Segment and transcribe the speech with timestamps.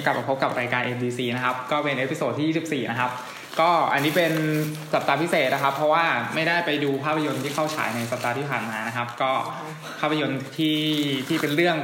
[0.00, 3.10] นี้กลับมาพบกับรายการ MDC นะครับ ก็เป็น episode ที่ 24 นะครับ
[3.60, 4.32] ก็อันนี้เป็น
[4.94, 6.04] สัปดาห์พิเศษนะครับ เพราะว่า
[6.34, 9.32] ไม่ได้ไปดูภาพยนตร์ที่เข้าฉายในสัปดาห์ที่ผ่านมานะครับ ก็
[10.00, 10.78] ภาพยนตร์ที่
[11.28, 11.76] ที่เป็นเรื่อง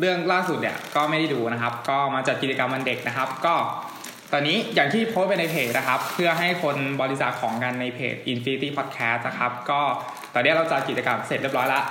[0.00, 3.54] เรื่องล่าสุดเนี่ยก็ไม่ได้ดูนะครับ ก็มาจัดกิจกรรมวันเด็กนะครับ ก็
[4.32, 9.80] ตอนนี้อย่างที่โพสต์ไปในเพจนะครับ เพื่อให้คนบริจาคของกันในเพจ Infinity Podcast นะครับ ก็
[10.34, 11.84] ตอนนี้เราจัดกิจกรรมเสร็จเรียบร้อยแล้ว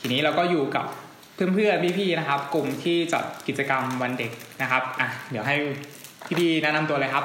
[0.00, 0.86] ทีนี้เราก็อยู่กับ
[1.34, 4.30] เพื่อนๆพี่ๆนะครับ กลุ่มที่จัดกิจกรรมวันเด็ก
[4.62, 5.56] นะครับอะเดี๋ยวให้
[6.38, 7.24] พี่ๆแนะนำตัวเลยครับ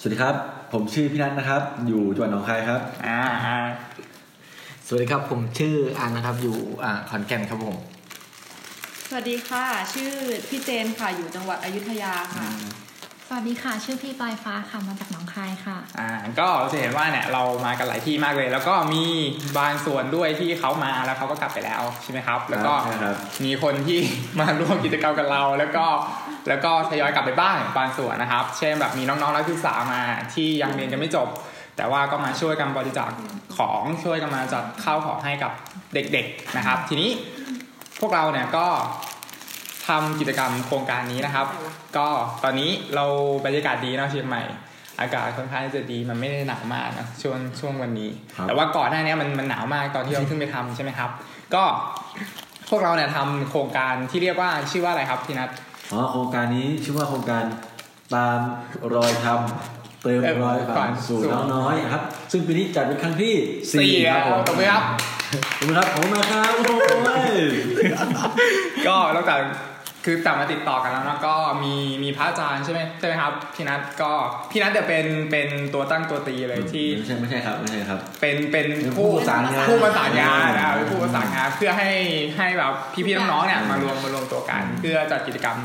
[0.00, 0.34] สวัสดีครับ
[0.72, 3.58] ผมชื่อพี่นัทนะครับ อยู่จังหวัดหนองคายครับอ่าอ่า
[4.86, 7.76] สวัสดีครับผมชื่ออันนะครับ อยู่อ่าขอนแก่นครับผม
[9.08, 10.12] สวัสดีค่ะ ชื่อ
[10.48, 12.48] พี่เจนค่ะอยู่จังหวัดอยุธยาค่ะ
[13.32, 19.04] สวัสดีค่ะ ชื่อพี่ปลายฟ้าค่ะมาจากหนองคายค่ะ อ่าก็จะเห็นว่าเนี่ยเรามากันหลายที่มากเลย แล้วก็มี
[19.58, 23.98] บางส่วนด้วยที่เขามาแล้วเขาก็กลับไปแล้วใช่ไหมครับ แล้วก็ใช่ครับมีคนที่
[24.40, 25.84] มาร่วมกิจกรรมกับเรา แล้วก็
[26.48, 30.00] แล้วก็ทยอยกลับไปบ้างบางส่วนนะครับ เช่นแบบมีน้องๆนักศึกษามา
[30.34, 31.28] ที่ยังเรียนกันไม่จบ
[31.76, 33.10] แต่ว่าก็มาช่วยกันบริจาค
[33.58, 35.52] ของช่วยกันมาจัดข้าวของให้กับ
[35.94, 37.10] เด็กๆนะครับ ทีนี้
[38.00, 38.66] พวกเราเนี่ยก็
[39.90, 41.46] ทำกิจกรรมโครงการนี้นะครับ
[41.96, 42.08] ก็
[42.44, 43.06] ตอนนี้เรา
[43.46, 44.42] บรรยากาศดีเนอะเชียงใหม่
[45.00, 51.10] อากาศค่อนข้างจะดีมันไม่ได้หนาวมากนะช่วงช่วงวันนี้ครับแต่ว่าก่อนหน้านี้มันมันหนาวมากตอนที่เราขึ้นไปทำใช่ไหมครับ
[51.54, 51.64] ก็
[52.70, 55.50] พวกเราเนี่ยทำโครงการที่เรียกว่าชื่อว่าอะไรครับพี่นัท
[55.92, 57.44] อ๋อโครงการนี้ชื่อว่าโครงการ
[58.14, 58.38] ตาม
[58.94, 62.02] รอยทำเติมเออรอยก่ฝัอนนสู่สู่น้องน้อยครับ
[62.32, 63.34] ซึ่งปีนี้จัดเป็นครั้งที่
[63.72, 64.84] สี่4แล้วผมตบมือครับ
[65.58, 67.32] ขอบคุณครับผมมาครับโอ้ย
[68.86, 69.40] ก็นอกจาก
[70.04, 74.12] คือแต่มาติดต่อกันแล้วเนอะก็มีมีพระอาจารย์ใช่ไหมใช่ไหมครับพี่นัทก็
[74.50, 81.90] พี่นัทเดี๋ยวเป็นเป็นตัวตั้งตัวตีเลยที่ไม่ใช่ไม่ใช่ครับไม่ใช่ครับ เป็นเป็นเป็นผู้ผู้ประสานงานผู้ประสานงานนะเป็นผู้ประสานงานเพื่อให้
[82.36, 82.72] ให้แบบ
[83.06, 85.56] พี่ๆน้องๆเนี่ยมารวมมารวมตัวกัน เพื่อจัดกิจกรรม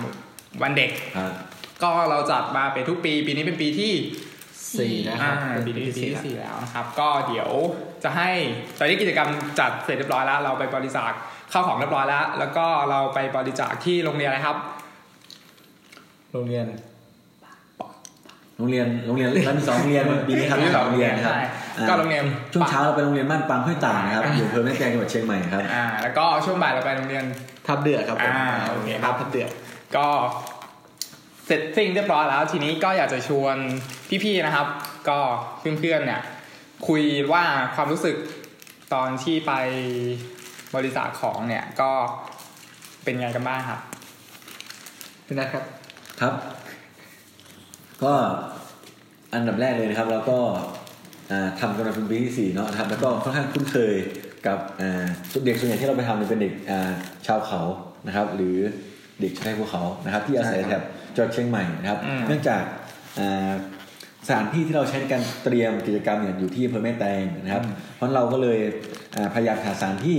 [0.61, 1.31] วันเด็กครับ
[1.83, 3.93] ก็เราจัดมาเป็นทุกปี ปีนี้เป็นปีที่
[4.79, 7.49] สี่นะคอ่ารับปีนี้ปีสี่ที่ครับสี่แล้วนะครับ ก็เดี๋ยว
[8.03, 8.29] จะให้
[8.77, 9.29] ตอนนี้กิจกรรม
[9.59, 11.11] จัดเสร็จเรียบร้อยแล้วเราไปบริจาค
[11.57, 14.57] ข้าวของเรียบร้อยแล้ว แล้วก็เราไปบริจาคที่โรงเรียนอะไรครับ
[16.33, 16.65] โรงเรียน
[18.57, 21.41] โรงเรียน โรงเรียนเรามีสองโรงเรียนปีนี้ครับมีสองโรงเรียนนะครับใช่
[21.77, 22.23] อ่าก็โรงเรียน
[22.53, 27.25] ช่วงเช้าเราไปโรงเรียนบ้านปังห้วยต่างนะครับอยู่อำเภอแม่แตงจังหวัดเชียงใหม่ครับอ่าแล้วก็ช่วงบ่ายเราไปโรงเรียน
[27.67, 29.49] ทับเดือดครับผมอ่าโอเคครับทับเดือด
[29.95, 30.07] ก็
[31.45, 33.55] เสร็จสิ้นเรียบร้อยแล้ว ทีนี้ก็อยากจะชวน
[34.23, 34.67] พี่ๆนะครับ
[35.09, 35.19] ก็
[35.59, 36.21] เพื่อนๆเนี่ย
[36.87, 37.43] คุยว่า
[37.75, 38.15] ความรู้สึก
[38.93, 39.53] ตอนที่ไป
[40.75, 41.91] บริจาคของเนี่ยก็
[43.03, 43.79] เป็นไงกันบ้างครับ
[45.25, 45.63] พี่นะครับ
[46.21, 46.33] ครับ
[48.03, 48.13] ก็
[49.33, 50.37] อันดับแรกเลยนะครับเราก็
[51.31, 53.95] อ่าทำกันมาเป็นปีที่สี่เนาะนะครับแล้วก็ค่อนข้างคุ้นเคย
[54.47, 55.05] กับอ่า
[55.45, 56.91] เด็กส่วนใหญ่ที่เราไปทำเนี่ยเป็นเด็กอ่า
[57.27, 57.61] ชาวเขา
[58.07, 58.57] นะครับ หรือ
[59.21, 60.83] เด็กชายภูเขานะครับ ที่อาศัยใช่แถครับบ
[61.15, 62.63] จังหวัดเชียงใหม่นะครับอืมเนื่องจาก
[63.19, 63.51] อ่า
[64.27, 67.63] สถานที่ที่เราใช้ในการเตรียมกิจกรรมเนี่ยอยู่ที่อำเภอแม่แตงนะครับ
[67.95, 68.59] เพราะเราก็เลย
[69.15, 70.17] อ่าพยายามหาสถานที่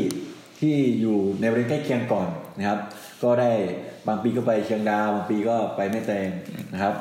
[0.60, 2.28] ที่อยู่ในบริเวณใกล้เคียงก่อน
[2.58, 2.78] นะครับ
[3.22, 3.52] ก็ได้
[4.08, 6.28] บางปีก็ไปเชียงดาวบางปีก็ไปแม่แตง
[6.72, 6.94] นะครับ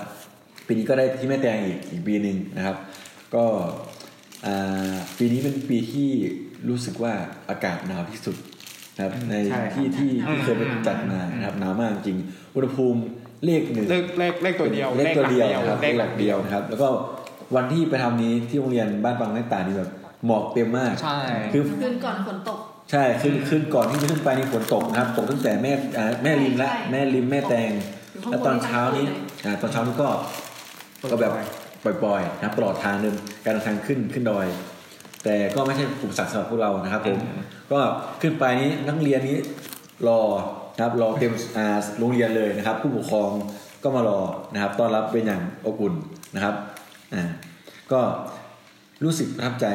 [0.67, 2.75] ปีนี้ก็ได้ที่แม่แตงอีกอีกปีหนึ่งนะครับ
[3.35, 3.45] ก็
[4.45, 6.09] อ่าปีนี้เป็นปีที่
[6.69, 7.13] รู้สึกว่า
[7.49, 8.35] อากาศหนาวที่สุด
[8.95, 12.17] นะครับในใช่ครับที่ที่ที่เคยไปจัดมานะครับหนาวมากจริง
[12.55, 12.99] อุณหภูมิ
[13.45, 16.87] เลขหนึ่งเลขเลขเลขตัวเดียวเลขตัวเดียวหลักนะครับเลเลขขหหลัลักกเดีเดียยววนะครับ แล้วก็
[17.55, 19.91] วันที่ไปทำนี้ที่โรงเรียนบ้านบางแม่ตานี่แบบ
[20.25, 21.19] หมอกเต็มมาก ใช่
[21.53, 22.59] คือคืนก่อนฝนตก
[22.91, 27.71] ใช่ขึ้นขึ้นก่อนที่จะขึ้นไปนี่ฝนตกนะครับตกตั้งแต่แม่อ่าแม่ริมและใช่แม่ริมแม่แตง
[28.11, 29.05] อยู่ข้างบนแล้วตอนเช้านี้
[29.45, 30.09] อ่าตอนเช้านี้ก็
[31.11, 31.31] ก็แบบ
[31.83, 33.15] ปล่อยๆนะครับตลอดทางเดิน
[33.45, 34.47] การเดินทางขึ้นขึ้นดอย
[35.23, 37.17] แต่ก็ไม่ใช่กลุ่มสัตว์สำหรับพวกเรานะครับผม
[37.71, 37.79] ก็
[38.21, 39.37] ขึ้นไปนี้นักเรียนนี้
[40.07, 40.21] รอ
[40.75, 41.65] นะครับรอเต็มอ่า
[41.99, 43.29] โรงเรียนเลยนะครับ ผู้ปกครอง
[43.83, 44.19] ก็มารอ
[44.53, 45.93] นะครับต้อนรับเป็นอย่างอบอุ่น
[46.35, 46.55] นะครับ
[47.13, 47.21] อ่า
[47.91, 48.01] ก็
[49.03, 49.67] รู้สึกประทับใจ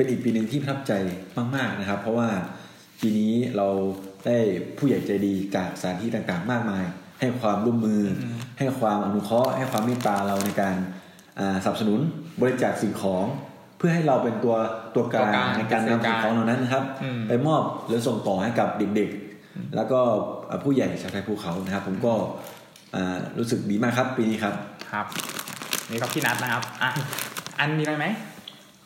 [0.00, 0.92] เป็นอีกปีหนึ่งที่ประทับใจ
[1.56, 2.28] มาก ๆนะครับ เพราะว่า
[3.00, 3.68] ปีนี้เรา
[4.26, 4.38] ได้
[4.78, 6.84] ผู้ใหญ่ใจดีจากสถานที่ต่างๆ มากมาย
[7.20, 8.24] ให้ความร่วมมืออ
[8.58, 10.76] ให้ความอนุเคราะห์ให้ความเมตตาเราในการ
[11.38, 12.00] อ่าสนับสนุน
[12.40, 13.24] บริจาคสิ่งของ
[13.78, 14.56] เพื่อให้เราเป็นตัว
[14.94, 20.00] ตัวกลาตัวกลางงในการนำสิ่งของเหล่านั้นนะครับอืมไปมอบหรือส่งต่อให้กับเด็กๆ แล้วก็
[20.50, 22.14] อ่าผู้ใหญ่ชาวไทยภูเขานะครับ ผมก็
[22.94, 24.54] อ่ารู้สึกดีมากครับปีนี้ครับ
[24.92, 25.06] ครับ
[25.90, 26.90] นี่ก็พี่นัทนะครับอะ
[27.58, 28.06] อันมีอะไรไหม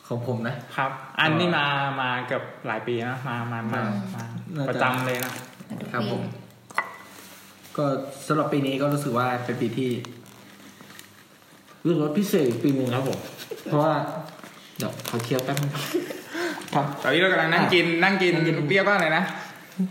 [0.07, 0.91] ของผมนะครับ
[1.21, 1.65] อันนี้มา
[2.01, 3.81] มาเกือบหลายปีนะมามามา
[4.15, 4.23] มา
[4.55, 5.31] น่าจะประจำเลยนะ
[5.91, 6.21] ครับผม
[7.77, 7.85] ก็
[8.27, 9.89] สำหรับปีนี้ก็รู้สึกว่าเป็นปีที่
[11.83, 13.19] รู้สึกว่าพิเศษอีกปีหนึ่งครับผม
[13.65, 13.93] เพราะว่า
[14.77, 15.71] เดี๋ยวขอเคี้ยวแป๊บนึง
[16.73, 19.23] ครับตอนนี้เรากำลังนั่งกินนั่งกินนั่งกินเรียกว่าอะไรนะ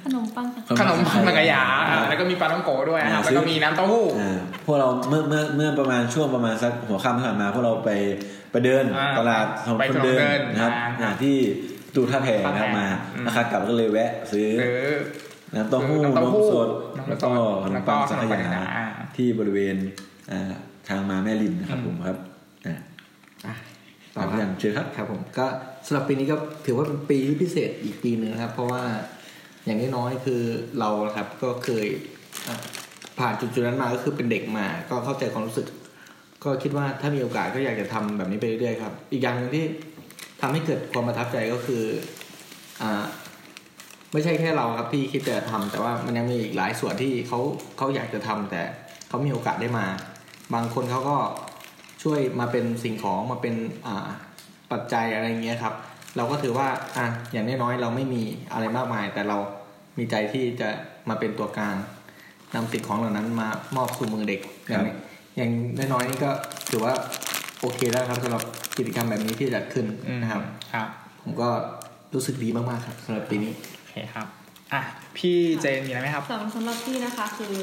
[0.04, 0.46] ขนมปัง
[0.80, 7.90] ขนมปังสังกะยาอ่าแล้วก็มีปลาท่องโกด้วยนะครับอ่าแล้วก็มีน้ำเต้าหู้อ่าพวกเราเมื่อเมื่อเมื่อประมาณช่วงประมาณสักหัวค่ำที่ผ่านมาพวกเราไป
[8.50, 11.36] ไปเดินอ่าตลาดถนนไปคนถนนเดิเดินนนะครับอ่าอ่าที่
[11.94, 14.92] ตูท่าแพนะครับท่าแพมาอืมนะครับกลับก็เลยแวะซื้อหรือ
[15.54, 17.28] น้ำเต้าหู้น้ำเต้านหู้มสดนมสดแล้วก็
[17.62, 18.62] ขนแล้มวก็ปังสังขขนมปังสังยาขยา
[19.16, 19.76] ที่บริเวณ
[20.30, 20.52] อ่า
[20.88, 22.18] ทางมาแม่ริมนะครับอืมผมครับ
[22.66, 22.76] อ่า
[23.46, 23.54] อะ
[24.16, 25.46] ต่อกันเชิญครับครับผมก็
[25.86, 26.36] สำหรับปีนี้ก็
[26.66, 28.82] ถือว่าเป็นปีที่พิเศษอีกปีหนึ่งนะครับ เพราะว่า
[29.64, 30.42] อย่างน้อยๆคือ
[30.78, 31.86] เราครับก็เคย
[33.18, 35.66] ผ่านจุดจุดๆนั้นมาก็คือเป็นเด็กมา ก็เข้าใจความรู้สึก
[36.44, 39.64] ก็คิดว่าถ้ามีโอกาสก็อยากจะทำแบบนี้ไปเรื่อยๆครับ อีกอย่างหนึ่งที่
[40.40, 41.82] ทำให้เกิดความประทับใจก็คือ
[42.82, 43.04] อ่า
[44.12, 47.40] ไม่ใช่แค่เราครับที่คิดจะทำแต่ว่ามันยังมีอีกหลายส่วนที่เขา
[47.76, 48.62] เขาอยากจะทำแต่
[49.08, 49.86] เขามีโอกาสได้มา
[50.54, 51.16] บางคนเขาก็
[52.02, 53.54] ช่วยมาเป็นสิ่งของมาเป็น
[53.86, 54.08] อ่า
[54.72, 55.74] ปัจจัยอะไรเงี้ยครับ
[56.16, 58.22] เราก็ถือว่าอะอย่างน้อยๆเราไม่มี
[58.52, 59.38] อะไรมากมาย แต่เรา
[59.98, 60.68] มีใจที่จะ
[61.08, 61.76] มาเป็นตัวกลาง
[62.54, 64.94] นำสิ่งของเหล่านั้นมามอบสู่มือเด็กอย่างนี้
[65.36, 65.50] อย่าง
[65.92, 66.30] น้อยๆนี่ก็
[66.70, 66.94] ถือว่า
[67.60, 68.42] โอเคแล้วครับสำหรับ
[68.76, 69.86] กิจกรรมแบบนี้ที่จัดขึ้น
[70.22, 70.88] นะครับครับ
[71.22, 71.48] ผมก็
[72.14, 74.26] รู้สึกดีมากๆครับสำหรับปีนี้โอเคครับ
[74.72, 74.80] อะ
[75.18, 77.54] พี่เจนมีอะไรไหมครับสำหรับสำหรับพี่นะคะ คือ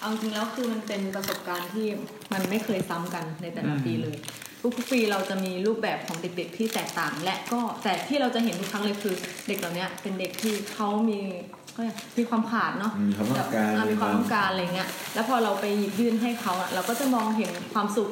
[0.00, 1.86] เอาจริงแล้วคือมันเป็นประสบการณ์ที่
[2.32, 4.16] มันไม่เคยซ้ำกันในแต่ละอืมปีเลย
[4.62, 9.14] ทุกๆปีเราจะมีรูปแบบของเด็กๆที่แตกต่าง และก็แต่ที่เราจะเห็นทุกครั้งเลยคือ
[9.48, 11.20] เด็กเหล่านี้เป็นเด็กที่เขามี
[11.72, 18.10] เขาเรียกมีความขาดเนาะมีความต้องการอ่มีความต้องการอะไรเงี้ยแล้วพอเราไปหยิบยื่นให้เขาอะเราก็จะมองเห็นความสุข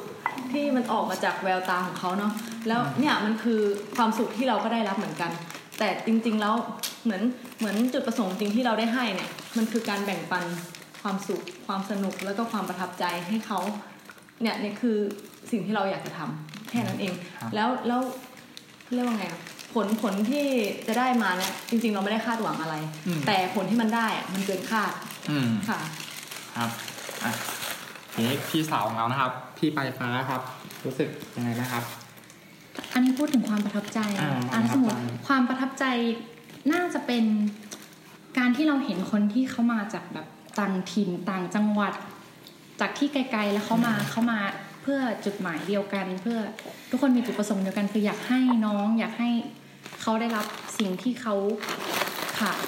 [0.51, 2.31] ที่มันออกมาจากแววตาของเขาเนาะ
[2.67, 3.61] แล้วเนี่ยมันคือ
[3.95, 5.31] ความสุขที่เราก็ได้รับเหมือนกัน
[5.79, 6.55] แต่จริงๆแล้ว
[7.03, 7.23] เหมือน
[7.59, 10.43] เหมือนจุดประสงค์จริงที่เราได้ให้เนี่ยมันคือการแบ่งปัน
[11.01, 13.59] ความสุขความสนุกแล้วก็ความประทับใจให้เขา
[14.41, 14.97] เนี่ยเนี่ยคือ
[15.51, 18.01] สิ่งที่เราอยากจะทำแค่นั้นเองครับแล้วแล้ว
[18.93, 19.41] เรียกว่าไงอะ
[19.73, 20.45] ผลผลที่
[20.87, 22.75] จะได้มาเนี่ยจริง ๆ เราไม่ได้คาดหวังอะไร
[23.07, 24.91] อืมแต่ผลที่มันได้อะมันเกินคาด
[25.29, 25.79] อืมค่ะ
[26.57, 26.69] ครับ
[27.23, 27.31] อะ
[28.13, 30.41] ทีนี้พี่สาวของเรานะครับ พี่ปลายฟ้าครับ
[30.85, 31.83] รู้สึกยังไงนะครับ
[32.93, 37.23] อันนี้พูดถึงความประทับใจอ่าอันสมมติความประทับใจความประทับใจน่าจะเป็น
[38.37, 40.27] การที่เราเห็นคนที่เขามาจากแบบ
[40.59, 41.93] ต่างถิ่นต่างจังหวัด
[42.79, 46.37] จากที่ไกลๆแล้วเขามาเขามาเพื่อจุดหมายเดียวกัน เพื่อ
[46.89, 49.29] ทุกคนมีจุดประสงค์เดียวกัน คืออยากให้น้อง อยากให้
[50.01, 50.45] เขาได้รับ
[50.77, 51.35] สิ่งที่เขา
[52.39, 52.59] ขาด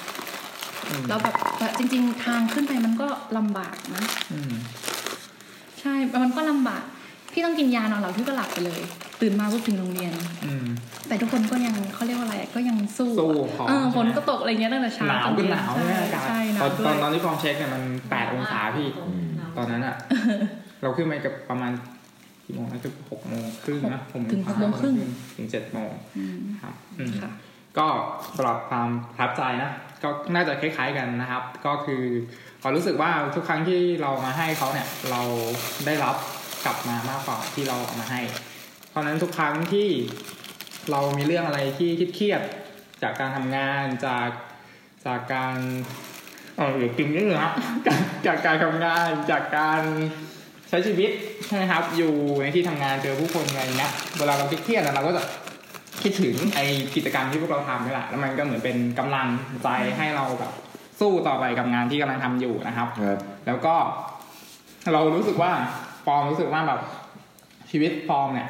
[0.88, 1.34] อืมแล้วแบบ
[1.78, 4.52] จริง ๆ ทางขึ้นไปมันก็ลำบากนะอืม
[5.80, 6.82] ใช่ มันก็ลำบาก
[7.32, 8.80] พี่ต้องกินยานอนหลับพี่ก็หลับไปเลย
[9.20, 10.12] ตื่นมาก็ถึงโรงเรียน
[10.46, 10.66] อืม
[11.08, 18.88] แต่ทุกคนก็ยังเขาเรียกว่าอะไรก็ยังสู้สู้อะพอเออฝนก็ตกอะไรเงี้ยตั้งแต่เช้าหนาวก็หนาวใช่เนี่ยอากาศใช่หนาตอวนด้ตวอนยตอนที่ฟองเช็คเนี่ยมันแปดองศาพี่
[19.56, 19.96] ตอนนั้นอะ
[20.82, 21.72] เราขึ้นไปกับประมาณ
[22.52, 24.00] กี่โมงนะคือหกโมงครึ่งนะ
[24.32, 24.94] ถึงหกโมงครึ่ง
[25.36, 27.30] ถึงเจ็ดโมงอืมครับอืมค่ะ
[27.78, 27.86] ก็
[28.36, 29.70] สำหรับความประทับใจนะ
[30.02, 32.02] ก็น่าจะคล้าย ๆกันนะครับ ก็คือ
[32.62, 35.22] ขอรู้สึกว่าทุกครั้งที่เรามาให้เขาเนี่ยเรา
[35.86, 36.16] ได้รับ
[36.64, 38.20] กลับมามากกว่าที่เราเอามาให้
[38.88, 39.88] เพราะฉะนั้นทุกครั้งที่
[40.90, 44.28] เรามีเรื่องอะไรที่เครียดๆจากการทำงานจาก
[45.06, 45.56] จากการ
[46.56, 47.52] เออหรือกินนี่นะ
[47.86, 49.82] จากจากการทำงานจากการ
[50.72, 51.10] ใช้ชีวิต
[51.46, 52.12] ใช่ไหมครับ อยู่
[52.42, 55.22] ในที่ทำงานเจอผู้คนอะไรอย่างเงี้ยเวลาเราเครียดๆอะเราก็จะ
[56.02, 56.58] คิดถึงไอ
[56.96, 59.28] กิจกรรมที่พวกเราทำนี่แหละแล้วมันก็เหมือนเป็นกำลัง
[59.62, 60.52] ใจให้เราแบบ
[61.00, 63.74] สู้ต่อไปกับงานที่กำลังทำอยู่นะครับครับ แล้วก็
[64.92, 65.52] เรารู้สึกว่า
[66.04, 66.80] ฟอร์มรู้สึกว่าแบบ
[67.70, 68.48] ชีวิตฟอร์มเนี่ย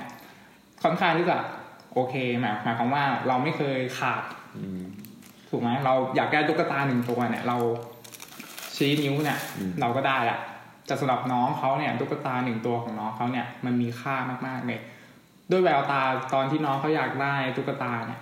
[0.83, 1.37] ค่อนข้างที่จะ
[1.95, 4.23] โอเคหมายหมายความว่าเราไม่เคยขาด
[4.57, 4.83] อืม
[5.51, 7.57] ถูกไหมเราอยากได้ตุ๊กตาหนึ่งตัวเนี่ย เรา
[8.77, 10.39] ชี้นิ้วเนี่ยอืมเราก็ได้ละ
[10.93, 14.81] แต่สำหรับน้องเขาเนี่ยตุ๊กตาหนึ่งตัวของน้องเขาเนี่ยมันมีค่ามากๆเลย
[15.51, 16.03] ด้วยแววตา
[16.35, 18.21] ตอนที่น้องเขาอยากได้ตุ๊กตาเนี่ย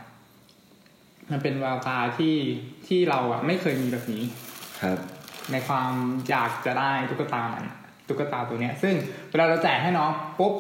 [1.31, 2.37] มันเป็นแววตาที่
[2.87, 4.23] ที่เราอะไม่เคยมีแบบนี้
[4.81, 4.99] ครับ
[5.53, 5.91] ในความ
[6.31, 7.65] อยากจะได้ตุ๊กตามัน
[8.09, 8.95] ตุ๊กตาตัวเนี้ย ซึ่ง
[9.31, 10.53] เวลาเราแจกให้น้องปุ๊บ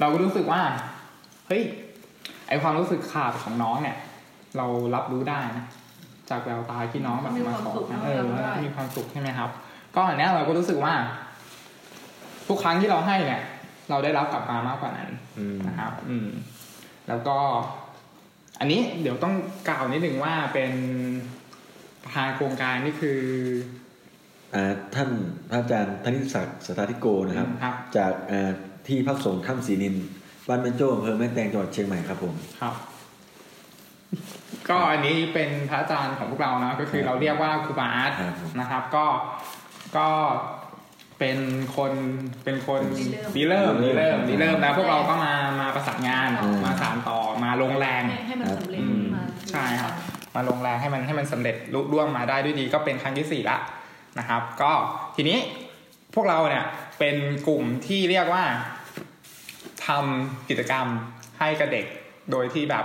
[0.00, 0.62] เราก็รู้สึกว่า
[1.48, 1.62] เฮ้ย
[2.48, 3.96] ไอความรู้สึกขาดของน้องเนี่ย
[4.56, 5.64] เรารับรู้ได้นะ
[6.30, 9.50] จากแววตาที่น้องแบบมีมาความขอสุขนะเนอะเออรับรู้ได้มีความสุขใช่ไหมครับ
[9.96, 10.94] ก็อันเนี้ยเราก็รู้สึกว่า
[12.48, 13.42] ทุกครั้งที่เราให้เนี่ย
[13.90, 16.28] เราได้รับกลับมามากกว่านั้นอืมนะครับ อืม
[17.08, 17.36] แล้วก็
[18.60, 19.34] อันนี้เดี๋ยวต้อง
[19.68, 20.72] กล่าวนิดหนึ่งว่าเป็น
[22.02, 23.20] ประธานโครงการนี่คือ
[24.54, 25.08] อ่าท่าน
[25.50, 28.50] พระอาจารย์ธนิศักดิ์สถาธิโกนะครับครับ จากอ่า
[28.88, 29.94] ที่พักสงฆ์ถ้ำศรีนิน
[30.48, 32.74] บ้านแม่โจ้อำเภอแม่แตงจังหวัดเชียงใหม่ครับผมครับ
[34.68, 39.04] ก็อันนี้เป็นพระอาจารย์ของพวกเรานะก็คือเราเรียกว่าครูบาอาร์ตครับผมนะครับ ก็
[39.96, 40.08] ก็
[41.18, 41.38] เป็น
[41.76, 41.92] คน
[42.44, 43.04] เป็นคนริ
[43.36, 49.92] รีเริ่เริ่มมรีเริ่มอืมรีเริ่มแล้วพวกเราก็มามาประสานงานอืมมาสานต่อมาลงแรงให้ให้มันสำเร็จอืมมาใช่ครับ
[50.30, 53.58] เพมาลงแรงให้มันให้มันสำเร็จลุล่วงมาได้ด้วยดีก็เป็นครั้งที่สี่ละ
[54.18, 54.72] นะครับ ก็
[55.16, 55.38] ทีนี้
[56.14, 56.64] พวกเราเนี่ย
[56.98, 57.16] เป็น
[57.48, 58.44] กลุ่มที่เรียกว่า
[59.86, 60.86] ทำกิจกรรม
[61.38, 61.86] ให้กับเด็ก
[62.30, 62.84] โดยที่แบบ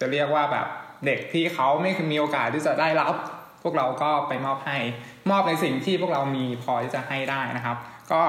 [0.00, 0.66] จะเรียกว่าแบบ
[1.06, 3.14] เด็กที่เขาไม่มีโอกาสที่จะได้รับ
[3.62, 4.78] พวกเราก็ไปมอบให้
[5.30, 7.76] มอบในสิ่งที่พวกเรามีพอที่จะให้ได้นะครับ
[8.12, 8.22] ก็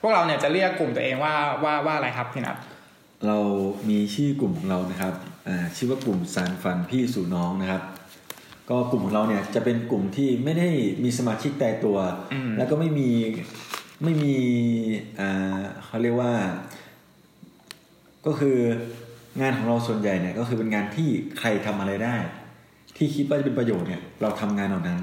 [0.00, 2.56] พวกเราเนี่ยจะเรียกกลุ่มตัวเองว่าว่าว่าอะไรครับพี่นัท
[3.26, 3.38] เรา
[3.90, 5.14] มีชื่อกลุ่มของเรานะครับ
[5.48, 7.82] อ่าชื่อว่ากลุ่มสารฝันพี่สู่น้องนะครับ
[8.70, 10.68] ก็กลุ่มของเราเนี่ยจะเป็นกลุ่มที่ไม่ได้
[11.04, 11.98] มีสมาชิกตายตัว
[12.32, 13.10] อืมแล้วก็ไม่มี
[14.04, 14.36] ไม่มี
[15.20, 16.32] อ่าเขาเรียกว่า
[18.26, 18.56] ก็คือ
[19.40, 22.16] งานของเราส่วนใหญ่เนี่ยก็คือเป็นงานที่ใครทำอะไรได้
[22.96, 24.98] ที่คิดว่าจะเป็นประโยชน์เนี่ยเราทำงานเหล่านั้น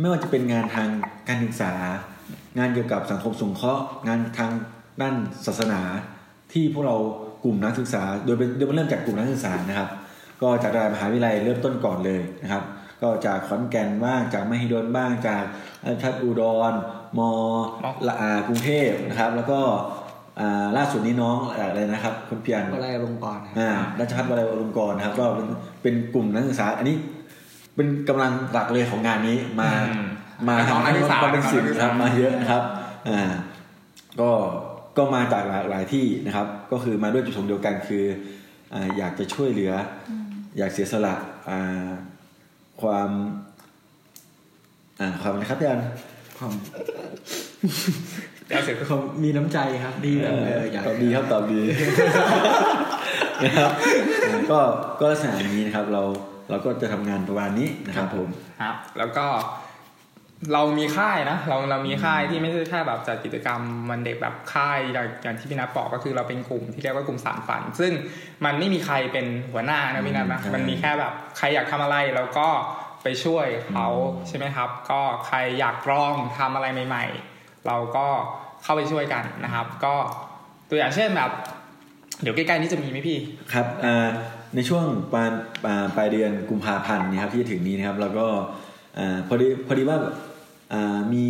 [0.00, 0.88] ไม่ว่าจะเป็นงานทาง
[1.28, 1.72] การศึกษา
[2.58, 4.50] งานเกี่ยวกับสังคมสงเคราะห์ งานทาง
[5.00, 5.14] ด้าน
[5.46, 5.80] ศาสนา
[6.52, 6.96] ที่พวกเรา
[7.44, 9.88] กลุ่มนักศึกษา โดยเป็นโดยเริ่มจากกลุ่มนักศึกษานะครับ
[10.42, 12.64] ก็จากรายมหาวิทยาลัยเริ่มต้นก่อนเลยนะครับ
[13.02, 15.44] ก็จากขอนแก่นบ้างจากมหิดลบ้างจาก
[15.86, 16.74] ราชภัฏอุดร
[17.18, 17.20] ม
[18.08, 19.60] ละอากรุงเทพนะครับ แล้วก็
[20.40, 25.46] อ่าล่าสุดนี้น้องอะไรนะครับคุณเพียรอะไรลงกรณ์ครับอ่าราชพัฒวลัยวรงกรนะครับก็เป็น
[25.82, 26.96] เป็นกลุ่มนักศึกษา อันนี้
[27.74, 30.06] เป็นกำลังหลักเลยของงานนี้มาอืม
[30.48, 32.62] มาน้องนักศึกษามาเป็นสิบน้องนักศึกคษารับมาเยอะนะครับ
[33.08, 33.20] อ่า
[34.20, 34.30] ก็
[34.96, 38.04] ก็มาจากหลากหลายที่นะครับ ก็คือมาด้วยจุดประสงค์เดียวกันคือ
[38.74, 39.72] อ่าอยากจะช่วยเหลือ
[40.08, 40.10] อ
[40.58, 41.14] อยากเสียสละ
[41.50, 41.88] อ่า
[42.82, 43.10] ความ
[45.00, 45.80] อ่าความอะไรครับพี่อัน
[46.38, 46.52] ความ
[48.46, 51.60] เดี๋ยวเสร็จความมีน้ำใจครับดีเอออยากตอบดีครับตอบดี
[53.44, 53.72] นะครับ
[54.24, 54.60] อ่าก็
[55.00, 56.02] ก็ลักษณะนี้นะครับ เรา
[56.50, 58.28] เราก็จะทำงานประมาณนี้นะครับผม
[58.62, 59.26] ครับ แล้วก็
[60.52, 67.92] เรามีค่ายนะเราเรามีค่ายที่ไม่ใช่แค่แบบจัดกิจกรรมวันเด็กแบบค่ายอย่างอย่างที่พี่นัทบอกก็คือเราเป็นกลุ่มที่เรียกว่ากลุ่มสารฝัน ซึ่ง
[68.44, 72.48] มันไม่มีใครเป็นหัวหน้านะพี่นัทนะใช่มันมีแค่แบบใครอยากทำอะไรแล้วก็
[73.02, 73.88] ไปช่วยเขา
[74.28, 77.04] ใช่ไหมครับ ก็ใครอยากลองทำอะไรใหม่
[77.36, 78.06] ๆ เราก็
[78.62, 79.94] เข้าไปช่วยกันนะครับ ก็
[80.68, 81.30] ตัวอย่างเช่นแบบ
[82.22, 83.18] เดี๋ยวใกล้ๆนี้จะมีไหมพี่
[83.52, 84.08] ครับอ่า
[84.54, 85.28] ในช่วงปลาย
[85.66, 88.26] อ่าปลายเดือนกุมภาพันธ์นะครับที่จะถึงนี้นะครับแล้วก็
[88.98, 89.98] อ่าพอดีพอดีว่า
[90.72, 91.26] อ่ามี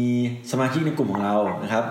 [0.50, 1.84] สมาชิกในกลุ่มของเรานะครับ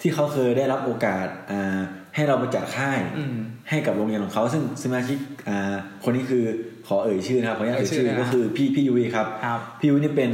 [0.00, 1.78] ที่เขาเคยได้รับโอกาสอ่า
[2.14, 3.34] ให้เรามาจัดค่ายอืม
[3.70, 5.74] ให้กับโรงเรียนของเขาซึ่งสมาชิกอ่า
[6.04, 6.44] คนนี้คือ
[6.86, 10.30] ขอเอ่ยชื่อนะครับขออนุญาตเอ่ยชื่อเอ่ยชื่อนะก็คือพี่พี่ยุ้ยครับครับพี่ยุ้ยนี่เป็น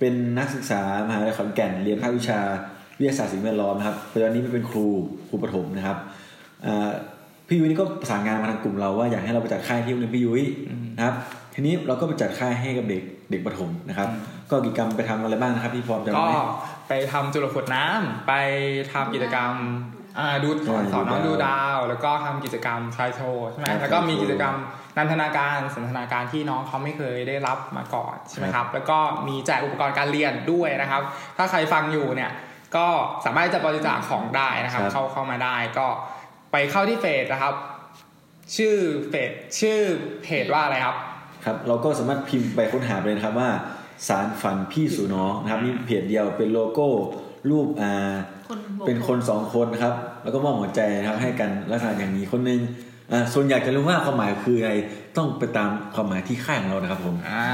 [0.00, 2.40] เป็นนักศึกษามหาวิทยาลัยขอนแก่นเรียนภาควิชา
[2.98, 4.86] วิทยาศาสตร์สิ่งแวดล้อมนะครับปัจจุบันนี้เป็นครู
[5.28, 5.98] ครูประถมนะครับ
[6.66, 6.90] อ่า
[7.48, 10.44] พี่ยุ้ยนี่ก็ประสานงานมาทางกลุ่มเราว่าอยากให้เราไปจัดค่ายที่โรงเรียนพี่ยุ้ย
[10.96, 11.14] นะครับ
[11.54, 14.08] ทีนี้เราก็ไปจัดค่ายให้กับเด็กเด็กประถมนะครับ
[14.50, 16.32] ก็กิจกรรมไปทำอะไรบ้างนะครับพี่พร้อมจะก็ไหม
[16.88, 18.32] ไปทำจุลขวดน้ำไป
[18.92, 19.52] ทำกิจกรรม
[20.18, 24.54] อ่าดูสอนใช่สอนน้องดูดูดาดาววแล้วก็ทำกิจกรรมทรายโชว์ใช่ไหมครับแล้วก็มีทรายโชว์กิจกรรม
[24.96, 28.98] นันทนาการสันทนาการที่น้องเขาไม่เคยได้รับมาก่อนใช่ไหมคครัรับบแล้วก็
[29.28, 31.02] มีแจกอุปกรณ์การเรียนด้วยนะครับ
[31.36, 32.30] ถ้าใครฟังอยู่เนี่ย
[32.76, 32.86] ก็
[33.24, 35.86] สามารถจะบริจาคของได้นะครับครับเข้าเข้ามาได้ก็
[36.52, 37.54] ไปเข้าที่เฟซนะครับ
[38.56, 38.74] ชื่อ
[39.08, 39.78] เฟซชื่อ
[40.22, 40.96] เพจว่าอะไรครับ
[41.44, 43.50] ครับเราก็สามารถพิมพ์ไปค้นหาไปเลยนะครับว่า
[44.08, 46.88] สารฝันพี่สู่น้องนะครับนี่เพจเดียวเป็นโลโก้
[47.50, 47.92] รูปอ่า
[48.48, 52.60] คนบอกเป็นคนสองคนนะครับ แล้วก็มอบหัวใจนะครับให้กันลักษณะอย่างนี้คนหนึง
[53.12, 54.74] อ่าส่วนอยากจะรู้ว่าความหมายคืออะไร
[55.16, 57.46] ต้องไปตามความหมายที่ค่ายของเรานะครับผมอ่า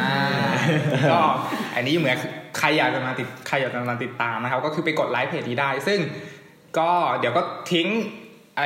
[1.12, 1.20] ก็
[1.74, 2.16] อันนี้เหมือน
[2.58, 5.98] ใครอยากจะมาติดใครอยากจะมาติดตามนะครับ ก็คือไปกดไลค์เพจนี้ได้ ซึ่ง
[6.78, 7.88] ก็เดี๋ยวก็ทิ้ง
[8.56, 8.62] ไอ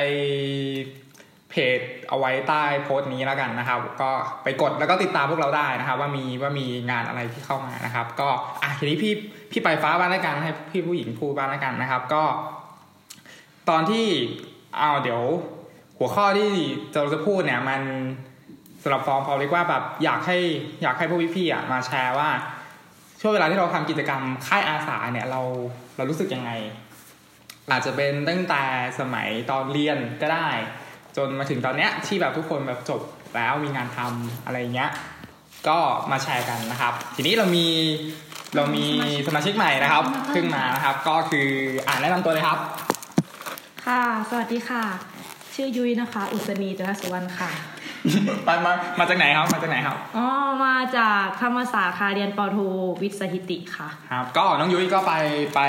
[1.50, 4.11] เพจเอาไว้ใต้โพสต์นี้แล้วกันนะครับ ก็
[4.45, 8.28] ไปกดแล้วก็ติดตามพวกเราได้นะครับ ว่ามีว่ามีงานอะไรที่เข้ามานะครับ ก็
[8.62, 9.12] อะทีนี้พี่
[9.50, 12.23] พี่ไปฟ้าบ้านแล้วกันให้พี่ผู้หญิงพูดบ้านแล้วกันนะครับ ก็
[13.69, 14.07] ตอนที่
[14.78, 15.23] เอาเดี๋ยว
[15.99, 16.50] หัวข้อที่
[16.95, 17.83] เราจะพูดเนี่ย มัน
[18.83, 20.38] สำหรับฟอร์มพอเรียกว่าแบบอยากให้
[20.83, 22.28] อยากให้พวกพี่ๆอะมาแชร์ว่า
[23.21, 25.40] ช่วงเวลาที่เราทำกิจกรรมค่ายอาสาเนี่ยเรา
[25.97, 26.50] เรารู้สึกยังไง
[27.70, 28.62] อาจจะเป็นตั้งแต่
[29.00, 30.49] สมัยตอนเรียนก็ได้
[31.16, 33.00] จนมาถึงตอนเนี้ยที่แบบทุกคนแบบจบ
[33.35, 34.90] แล้วมีงานทำอะไรเงี้ย
[35.68, 35.78] ก็
[36.11, 37.66] มาแชร์กันนะครับ ทีนี้เรามี
[38.56, 38.85] เรามี
[39.26, 40.04] สมาชิกใหม่นะครับ
[40.35, 41.49] ขึ้นมานะครับ ก็คือ
[41.87, 42.58] อ่านแนะนำตัวเลยครับ
[43.87, 45.15] ค่ะ สวัสดีค่ะ
[45.56, 47.50] ชื่อยุ้ยนะคะ อุศนีจันทสุวรรณค่ะ
[48.48, 50.26] มามามาจากไหนครับมาจากไหนครับอ๋อ
[50.66, 52.58] มาจากธรรมศาสตร์ค่ะเรียนปอโท
[53.02, 55.14] วิทย์สถิติค่ะครับ ก็น้องยุ้ยก็ไป
[55.54, 55.60] ไป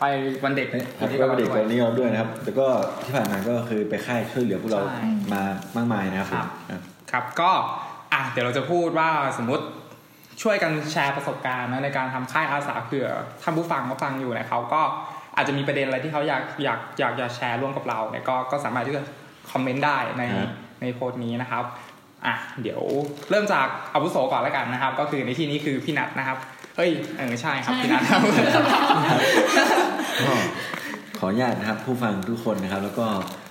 [0.00, 0.04] ไป
[0.44, 2.66] วันเด็กครับก็เป็นเด็กคนนี้เราด้วยนะครับแล้วก็
[3.04, 5.42] ที่ผ่านมาก็คือไปค่ายช่วยเหลือพวกเราใช่มา
[5.76, 7.50] มากมายนะครับผมครับ ครับก็
[8.12, 9.64] อะเดี๋ยวเราจะพูดว่าสมมติ
[10.42, 13.06] ช่วยกันแชร์ประสบการณ์นะในการทำค่ายอาสาเผื่อ
[13.42, 14.80] ท่านผู้ฟังเขาฟังอยู่เนี่ยเขาก็
[15.36, 19.02] อาจจะมีประเด็นอะไรที่เขาอยากอยากอยากอยากแชร์ร่วมกับเราเนี่ยก็ก็สามารถที่จะ
[19.50, 21.64] คอมเมนต์ได้ในครับในโพสต์นี้นะครับ
[22.26, 22.80] อะเดี๋ยว
[23.30, 26.38] เริ่มจากอาวุโสก่อนแล้วกันนะครับ ก็คือในที่นี้คือพี่นัทนะครับ
[26.76, 28.20] เฮ้ยเออใช่ครับพี่นัทครับ
[30.26, 30.34] ก็
[31.18, 33.06] ขออนุญาตนะครับผู้ฟังทุกคนนะครับ แล้วก็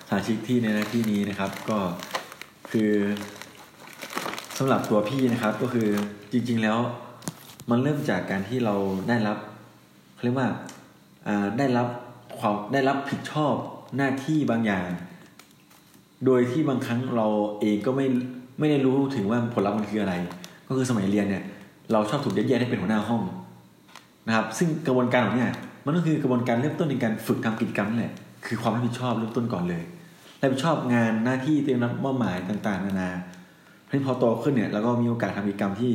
[0.08, 1.80] สมาชิกที่ในหน้าที่นี้นะครับ ก็
[2.72, 2.92] คือ
[4.58, 5.88] สำหรับตัวพี่นะครับ ก็คือ
[6.32, 6.78] จริง ๆแล้ว
[7.70, 8.76] มันเริ่มจากการที่เรา
[9.10, 9.38] ได้รับ
[10.14, 10.50] เขาเรียกว่า
[11.28, 11.88] อ่าได้รับ
[12.40, 13.54] ความได้รับผิดชอบ
[13.98, 14.88] หน้าที่บางอย่าง
[16.26, 17.28] โดยที่บางครั้งเรา
[17.62, 18.06] เองก็ไม่
[18.60, 20.14] ไม่ได้รู้ถึงว่าผลลัพธ์มันคืออะไร
[20.68, 21.44] ก็คือสมัยเรียนเนี่ย
[21.92, 23.22] เราชอบถูกยัดเยียดให้เป็นหัวหน้าห้อง
[24.28, 25.52] นะครับ ซึ่งกระบวนการของเนี่ย
[25.86, 28.14] มันก็คือกระบวนการเริ่มต้นในการฝึกทำกิจกรรมนั่แหละ
[28.46, 29.84] คือความรับผิดชอบเริ่มต้นก่อนเลย
[30.42, 33.10] รับผิดชอบงานหน้าที่เตรียมรับมอบหมายต่างๆ นานา
[33.86, 35.92] เพราะพอโตขึ้นเนี่ยเราก็มีโอกาสทำกิจกรรมที่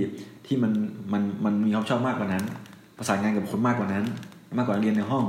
[0.47, 0.73] ที่มัน
[1.12, 2.44] มันมันมีความชอบมากกว่านั้น
[2.99, 4.04] ประสานงานกับคนมากกว่านั้น
[4.56, 5.25] มากกว่าเรียนในห้อง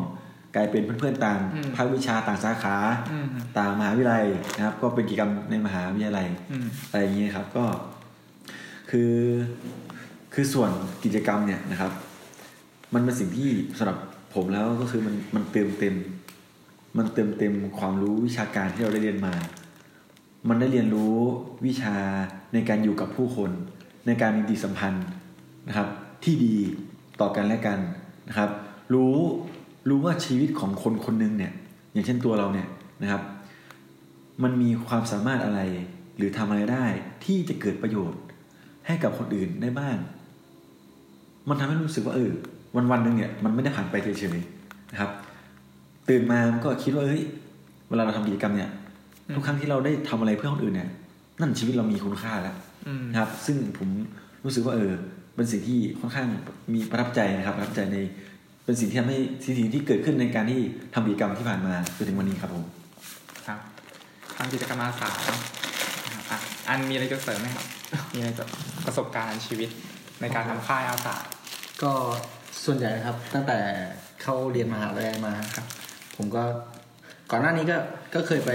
[0.56, 2.75] กลายเป็นเพื่อนๆต่างอืมภาควิชาต่างสาขา
[3.12, 3.27] อืม
[3.58, 4.25] ต่างมหาวิทยาลัย
[4.56, 7.65] นะครับ ก็เป็นกิจกรรมในมหาวิทยาลัยอืมอะไรอย่างนี้ครับก็
[8.89, 9.13] คือ
[10.34, 10.72] คือส่วน
[11.03, 11.91] กิจกรรมเนี่ยนะครับ
[12.94, 13.98] มันเป็นสิ่งที่สำหรับ
[14.36, 15.96] ผมแล้วก็คือมันมันเติมเต็ม
[16.98, 19.34] มันเติมเต็มความรู้วิชาการที่เราได้เรียนมา
[20.50, 21.15] มันได้เรียนรู้
[21.65, 21.96] วิชา
[22.53, 23.51] ในการอยู่กับผู้คน
[24.08, 25.06] ในการมีปฏิสัมพันธ์
[25.68, 25.88] นะครับ
[26.24, 26.56] ที่ดี
[27.22, 27.79] ต่อกันและกัน
[28.29, 28.50] นะครับ
[28.94, 29.15] รู้
[29.89, 31.53] รู้ว่าชีวิตของคนคนหนึ่งเนี่ย
[31.93, 32.67] อย่างเช่นตัวเราเนี่ย
[33.01, 33.22] นะครับ
[34.43, 35.60] มันมีความสามารถอะไร
[36.17, 36.86] หรือทำอะไรได้
[37.25, 38.22] ที่จะเกิดประโยชน์
[38.88, 39.98] ให้กับคนอื่นได้บ้าง
[41.49, 42.32] มันทำให้รู้สึกว่าเออ
[42.75, 45.12] วันวันๆหนึ่งเนี่ยมันไม่ได้ผ่านไปเฉยๆนะครับ
[46.10, 47.23] ตื่นมามันก็คิดว่าเฮ้ย
[47.89, 48.69] เวลาเราทำกิจกรรมเนี่ย
[49.36, 50.89] ทุกครั้งที่เราได้ทำอะไรเพื่อคนอื่นเนี่ย
[51.39, 52.56] นั่นชีวิตเรามีคุณค่าแล้ว
[52.88, 53.89] อืมนะครับ ซึ่งผม
[54.43, 54.91] รู้สึกว่าเออ
[55.36, 56.28] เป็นสิ่งที่ค่อนข้าง
[56.73, 57.97] มีประทับใจนะครับประทับใจใน
[58.63, 60.60] เป็นสิ่งที่ทำให้สิ่งที่เกิดขึ้นในการที่
[60.93, 62.63] ทำกิจกรรมที่ผ่านมาจนถึงวันนี้ครับผม
[63.48, 63.60] ครับ
[64.38, 65.39] ทำกิจกรรมอาสานะครับ
[66.30, 67.65] อะอันมีอะไรจะเสริมไหมครับ
[68.13, 68.45] มีอะไรจะ
[68.86, 69.69] ประสบการณ์ชีวิต
[70.22, 71.15] ในการทำค่ายอาสา
[71.84, 71.91] ก็
[72.65, 73.60] ส่วนใหญ่นะครับ ตั้งแต่
[74.22, 75.65] เข้าเรียนมหาลัยมาครับ
[76.15, 76.43] ผมก็
[77.32, 77.78] ก่อนหน้านี้ก็
[78.15, 78.52] ก็เคยไป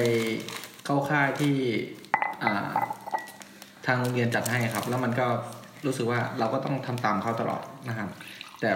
[0.84, 1.54] เข้าค่ายที่
[2.44, 2.72] อ่า
[3.86, 5.26] ทางโรงเรียนจัดให้ครับ แล้วมันก็
[5.86, 8.08] รู้สึกว่าเราก็ต้องทำตามเขาตลอดนะครับ
[8.60, 8.70] แต่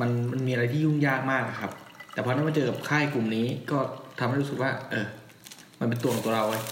[0.00, 1.72] มันมันมีอะไรที่ยุ่งยากมากครับ
[2.12, 3.78] แต่พอได้มาเจอกับค่ายกลุ่มนี้ก็
[4.18, 5.06] ทำให้รู้สึกว่า เออ
[5.80, 6.62] มันเป็นตัวของตัวเราเว้ย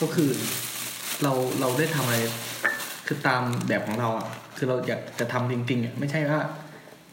[0.00, 0.30] ก็คือ
[1.22, 2.18] เราเราได้ทำอะไร
[3.06, 6.40] คือตามแบบของเราอะ คือเราอยากจะทำจริงๆอะไม่ใช่ว่า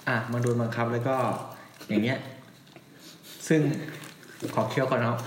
[0.07, 1.15] อะมาโดนบังคับแล้วก็
[1.87, 2.19] อย่างเงี้ย
[3.47, 3.61] ซึ่ง
[4.55, 5.19] ขอเคี้ยวก่อนนะครับ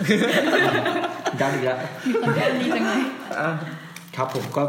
[1.40, 1.78] ย้ำอีกแล้ว
[2.22, 3.02] คนแค่นี้จังเลย
[4.16, 4.62] ครับผมก็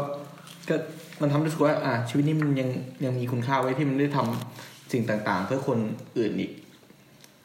[0.68, 0.76] ก็
[1.20, 2.68] มันทำให้รู้สึกว่า อะชีวิตนี้มันยัง
[3.04, 5.78] ยังมีคุณค่าไว้ที่มันได้ทำ สิ่งต่างๆ เพื่อคน
[6.18, 6.52] อื่นอีก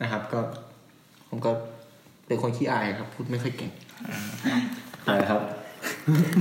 [0.02, 0.39] นะครับ ก็
[1.30, 1.52] ผมก็
[2.28, 3.71] เป็นคนขี้อายครับ พูดไม่ค่อยเก่ง
[5.06, 5.41] อะไรครับ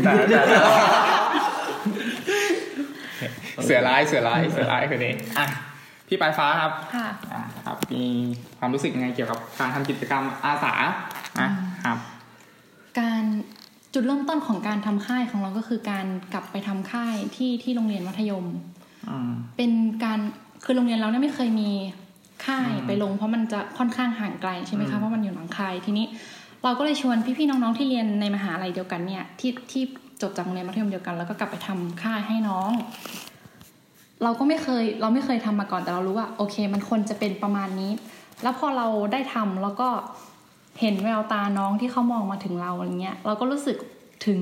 [0.05, 0.41] แต่แต่
[3.65, 5.47] เสือร้ายเสือร้ายเสือร้ายคนนี้อะ
[6.09, 8.05] พี่ปลายฟ้าครับค่ะอะครับ มี
[8.59, 10.75] ความรู้สึกยังไงเกี่ยวกับการทำกิจกรรมอาสา
[11.41, 11.49] อะ
[11.85, 11.99] ครับ
[13.01, 13.25] การ
[13.95, 18.45] จุดเริ่มต้นของการทำค่ายของเราก็คือการกลับไปทำค่ายที่ที่โรงเรียนมัธยม
[19.11, 19.73] อืมเป็น
[20.05, 20.21] การ
[20.64, 21.71] คือโรงเรียนเราเนี่ยไม่เคยมี
[22.47, 26.07] ค่ายอืมไปลง เพราะมันจะค่อนข้างห่างไกลใช่ไหมอืคะมเพราะมันอยู่หลังค่ายทีนี้
[26.64, 29.83] เราก็เลยชวนพี่ๆน้องๆที่เรียนในมหาลัยเดียวกันเนี่ยที่ที่
[30.23, 32.71] จบจากโรงเรียนมัธยมเดียวกัน แล้วก็กลับไปทำค่ายให้น้อง
[34.23, 37.92] เราก็ไม่เคยเราไม่เคยทำมาก่อนแต่เรารู้ว่า โอเค มันควรจะเป็นประมาณนี้
[38.42, 39.88] แล้วพอเราได้ทำแล้วก็
[40.81, 43.77] เห็นแววตาน้องที่เขามองมาถึงเราอะไรเงี้ยเราก็รู้สึก
[44.27, 44.40] ถึง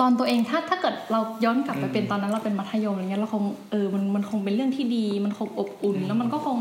[0.00, 6.56] ตอนตัวเองถ้าถ้าเกิดเราย้อนกลับไปเป็นตอนนั้นเราเป็นมัธยมอะไรเงี้ยเราคงเออมันมันคงเป็นเรื่องที่ดี มันคงอบอุ่น แล้วมันก็คง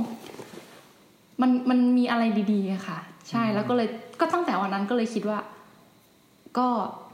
[1.42, 3.00] มันมันมีอะไรดีๆอะค่ะ
[3.30, 3.88] ใช่แล้วก็เลย
[4.20, 5.40] ก็ตั้งแต่วันนั้นก็เลยคิดว่า
[6.58, 6.68] ก็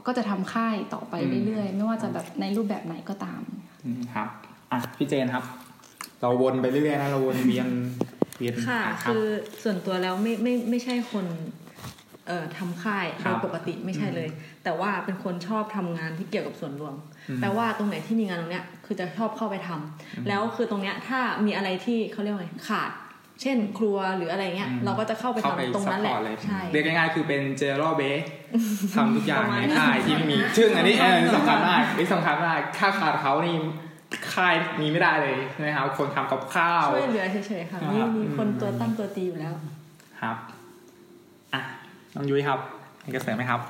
[0.06, 1.14] ก็จะทำค่ายต่อไป
[1.46, 3.40] เรื่อยๆ ไม่ว่าจะแบบในรูปแบบไหนก็ตาม
[3.84, 4.28] อืมครับ
[4.72, 5.44] อะพี่เจนครับ
[6.20, 7.68] เราวนไปเรื่อยๆนะเราวนเวียน
[8.38, 9.24] เวียนค่ะรับคือ
[9.62, 11.65] ส่วนตัวแล้วไม่ไม่ไม่ใช่คนเอ่อ
[12.58, 14.28] ทำค่ายครัโดบยปกติไม่ใช่เลย
[14.64, 16.94] แต่ว่าเป็นคนชอบทำงานที่เกี่ยวกับส่วนรวม
[17.28, 22.90] อืมแปลว่าตรงไหนที่มีงานตรงเนี้ยคือจะชอบเข้าไปทแล้วคือตรงเนี้ยถ้ามีอะไรที่เขาเรียกว่าไงขาด
[23.42, 28.22] เช่นครัวหรืออะไรเงี้ยอืมเราก็จะเข้าไปเข้าไปทำตรงนั้นแหละ support เลยใช่เรียกง่ายๆคือเป็นเจอร์ l เบส
[28.94, 33.56] ทำทุกอย่างประมาณในนั้นค่ายที่ไม่มีซึ่งอันนี้เออสำคัญมากนี่สำคัญมากถ้าขาดเขานี่
[34.34, 39.54] ค่ายมีไม่ได้เลยใช่ไหมครับคนทำกับข้าวช่วยเหลือเฉยๆค่ะครับไม่มีคนตัวตั้งตัวตีอยู่แล้ว
[40.20, 40.55] ครับอะ
[42.16, 42.58] น้องยุ้ยครับ
[43.04, 43.60] มีกระแสไหมครับ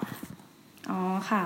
[0.91, 1.43] อ๋อค่ะ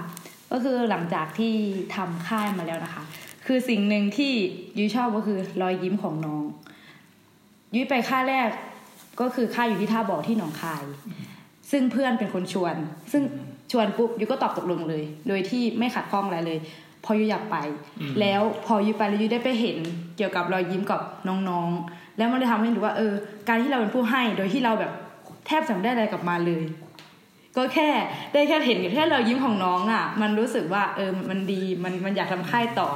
[0.53, 1.55] ก็คือหลังจากที่
[1.97, 3.03] ทำค่ายมาแล้วนะคะ
[3.47, 4.33] คือสิ่งหนึ่งที่
[4.79, 6.43] ยุ้ยชอบก็คือรอยยิ้มของน้อง
[7.75, 8.49] ยุ้ยไปค่ายแรก
[9.21, 10.83] ก็คือค่ายอยู่ที่ท่าบ่อที่หนองคาย
[11.71, 12.75] ซึ่งเพื่อนเป็นคนชวน
[13.13, 13.23] ซึ่ง
[13.73, 16.59] ชวนปุ๊บยุ้ยก็ตอบตกลงเลย โดยที่ไม่ขัดข้องอะไรเลย
[17.05, 17.57] พอยุอยากไป
[18.21, 19.77] แล้วพอยุไปแล้วยุได้ไปเห็น
[20.17, 23.13] เกี่ยวกับรอยยิ้มกับน้องๆ แล้วมันเลยทำให้รู้ว่าเออ
[23.49, 24.93] การที่เราเป็นผู้ให้โดยที่เราแบบ
[25.47, 26.63] แทบจะไม่ได้อะไรกลับมาเลย
[27.57, 27.89] ก็แค่
[28.33, 32.89] ได้แค่เห็นแค่รอยยิ้มของน้องอะ มันรู้สึกว่าเออมันดีมันมันอยากทำค่ายต่อ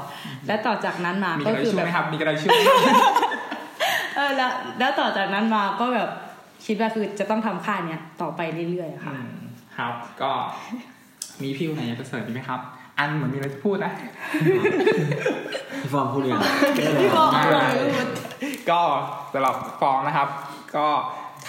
[0.46, 2.60] และต่อจากนั้นมามีกก็ระไรคือช่วแบยบไหมครับมีกระไรช่วยไหม
[4.16, 6.08] เออแล้วแล้วต่อจากนั้นมาก็แบบ
[6.66, 8.40] คิดว่าคือจะต้องทำค่ายเนี้ยต่อไป
[8.70, 9.30] เรื่อยๆอะค่ะอืม
[9.76, 10.30] ครับ ก็
[11.42, 12.60] มีพี่คนไหนอยากจะเสริมอีกไหมครับ
[12.98, 13.92] อันเหมือนมีอะไรจะพูดนะ
[15.82, 16.40] พี่ฟองพูดยัง
[17.00, 17.70] พี่บอกเอาเลย
[18.70, 18.80] ก็
[19.32, 20.28] สำหรับฟองนะครับ
[20.76, 20.86] ก็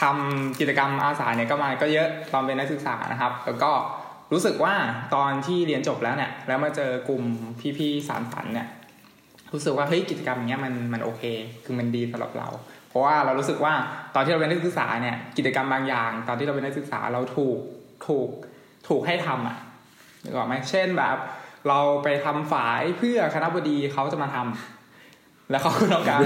[0.01, 3.71] ทำกิจกรรมอาสาเนี่ยก็มาก็เยอะตอนเป็นนักศึกษานะครับ แล้วก็
[4.33, 4.73] รู้สึกว่า
[5.15, 7.23] ตอนที่เรียนจบแล้วเนี่ย แล้วมาเจอกลุ่ม
[7.77, 8.67] พี่ๆสารฝันเนี่ย
[9.53, 11.23] รู้สึกว่าเฮ้ยกิจกรรมเนี้ยมันมันโอเค
[11.65, 12.47] คือมันดีสำหรับเรา
[12.89, 13.73] เพราะว่าเรารู้สึกว่า
[14.15, 17.59] ตอนที่เราเป็นนักศึกษาเนี่ยกิจกรรมบางอย่าง ตอนที่เราเป็นนักศึกษาเราถูก
[18.07, 18.29] ถูก
[18.87, 19.57] ถูกให้ทำอะ
[20.23, 21.17] นึกออกไหมเช่นแบบ
[21.67, 26.19] เราไปทำฝายเพื่อคณะบดีเขาจะมาทำแล้วเขาก็ต้องการ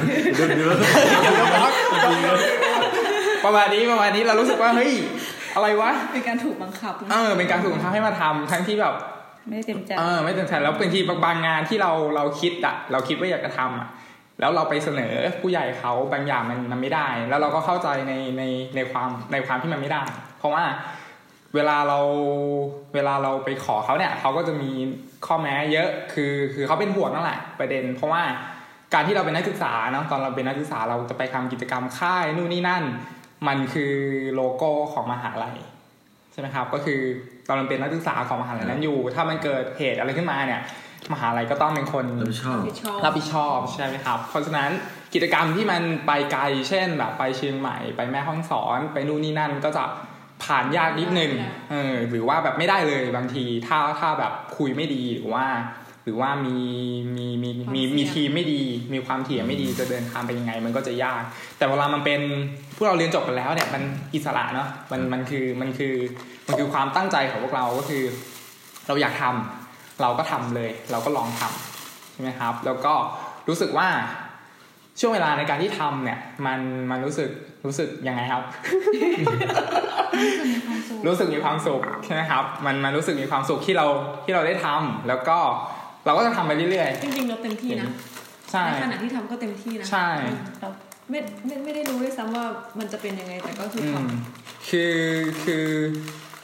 [3.45, 4.93] ประมาณนี้ประมาณนี้เรารู้สึกว่าเฮ้ย
[5.55, 8.95] อะไรวะเป็นการถูกบังคับนะเออเป็นการถูกบังคับให้มาทำทั้งที่แบบ
[9.47, 13.87] ไม่ได้เต็มใจเออไม่เต็มใจแล้วบางทีบางบางงานที่เราเราคิดอะเราคิดว่าอยากจะทำอะ
[14.39, 18.43] แล้วเราไปเสนอผู้ใหญ่เขาบางอย่างมันมันไม่ได้ แล้วเราก็เข้าใจในใน
[18.75, 20.03] ในความในความที่มันไม่ได้
[20.39, 20.63] เพราะว่า
[21.55, 21.99] เวลาเรา
[22.93, 24.71] เวลาเราไปขอเขาเนี่ยเขาก็จะมี
[25.25, 28.23] ข้อแม้เยอะคือคือเขาเป็นห่วงนั่นแหละประเด็น เพราะว่า
[28.93, 32.83] การที่เราเป็นนักศึกษาเนาะตอนเราเป็นนักศึกษาเราจะไปทำกิจกรรมค่ายนู่นนี่นั่น
[33.47, 33.93] มันคือ
[34.35, 35.57] โลโก้ของมหาลัย
[36.31, 36.99] ใช่ไหมครับ ก็คือ
[37.47, 40.61] ตอนเราเป็นนักศึกษาของมหาลัยนั้นอยู่ ถ้ามันเกิดเหตุอะไรขึ้นมาเนี่ย
[41.13, 44.69] มหาลัยก็ต้องเป็นคนเราชอบผิดชอบรับผิดชอบใช่ไหมครับ เพราะฉะนั้น
[45.13, 49.83] กิจกรรมที่มันไปไกล เช่นแบบไปเชียงใหม่ไปแม่ฮ่องสอน ไปนู่นนี่นั่นก็จะ
[50.43, 51.31] ผ่านยากนิดนึง
[51.71, 55.45] เออหรือว่าแบบไม่ได้เลยบางที ถ้าถ้าแบบคุยไม่ดีหรือว่า
[55.88, 56.57] ห รือว่ามี
[57.15, 58.61] มีมีมีมีทีมไม่ดี
[58.93, 61.21] มีความเถี่ยงไม่ดีจะเดินทางไปยังไง มันก็จะยาก
[61.57, 62.21] แต่เวลามันเป็น
[62.75, 65.95] พวกเราเรียนจบกันแล้วเนี่ยมันอิสระเนาะมันมันคือมันคือ
[66.47, 68.03] มันคือความตั้งใจของพวกเราก็คือ
[68.87, 72.93] เราอยากทำเราก็ทำเลย เราก็ลองทำใช่ไหมครับ แล้วก็
[73.47, 73.87] รู้สึกว่า
[74.99, 76.59] ช่วงเวลาในการที่ทำเนี่ย มัน
[76.91, 77.29] มันรู้สึก
[77.65, 78.43] รู้สึกยังไงครับ
[81.07, 83.87] รู้สึกมีความสุขใช่ไหมครับ มันมันรู้สึกมีความสุขที่เรา
[84.25, 85.37] ที่เราได้ทำแล้วก็
[86.05, 90.09] เราก็จะทำไปเรื่อยจริงๆเราเต็มที่นะๆ ใช่ ในขณะที่ทำก็เต็มที่นะใช่
[90.61, 90.69] เรา
[91.09, 92.45] ไม่ไม่ไม่ได้รู้ด้วยซ้ำว่า
[92.79, 94.05] มันจะเป็นยังไงแต่ก็คืออืทม
[94.69, 94.95] คือ
[95.43, 95.65] คือ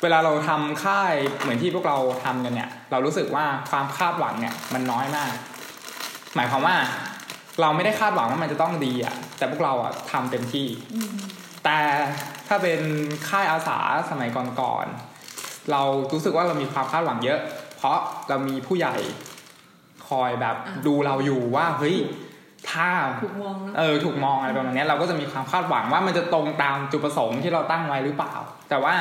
[0.01, 5.31] เวลาเราทำค่ายเหมือนที่พวกเราทำกันเนี่ย เรารู้สึกว่าความคาดหวังเนี่ยมันน้อยมาก
[6.35, 6.75] หมายความว่า
[7.61, 10.67] เราไม่ได้คาดหวังว่ามันจะต้องดีอะ แต่พวกเราอะทำเต็มที่
[11.63, 11.77] แต่
[12.47, 12.81] ถ้าเป็น
[13.29, 13.77] ค่ายอาสา
[14.09, 14.29] สมัย
[14.61, 15.81] ก่อนๆเรา
[16.13, 17.39] รู้สึกว่าเรามีความคาดหวังเยอะ
[17.77, 17.97] เพราะ
[18.29, 18.95] เรามีผู้ใหญ่
[20.09, 20.55] คอยแบบ
[20.87, 21.97] ดูเราอยู่ว่าเฮ้ย
[22.71, 28.33] ถ้าำถูกมองนะเออถูกมองอะไรประมาณเนี้ยเราก็จะมีความคาดหวังว่ามันจะตรงตามจุดประสงค์ที่เราตั้งไว้หรือเปล่า
[28.69, 28.95] แต่ว่า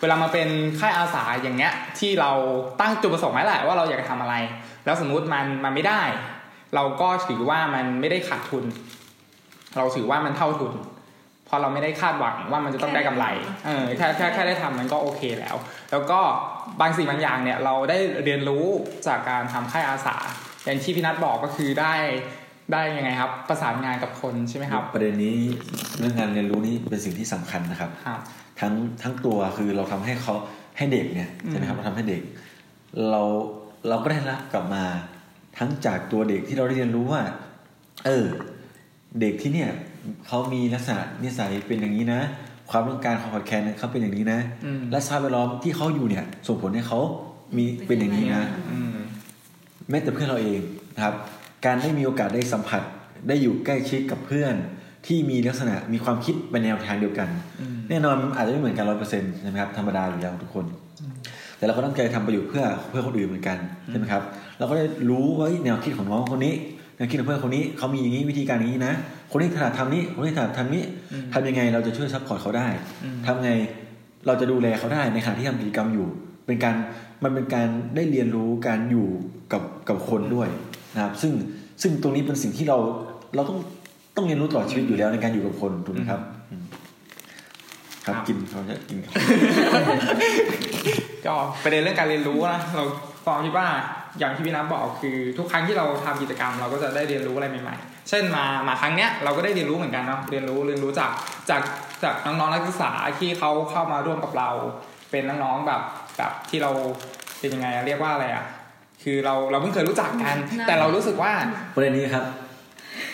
[0.00, 0.48] เวลามาเป็น
[0.80, 2.32] ค่ายอาสาอย่างเงี้ยที่เรา
[2.80, 4.34] ตั้งจุดประสงค์ไว้แหละว่าเราอยากจะทำอะไร
[4.84, 6.02] แล้วสมมุติมันมันไม่ได้
[6.74, 8.64] เราก็ถือว่ามันไม่ได้ขาดทุน
[9.76, 10.91] เราถือว่ามันเท่าทุนเพ
[11.52, 13.26] ราะเราไม่ได้คาดหวังว่ามันจะต้องได้กำไร
[13.66, 15.56] เออแค่แค่แค่ได้ทำมันก็โอเคแล้ว
[15.90, 16.20] แล้วก็
[16.80, 18.64] บางสิ่งบางอย่างเนี่ยเราได้เรียนรู้
[19.06, 20.16] จากการทำค่ายอาสา
[20.64, 21.94] อย่างที่พี่นัทบอกก็คือได้
[22.72, 25.36] ได้ยังไงครับ ประสานงานกับคนใช่ไหมครับ ประเด็นนี้
[25.98, 28.20] เรื่องงานเรียนรู้นี่เป็นสิ่งที่สำคัญนะครับครับ
[28.60, 30.34] ทั้งทั้งตัวคือเราทำให้เขา
[30.78, 32.22] ให้เด็กเนี่ยอืมใช่ไหมครับเราทำให้เด็ก
[33.10, 33.22] เรา
[33.88, 34.84] เราก็ได้รับกลับมา
[35.58, 37.22] ทั้งจากตัวเด็กที่เราได้เรียนรู้ว่า
[38.06, 38.26] เออ
[39.20, 39.70] เด็กที่เนี่ย
[40.26, 42.20] เขามีลักษณะนิสัยเป็นอย่างนี้นะ
[42.70, 47.00] ความต้องการของขอดแคลนเขาเป็นอย่างนี้นะอืมและสภาพแวดล้อมที่เขาอยู่เนี่ยส่งผลให้เขา
[47.56, 48.96] มีเป็นอย่างนี้นะอืม
[49.90, 50.60] แม้แต่เพื่อนเราเอง
[50.94, 51.14] นะครับ
[51.66, 52.82] การได้มีโอกาสได้สัมผัส
[53.28, 54.54] ได้อยู่ใกล้ชิดกับเพื่อน
[55.06, 57.28] ที่มีลักษณะมีความคิดไปแนวทางเดียวกัน
[57.60, 60.66] อืมแน่นอนอาจจะไม่เหมือนกันร้อยเปอร์เซ็นต์นะครับธรรมดาอยู่แล้วทุกคน
[61.56, 64.22] แต่เราก็ตั้งใจทำประโยชน์เพื่อเพื่อคนอื่นเหมือนกันใช่ไหมครับ
[64.58, 66.54] เราก็ได้รู้ว่าเฮ้ยแนวคิดของน้องคนนี้
[66.96, 68.94] แนวคิดของเพื่อนคนนี้เขามีอย่างนี้วิธีการอย่างนี้นะ
[69.30, 70.82] คนนี้ถนัดทำนี้คนนี้ถนัดทำนี้
[71.32, 72.66] ทำยังไงเราจะช่วย support เขาได้
[73.04, 73.50] อืมทำไง
[74.26, 76.06] เราจะดูแลเขาได้ในขณะที่ทำกิจกรรมอยู่
[76.46, 76.74] เป็นการ
[77.24, 79.08] มันเป็นการได้เรียนรู้การอยู่
[79.52, 80.48] กับกับคนด้วย
[80.94, 81.32] นะครับซึ่ง
[81.82, 82.78] ซึ่งตรงนี้เป็นสิ่งที่เรา
[83.34, 83.58] เราต้อง
[84.16, 86.64] ต้องเรียนรู้ตลอดชีวิตอยู่แล้วในการอยู่กับคนถูกไหมครับอืม
[88.06, 89.12] ครับกินเขาจะกินครับ
[91.26, 92.84] ก็ประเด็นเรื่องการเรียนรู้นะเรา
[93.24, 93.68] ฟองคิดว่า
[94.18, 101.10] อย่างที่พี่น้ำบอกคือทุกครั้งที่เราทำกิจกรรม เราก็จะได้เรียนรู้อะไรใหม่ๆ เช่นมามาครั้งเนี้ยเราก็ได้เรียนรู้เหมือนกันเนาะเรียนรู้เรียนรู้จาก
[101.50, 101.62] จาก
[102.04, 104.50] จากน้องๆนักศึกษาที่เขาเข้ามาร่วมกับเรา
[105.10, 105.82] เป็นน้องๆแบบ
[106.16, 106.70] แบบที่เรา
[107.40, 108.44] เป็นยังไงอะเรียกว่าอะไรอะ
[109.02, 111.32] คือเราเราเพิ่งเคยรู้จักกันน่าแต่เรารู้สึกว่า
[111.74, 112.24] ประเด็นนี้ครับ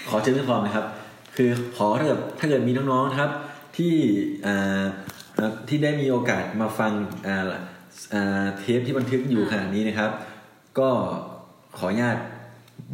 [0.09, 0.87] ขอเชิญพี่พร้อมนะครับ
[1.37, 3.31] คือขอถ้าเกิดถ้าเกิดมีน้องๆนะครับ
[3.77, 3.95] ที่
[4.47, 4.85] อ่า
[5.39, 6.93] อ่าที่ได้มีโอกาสมาฟัง
[7.27, 7.45] อ่า
[8.15, 10.11] อ่าเทปที่บันทึกอยู่ขณะนี้นะครับ
[10.79, 10.89] ก็
[11.79, 12.17] ขออนุญาต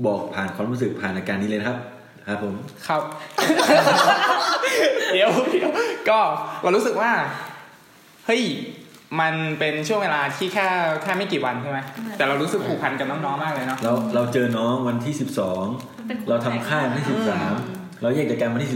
[0.07, 1.79] บอกผ่านความรู้สึกผ่านอาการนี้เลยนะครับ
[2.29, 2.55] ครับผม
[2.89, 3.03] ครับ
[5.13, 5.71] เดี๋ยวเดี๋ยว
[6.11, 6.21] ก็
[6.63, 7.11] เรารู้สึกว่า
[8.27, 8.43] เฮ้ย
[9.21, 10.67] มันเป็นช่วงเวลาที่แค่
[11.03, 11.79] แค่ไม่กี่วันใช่ไหม
[12.17, 15.15] แต่เรารู้สึกผูกพันกับน้องๆมากเลยเนาะเราเราเจอน้องวันที่
[15.71, 18.71] 12เราทำค่ายวันที่13 เราแยกจากกันวันที่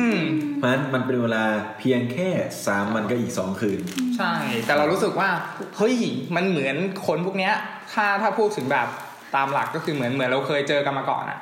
[0.00, 1.44] อืม14เพราะฉะนั้นมันเป็นเวลา
[1.78, 2.28] เพียงแค่
[2.62, 3.80] 3 วันก็อีก 2 คืน
[4.16, 4.32] ใช่
[4.66, 5.28] แต่เรารู้สึกว่า
[5.76, 5.96] เฮ้ย
[6.36, 7.54] มันเหมือนคนพวกเนี้ย
[7.92, 8.88] ถ้าถ้าพูดถึงแบบ
[9.36, 11.38] ตามหลักก็คือเหมือนเหมือนเราเคยเจอกันมาก่อนอะ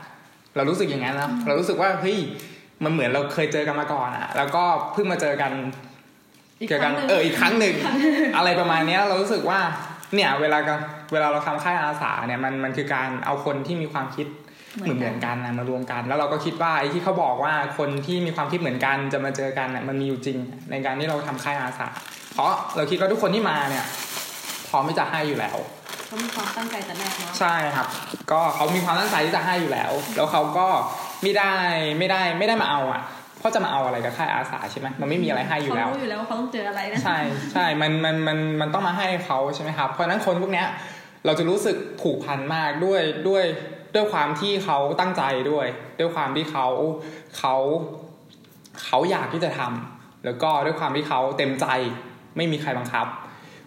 [0.56, 2.18] เรารู้สึกอย่างนั้นนะเรารู้สึกว่าเฮ้ย
[2.84, 5.52] มันเหมือนเราเคยเจอกันมาก่อนอะแล้วก็เพิ่งมาเจอกัน
[6.60, 7.74] อีกเจอคกัรั้นงหนึ่งเอออีกครั้งหนึ่ง
[8.36, 9.60] อะไรประมาณเนี้ยเรารู้สึกว่า
[10.14, 10.78] เนี่ยเวลากัน
[11.12, 14.26] เวลาเราทำค่ายอาสาเนี่ยมันมันคือการเอาคนที่มีความคิด
[14.76, 20.38] เหมือนเหมือนกันนะมารวมกัน แล้วเราก็คิดว่าไอ้ที่เขาบอกว่าคนที่มีความคิดเหมือนกันจะมาเจอกันเนี่ยมันมีอยู่จริง
[20.70, 21.86] ในการที่เราทำค่ายอาสา
[22.34, 23.84] เพราะเราคิดว่าทุกคนที่มาเนี่ย
[24.68, 25.58] พร้อมที่จะให้อยู่แล้ว
[26.06, 27.86] เขามีความตั้งใจแต่แรกเนาะใช่ครับ
[28.32, 30.66] ก็เขามีความตั้งใจที่จะให้อยู่แล้ว แล้วเขาก็
[31.22, 31.54] ไม่ได้
[31.98, 33.02] ไม่ได้ไม่ได้มาเอาอะ
[33.38, 37.18] เพราะจะมาเอาอะไรกับค่ายอาสาใช่ไหมมันไม่มีอะไรให้อยู่เขาแล้วรู้อยู่แล้วว่าเขาต้องเจออะไรนะใช่
[37.52, 40.66] ใช่มันมันมันมันต้องมาให้เขาใช่ไหมครับเพราะฉะนั้นคนพวกเนี้ย
[41.26, 43.44] เราจะรู้สึกผูกพันมากด้วยด้วย
[43.94, 45.66] ด้วยความที่เขาตั้งใจด้วย
[45.98, 46.66] ด้วยความที่เขา
[47.38, 47.54] เขา
[48.84, 51.66] เขาอยากที่จะทำแล้วก็ด้วยความที่เขาเต็มใจ
[52.36, 53.06] ไม่มีใครบังคับ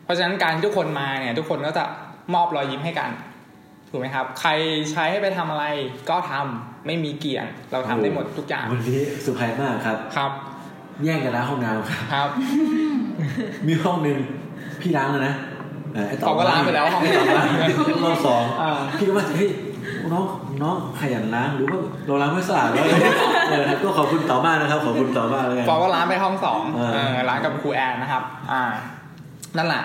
[0.03, 1.83] เพราะฉะนั้นการที่ทุกคนมาเนี่ย ทุกคนก็จะ
[2.33, 3.09] มอบรอยยิ้มให้กัน
[3.89, 4.49] ถูกไหมครับ ใคร
[4.91, 5.65] ใช้ให้ไปทำอะไร
[6.09, 10.31] ก็ทำไม่มีเกี่ยง เราทำได้หมดทุกอย่างวันนี้สุภาพมากครับครับ
[11.03, 12.29] แย่งกันล้างห้องน้ำครับครับ
[13.67, 14.17] มีห้องหนึ่ง
[14.81, 15.35] พี่ล้างแล้วนะ
[15.93, 17.47] เไอ้เขาก็ล้างไปแล้วห้องไอ้นี้ต่อล้าง
[18.03, 19.49] รอบสองอ่าพี่ก็ว่าเฮ้ย
[20.11, 20.25] น้อง
[20.61, 22.85] น้องขยันล้างหรือว่าเราล้างไม่สะอาดแล้ว
[23.49, 28.63] เออครับก็ขอบคุณต่อมากนะครับขอบคุณต่อมากเลยกันฟอก็ร้านไปห้องสองอ่าเออร้านกับครูแอนนะครับ อ่า
[29.57, 29.83] นั่นแหละ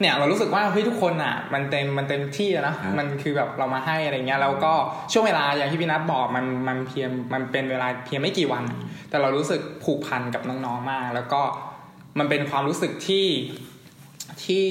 [0.00, 4.72] เนี่ยเรารู้สึกว่าเฮ้ยทุกคนอะมันเต็มมันเต็มที่อะนะมันคือแบบเรามาให้อะไรเงี้ยแล้วก็
[5.12, 8.64] ช่วงเวลาอย่างที่พี่นัทบอกมันมันเพียงมันเป็นเวลาเพียงไม่กี่วัน
[9.10, 11.42] แต่เรารู้สึกผูกพันกับน้องๆมาก แล้วก็
[12.18, 13.26] มันเป็นความรู้สึกที่
[14.44, 14.66] ที่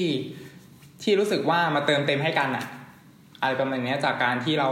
[1.02, 2.64] ที่รู้สึกว่ามาเติมเต็มให้กันอะ
[3.42, 4.70] อะไรประมาณเนี้ยจากการที่เรา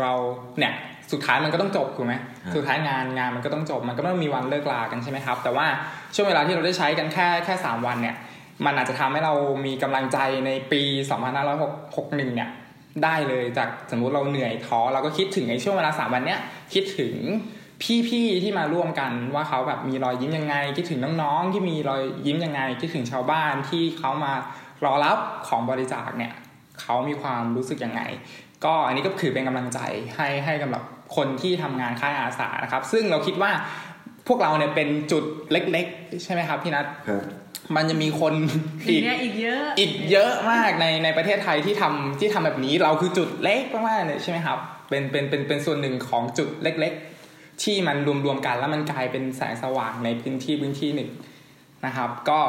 [0.00, 0.12] เรา
[0.58, 0.72] เนี่ย
[1.12, 5.66] สุดท้ายมันก็ต้องจบถูกไหมครับสุดท้ายงานงานมันก็ต้องจบ มันก็ไม่ต้องมีวันเลิกลากันใช่ไหมครับ แต่ว่า
[6.14, 8.16] ช่วงเวลาที่เราได้ใช้กันแค่แค่สามวันเนี่ย
[8.64, 9.34] มันอาจจะทำให้เรา
[9.66, 10.82] มีกำลังใจในปี
[11.58, 12.50] 2561เนี่ย
[13.04, 16.40] ได้เลยจากสมมุติเราเหนื่อยท้อเราก็คิดถึงในช่วงเวลาสามวันเนี้ย
[16.74, 17.14] คิดถึง
[18.08, 24.32] พี่ๆที่มาร่วมกันว่าเขาแบบมีรอยยิ้มยังไง คิดถึงน้องๆที่มีรอยยิ้มยังไง คิดถึงชาวบ้านที่เขามา
[24.84, 25.18] รอรับ
[25.48, 26.32] ของบริจาคเนี่ย
[26.80, 28.02] เขามีความรู้สึกยังไง
[28.64, 29.80] ก็อันนี้ก็คือเป็นกำลังใจ
[30.16, 30.82] ให้ให้กำหรับ
[31.16, 33.50] คนที่ทำงานค่ายอาสานะครับ ซึ่งเราคิดว่า
[34.28, 37.22] พวกเราเนี่ยเป็นจุดเล็ก ๆ ใช่ไหมครับพี่นัทครับ
[37.76, 38.34] มันจะมีคน
[38.88, 46.92] อีอีกกเนี่ยอีกเยอะอีกเยอะมากในในประเทศไทยที่ทำที่ทำแบบนี้เราคือจุดเล็กมากๆเลยใช่ไหมครับ เป็นเป็นเป็นเป็นส่วนหนึ่งของจุดเล็ก
[47.28, 51.10] ๆ ที่มันรวมๆกันแล้วมันกลายเป็นแสงสว่างในพื้นที่พื้นที่หนึ่ง
[51.86, 52.40] นะครับ ก็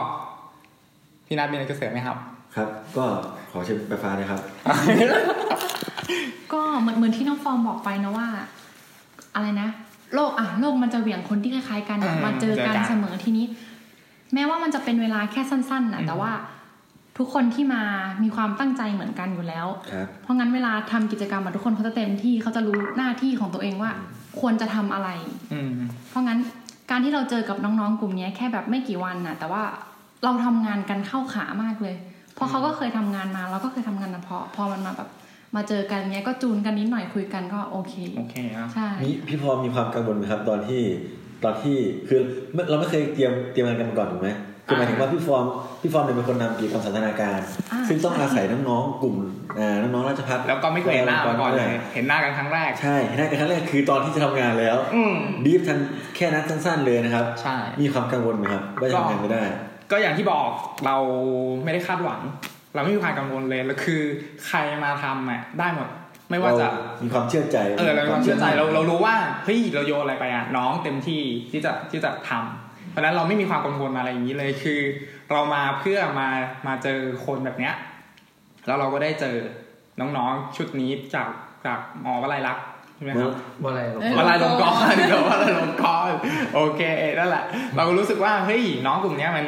[1.27, 2.17] พี่นัทมีอะไรจะเสริมไหมครับ
[2.55, 3.05] ครับ ก็
[3.51, 4.41] ขอเชิญไปฟ้าเลยครับ
[6.53, 8.27] ก็เหมือนเหมือนที่น้องฟอร์มบอกไปนะว่า
[9.35, 9.69] อะไรนะ
[10.15, 13.45] โลกอะโลกมันจะเหวี่ยงคนที่คล้ายๆกันอะอืมมาเจอกันเจอกันเสมอทีนี้
[14.33, 16.31] แม้ว่ามันจะเป็นเวลาแค่สั้นๆนะอืมแต่ว่า
[17.17, 17.81] ทุกคนที่มา
[18.23, 23.91] มีความตั้งใจเหมือนกันอยู่แล้วครับเพราะงั้นเวลาทำกิจกรรมอะทุกคนเขาจะเต็มที่เขาจะรู้หน้าที่ของตัวเองว่า
[24.39, 25.09] ควรจะทำอะไร
[25.53, 25.71] อืม
[26.09, 26.39] เพราะงั้น
[26.89, 29.63] การที่เราเจอกับน้องๆกลุ่มเนี้ยแค่แบบไม่กี่วันน่ะแต่ว่า
[30.23, 31.95] เราทำงานกันเข้าขามากเลย
[32.35, 35.09] เพราะเขาก็เคยทำงานมาเราก็เคยทำงานมาพอพอมันมาแบบ
[35.55, 40.81] มาเจอกันเนี้ยก็จูนกันนิดหน่อยคุยกันก็โอเคโอเคครับใช่มีพี่พอมีความกังวลไหมครับตอนที่
[41.43, 41.75] ตอนที่
[42.07, 42.19] คือ
[42.53, 44.29] ไม่เราไม่เคยเตรียมเตรียมงานกันมาก่อนถูกไหม
[44.67, 45.45] คือหมายถึงว่าพี่ฟอร์ม
[45.81, 47.39] พี่ฟอร์มเนี่ยเป็นคนนำกิจกรรมสันทนาการ
[47.71, 49.15] อ่าซึ่งต้องอาศัยน้องๆกลุ่ม
[49.59, 55.15] อ่าน้องๆราชพัฒน์แล้วก็ไม่เคยเห็นหน้ามาก่อนเลยเห็นหน้ากันครั้งแรกใช่เห็นหน้ากันครั้งแรกคือตอนที่จะทำงานแล้วอืม
[55.45, 55.79] บีฟทัน
[56.15, 59.43] แค่นั้นสั้นๆเลยนะครับ ใช่มีความกังวลไหมครับว่าจะทำงานไม่ได้
[59.91, 60.47] ก็อย่างที่บอก
[60.86, 60.95] เรา
[61.63, 62.21] ไม่ได้คาดหวัง
[62.73, 64.01] เราไม่มีความกังวลเลยแล้วคือ
[64.47, 65.88] ใครมาทำอะได้หมด
[66.30, 66.67] ไม่ว่าจะ
[67.04, 74.82] มีความเชื่อใจเออเรามีความเชื่อใจเราเรารู้ว่าเฮ้ยเราโยนอะไรไปอะน้องเต็มที่ที่จะที่จะทำเพราะฉะนั้นเราไม่มีความกังวลอะไรอย่างนี้เลยคือ
[75.32, 76.30] เรามาเพื่อมา
[76.67, 77.75] มาเจอคนแบบเนี้ย
[78.67, 79.36] แล้วเราก็ได้เจอ
[79.99, 81.27] น้องๆชุดนี้จาก
[81.65, 83.31] จากหมอวลัยลักษณ์ใช่ไหมครับ
[83.63, 86.17] ว่าอะไรหรอกเออวลัยลงกรณ์เดี๋ยววลัยลงกรณ์
[86.55, 86.81] โอเค
[87.19, 87.43] นั่นแหละ
[87.75, 89.45] เราก็รู้สึกว่าเฮ้ยน้องกลุ่มเนี้ยมัน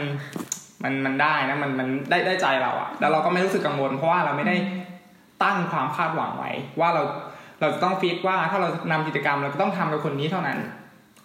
[0.84, 4.56] มันมันได้นะมันมันได้ได้ใจเราอะแล้วเราก็ไม่รู้สึกกังวล เพราะว่าเราไม่ได้
[5.44, 7.04] ตั้งความคาดหวังไว้ ว่าเรา
[7.60, 10.58] เราจะต้องฟิกว่าถ้าเรานำกิจกรรมเราก็ต้องทำกับคนนี้เท่านั้น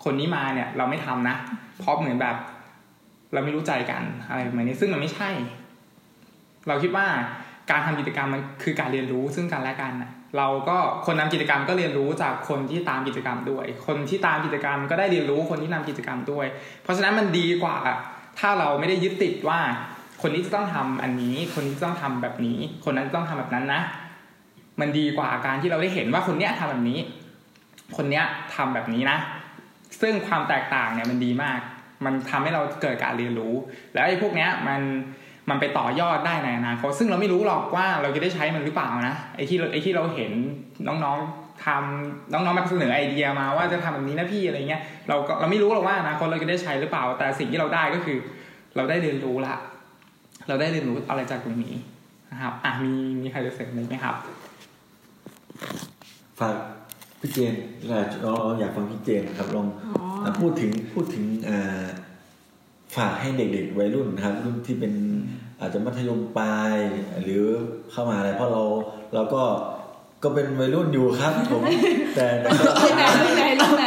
[0.05, 1.37] คนนี้มาเนี่ยเราไม่ทำนะ
[1.79, 2.37] เพราะเหมือนแบบ
[3.33, 5.31] เราไม่รู้ใจกันอะไรแบบนี้ซึ่งมันไม่ใช่
[6.69, 7.07] เราคิดว่า
[7.71, 16.47] การทำกิจกรรมมันคือการเรียนรู้ซึ่งกันและกันนะ เราก็คนนำกิจกรรมก็เรียนรู้จากคนที่ตามกิจกรรมด้วย คนที่ตามกิจกรรมก็ได้เรียนรู้คนที่นำกิจกรรมด้วย
[16.83, 17.77] เพราะฉะนั้นมันดีกว่า
[18.39, 19.61] ถ้าเราไม่ได้ยึดติดว่า
[20.23, 23.81] คนนี้จะต้องทำอันนี้ คนนี้จะต้องทำแบบนี้ คนนั้นต้องทำแบบนั้นนะ
[24.81, 26.99] มันดีกว่าการที่เราได้เห็นว่าคนเนี้ยทำแบบนี้
[27.97, 29.19] คนเนี้ยทำแบบนี้นะ
[30.01, 31.61] ซึ่งความแตกต่างเนี่ยมันดีมาก
[32.05, 33.55] มันทำให้เราเกิดการเรียนรู้
[33.95, 34.81] แล้วไอ้พวกเนี้ยมัน
[35.51, 40.33] มันไปต่อยอดได้ในอนาคตซึ่งเราไม่รู้หรอกว่าเราจะได้ใช้มันหรือเปล่านะไอ้ที่เราไอ้ที่เราเห็น
[40.87, 48.19] น้องๆทำน้องๆมาเสนอไอเดียมาว่าจะทำแบบนี้นะพี่อะไรเงี้ยเราก็เราไม่รู้หรอกว่าอนาคตเราจะได้ใช้หรือเปล่า แต่สิ่งที่เราได้ก็คือ
[48.77, 49.55] เราได้เรียนรู้ละ
[50.49, 51.75] เราได้เรียนรู้อะไรจากตรงนี้
[52.33, 54.17] นะครับอะมีมีใครจะเสริมอะไรไหมครับ
[56.41, 56.55] ฝาก
[57.21, 57.55] พี่เจน
[57.89, 61.83] เราเราอยากฟังพี่เจนครับลองอ๋ออะพูดถึงพูดถึงอ่า
[62.97, 64.93] ฝากให้เด็กๆวัยรุ่นนะครับรุ่นที่เป็น
[65.61, 66.77] อาจจะมัธยมปลาย
[67.23, 67.45] หรือ
[67.93, 68.63] เข้ามาอะไรเพราะเรา
[69.15, 69.43] เราก็
[70.23, 71.63] ก็เป็นวัยรุ่นอยู่ครับผม
[72.17, 73.05] แต่แต่ก็ไหน
[73.37, 73.87] ไหนลูกไหน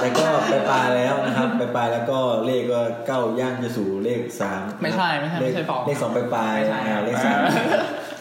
[0.00, 7.40] แต่ก็ไปปลายแล้วนะครับ ไปปลายแล้วก็เลขก็เก้าย่างจะสู่เลขสามไม่ใช่ไม่ใช่ไม่ใช่เลขปอกเลขสองไปปลายไม่ใช่อ่าเลขสาม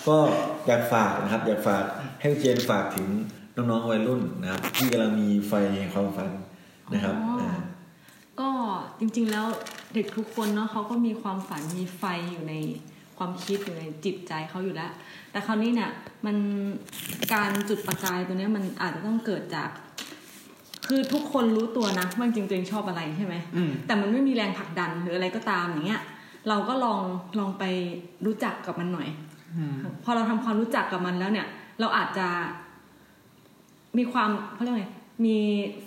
[0.08, 0.18] ก็
[0.68, 1.84] อยากฝากนะครับ อยากฝาก
[2.20, 3.08] ให้พี่เจนฝากถึง
[3.56, 6.30] น้องๆวัยรุ่นนะครับ ที่กำลังมีไฟแห่งความฝัน
[6.94, 7.33] นะครับอ๋ออ่าก็
[9.04, 9.48] จริง ๆ แล้ว
[9.94, 12.54] เด็กทุกคนเนาะเขาก็มีความฝันมีไฟอยู่ใน
[13.18, 14.92] ความคิดอยู่ในจิตใจเขาอยู่แล้ว
[15.32, 15.92] แต่คราวนี้เนี่ย
[16.26, 16.38] มัน
[17.34, 19.70] การจุดประกายตัวเนี้ยมันอาจจะต้องเกิดจาก
[20.88, 26.02] คือทุกคนรู้ตัวนะว่าจริงๆตัวเองชอบอะไรใช่ไหมอืมแต่มันไม่มีแรงผลักดันหรืออะไรก็ตามอย่างเงี้ย
[26.50, 27.02] เราก็ลอง
[27.40, 27.64] ลองไป
[28.26, 29.08] รู้จักกับมันหน่อย
[29.58, 31.48] อืมพอเราทำความรู้จักกับมันแล้วเนี่ย
[31.80, 32.28] เราอาจจะ
[33.98, 34.86] มีความเขาเรียกไง
[35.26, 35.38] มี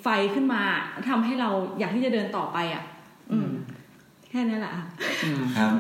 [0.03, 0.63] ไฟขึ้นมา
[1.09, 2.83] ทำให้เราอยากที่จะเดินต่อไปอะ
[3.33, 3.51] อืม
[4.29, 4.85] แค่นี้แหละค่ะ
[5.25, 5.73] อืมครับ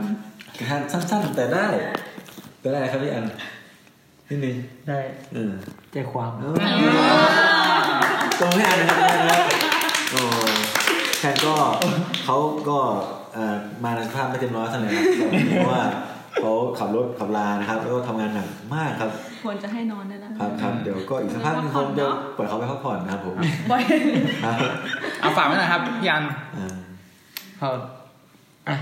[0.58, 1.66] การสั้นๆแต่ได้
[2.60, 3.24] แต่ได้ครับพี่อัน
[4.28, 4.56] นิดนึง
[4.88, 4.98] ได้
[5.34, 5.52] เออ
[5.92, 6.30] ใจความ
[8.40, 9.42] ตรงให้อันนะครับพี่อันนะครับ
[10.10, 10.20] โอ้
[11.18, 11.54] แค่ก็
[12.24, 12.36] เขา
[12.68, 12.78] ก็
[13.34, 15.04] เอ่อมาในสภาพไม่เต็มร้อยเท่าไหร่ครับ
[15.48, 15.82] เพราะว่า
[16.40, 19.10] เขาขับรถขับลานะครับ แล้วก็ทำงานหนักมากครับ
[19.44, 22.06] ควรจะให้นอนได้แล้วครับครับเดี๋ยวก็อีกสักพักหนึงคงจะ
[22.36, 23.36] ปล่อยเขาไปพักผ่อนนะครับผม
[23.70, 23.82] บ่อย
[24.44, 24.56] ครับ
[25.20, 26.24] เอาฝากไว้หน่อยครับพี่อัน
[26.56, 26.74] อ่า
[27.60, 27.68] ก็
[28.68, 28.76] อะ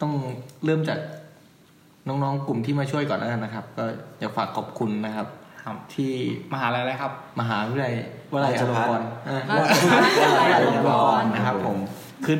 [0.00, 0.12] ต้อง
[0.64, 0.98] เริ่มจาก
[2.08, 3.84] น้องๆกลุ่มที่มาช่วยก่อนแล้วกันนะครับ ก็
[4.18, 5.26] อยากฝากขอบคุณนะครับ
[5.64, 6.12] ครับที่
[6.52, 7.94] มหาลัยอะไรครับ มหาวิทยาลัย
[8.32, 10.90] วลัยอลงกรณ์อะราชภัฏวลัยอลงกว
[11.22, 11.78] รณ์นะครับ ผม
[12.24, 12.36] คือ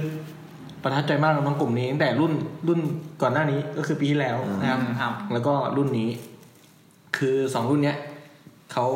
[0.83, 2.33] ประทับใจมากน้องๆกลุ่มนี้ตั้งแต่รุ่น
[2.69, 2.81] รุ่น
[3.23, 6.09] ก่อนหน้านี้ก็คือปีที่แล้วนะครับอืมครับ แล้วก็รุ่นนี้
[7.19, 7.97] คือสองรุ่นเนี้ย
[8.73, 8.87] เขา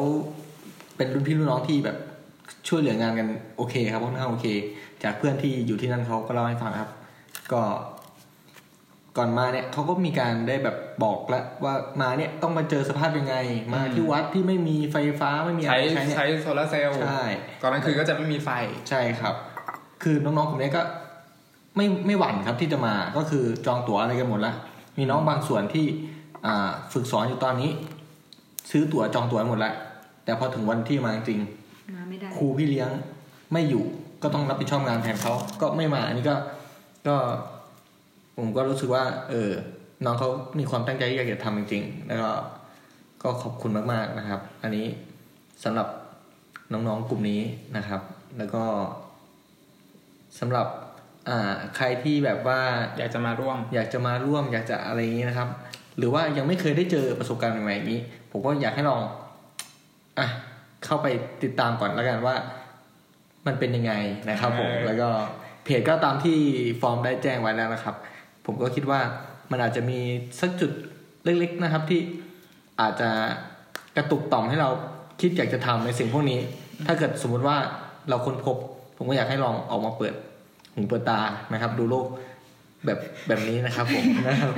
[0.97, 1.97] เป็นรุ่นพี่รุ่นน้องที่แบบ
[2.69, 4.47] ช่วยเหลืองานกันโอเคครับค่อนข้างโอเค
[5.05, 6.91] จากเพื่อนที่อยู่ที่นั่นเขาก็เล่าให้ฟังครับ
[7.53, 7.63] ก็
[9.17, 13.37] ก่อนมาเนี่ยเขาก็มีการได้แบบบอกแล้วว่ามาเนี่ยต้องมาเจอสภาพยังไง
[13.75, 17.23] มาที่วัดที่ไม่มีไฟฟ้าไม่มีอะใช้ไรใช้เนี่ยใช้โซลาร์เซลล์ใช่
[17.63, 18.51] ก่อนนั้นคือก็จะไม่มีไฟ
[18.91, 19.35] ใช่ครับ
[20.03, 20.83] คือน้องๆกลุ่มนี้ก็
[21.77, 24.57] ไม่ไม่หวั่นครับที่จะมาก็คือจองตั๋วอะไรกันหมดแล้ว
[24.99, 25.87] มีน้องบางส่วนที่
[26.47, 27.71] อ่าฝึกสอนอยู่ตอนนี้
[28.71, 29.75] ซื้อตั๋วจองตั๋วหมดแล้ว
[30.25, 31.41] แต่พอถึงวันที่มาจริง
[31.95, 32.91] มาไม่ได้ครูพี่เลี้ยง
[33.53, 33.85] ไม่อยู่
[34.23, 36.37] ก็ต้องรับผิดชอบงานแทนเขาก็ไม่มาอันนี้ก็
[37.09, 37.17] ก็
[38.37, 39.51] ผมก็รู้สึกว่า เออ
[40.05, 40.29] น้องเขา
[40.59, 42.31] มีความตั้งใจที่อยากจะทำจริงๆ แล้วก็
[43.23, 44.87] ก็ขอบคุณมากๆนะครับ อันนี้
[45.65, 45.89] สำหรับ
[46.73, 47.43] น้องๆกลุ่มนี้
[47.77, 48.01] นะครับ
[48.39, 48.65] แล้วก็
[50.39, 50.67] สำหรับ
[51.29, 52.61] อ่าใครที่แบบว่า
[52.97, 55.49] อยากจะมาร่วม อยากจะมาร่วม อยากจะอะไรอย่างนี้นะครับ
[55.99, 59.03] หรือว่ายังไม่เคยได้เจอประสบการณ์ใหม่ๆอย่างนี้ ผมก็อยากให้ลอง
[60.19, 60.27] อะ
[60.85, 61.07] เข้าไป
[61.43, 62.37] ติดตามก่อนแล้วกันว่า
[63.47, 63.93] มันเป็นยังไง
[64.31, 65.09] นะครับผมเออแล้วก็
[65.65, 66.39] เพจก็ตามที่
[66.81, 67.95] ฟอร์มได้แจ้งไว้แล้วนะครับ
[68.47, 69.01] ผมก็คิดว่า
[69.51, 69.99] มันอาจจะมี
[70.41, 70.71] สักจุด
[71.25, 72.01] เล็กๆนะครับที่
[72.81, 73.11] อาจจะ
[73.97, 74.71] กระตุกต่อมให้เรา
[75.21, 76.41] คิดอยากจะทำในสิ่งพวกนี้
[76.87, 77.57] ถ้าเกิดสมมุติว่า
[78.09, 78.57] เราค้นพบ
[78.97, 80.15] ผมก็อยากให้ลองออกมาเปิด
[80.75, 81.21] หูเปิดตา
[81.53, 82.07] นะครับ ดูโลก
[82.87, 84.53] แบบแบบนี้นะครับผมนะครับ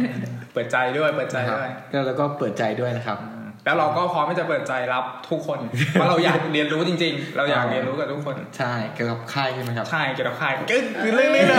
[0.53, 3.19] เปิดใจด้วยเปิดใจนะครับด้วยแล้วแล้วก็เปิดใจด้วยนะครับ
[3.65, 5.59] แล้วเราก็พร้อมที่จะเปิดใจรับทุกคน
[5.93, 11.59] เพราะเราอยากเรียนรู้จริง ๆ เราอยากเรียนรู้กับทุกคน ใช่เกี่ยวกับค่ายใช่ไหมครับใช่เกี่ยวกับใครก็คือเรื่องนี้เลย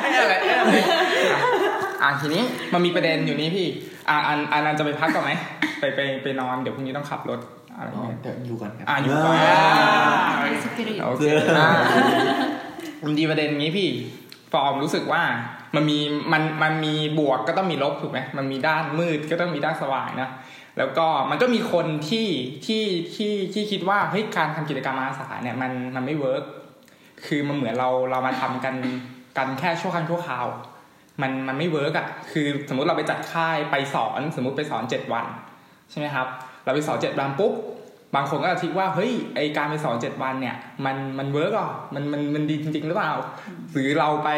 [0.00, 0.74] ไอ้อะไรไอ้อะไร
[2.02, 2.42] อะทีนี้
[2.72, 3.66] มันมีประเด็นอยู่นี้พี่
[4.08, 5.32] อะอันอันอันจะไปพักก่อนไหม
[5.80, 7.40] ไปไปไปนอนเดี๋ยวพรุ่งนี้ต้องขับรถ
[7.76, 9.58] อะไรอ๋อเงี้ยเดี๋ยวอยู่ก่อนครับอะอยู่ก่อนอ่า
[10.64, 11.24] สปิริตโอเค
[11.58, 11.70] อะ
[13.04, 13.88] มันดีประเด็นงี้พี่
[14.52, 15.22] ฟอร์มรู้สึกว่า
[15.76, 15.98] มันมี
[16.32, 20.28] มันมันมีบวกก็ต้องมีลบถูกไหมมันมีด้านมืดก็ต้องมีด้านสว่างนะ
[20.78, 22.26] แล้วก็มันก็มีคนที่
[22.66, 26.44] ที่ที่ที่คิดว่าเฮ้ยการทำกิจกรรมอาสาเนี่ยมันมันไม่ work
[27.26, 28.74] คือมันเหมือนเราเรามาทำกัน
[29.36, 30.46] กันแค่ชั่วครั้งชั่วคราว
[31.22, 35.26] มันมันไม่ work อะคือสมมุติเราไปจัดค่ายไปสอนสมมุติไปสอนเจ็ดวัน
[35.90, 36.26] ใช่ไหมครับ
[36.64, 37.52] เราไปสอนเจ็ดวันปุ๊บ
[38.14, 43.12] บางคนก็จะคิดว่าเฮ้ยไอการไปสอนเจ็ดวันเนี่ย มันมัน work หรอมันมันมันดีจริงๆหรือเปล่า
[43.72, 44.28] หรือเราไป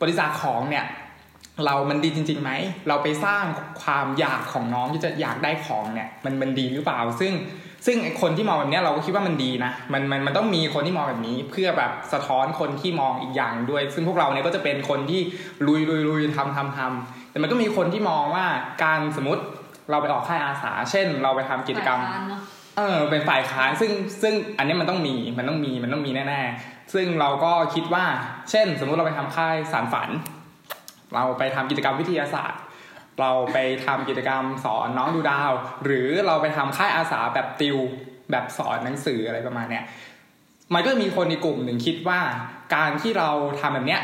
[0.00, 0.84] บริจาคของเนี่ย
[1.64, 2.50] เรามันดีจริงๆไหม
[2.88, 3.44] เราไปสร้าง
[3.82, 7.32] ความอยากของน้องที่จะอยากได้ของเนี่ยมันมันดีหรือเปล่า ซึ่ง
[7.86, 15.20] ซึ่งไอคนที่มองแบบเนี้ยเราก็คิดว่ามันดีนะมันมันมันต้องมีคนที่มองแบบนี้ เพื่อแบบสะท้อนคนที่มองอีกอย่างด้วย ซึ่งพวกเราเนี่ยก็จะเป็นคนที่
[15.66, 18.46] ลุยลุยลุยทำทำทำแต่มันก็มีคนที่มองว่า
[18.84, 19.42] การสมมติ
[19.90, 22.40] เราไปออกค่ายอาสา เช่น เราไปทำกิจกรรมฝ่ายค้านเนอะ
[22.78, 23.90] เออเป็นฝ่ายค้านซึ่ง
[24.22, 28.04] ซึ่งอันนี้มันต้องมีมันต้องมีมันต้องมีแน่ๆซึ่งเราก็คิดว่า
[28.50, 30.10] เช่น สมมุติเราไปทำค่ายสารฝัน
[31.14, 32.60] เราไปทำกิจกรรมวิทยาศาสตร์
[33.20, 35.52] เราไปทำกิจกรรมสอนน้องดูดาว
[35.84, 37.78] หรือเราไปทำค่ายอาสาแบบติว
[38.30, 39.84] แบบสอนหนังสืออะไรประมาณเนี้ย
[40.74, 42.20] มันก็มีคนในกลุ่มหนึ่งคิดว่า
[42.74, 43.30] การที่เรา
[43.60, 44.02] ทำแบบเนี้ย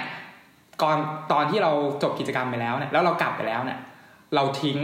[0.82, 0.98] ก่อน
[1.32, 3.78] ตอนที่เราจบกิจกรรมไปแล้วเนี่ยแล้วเรากลับไปแล้วเนี่ย
[4.34, 4.78] เราทิ้ง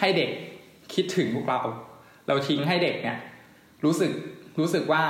[0.00, 0.30] ให้เด็ก
[0.94, 1.60] คิดถึงพวกเรา
[2.28, 3.18] เราทิ้งให้เด็กเนี่ย
[3.84, 4.12] รู้สึก
[4.60, 5.02] รู้สึกว่า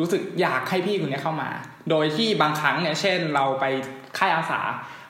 [0.00, 1.50] รู้สึกอยากให้พี่คนนี้เข้ามา
[1.90, 3.64] โดยที่บางครั้งเนี่ย เช่น เราไป
[4.18, 4.60] ค่ายอาสา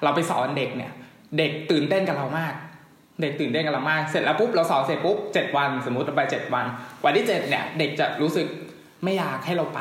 [0.03, 0.93] เราไปสอนเด็กเนี่ย
[1.39, 2.55] เด็กตื่นเต้นกับเรามาก
[3.21, 6.65] เด็กตื่นเต้นกับเรามาก เสร็จแล้วปุ๊บเราสอนเสร็จปุ๊บเจ็ดวัน สมมุติเราไปเจ็ดวัน
[7.05, 8.47] วันที่เจ็ดเนี่ย เด็กจะรู้สึก
[9.05, 9.81] ไม่อยากให้เราไป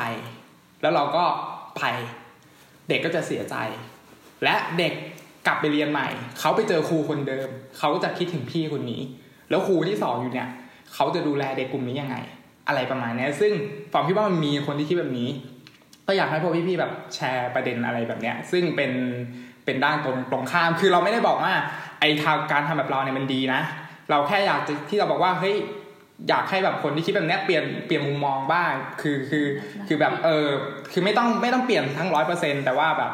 [0.82, 1.24] แล้วเราก็
[1.76, 1.82] ไป
[2.88, 3.56] เด็กก็จะเสียใจ
[4.44, 4.92] และเด็ก
[5.46, 6.08] กลับไปเรียนใหม่
[6.38, 7.48] เขาไปเจอครูคนเดิม
[7.78, 9.00] เขาจะคิดถึงพี่คนนี้
[9.50, 10.48] แล้วครูที่สอนอยู่เนี่ย
[10.94, 12.16] เขาจะดูแลเด็กกลุ่มนี้ยังไง
[12.68, 13.52] อะไรประมาณนี้ซึ่ง
[13.92, 15.30] ฟอมคิดว่ามันมีคนที่คิดแบบนี้
[16.06, 18.90] ก็อยากให้พวกพี่ๆแบบแชร์ประเด็นอะไรแบบเนี้ย ซึ่งเป็น
[19.66, 21.52] เป็นด้านตรงตรงข้าม คือเราไม่ได้บอกว่า
[22.00, 23.60] ไอทางการทำแบบเราเนี่ยมันดีนะ
[24.10, 25.56] เราแค่อยากจะที่เราบอกว่าเฮ้ย
[26.28, 29.46] อยากให้แบบคนที่คิดแบบเนี้ยเปลี่ยนเปลี่ยนมุมมองบ้าง คือคือ
[29.88, 30.48] คือแบบเออ
[30.92, 33.12] คือไม่ต้องไม่ต้องเปลี่ยนทั้งร้อยเปอร์เซ็นแต่ว่าแบบ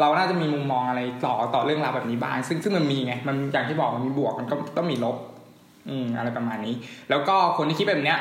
[0.00, 5.16] เราน่าจะมีมุมมองอะไรต่อต่อเรื่องราวแบบนี้บ้าง ซึ่งซึ่งมันมีไงมันอย่างที่บอกมันมีบวกมันก็ต้องมีลบ
[5.88, 6.74] อืมอะไรประมาณนี้
[7.10, 8.20] แล้วก็คนที่คิดแบบเนี้ย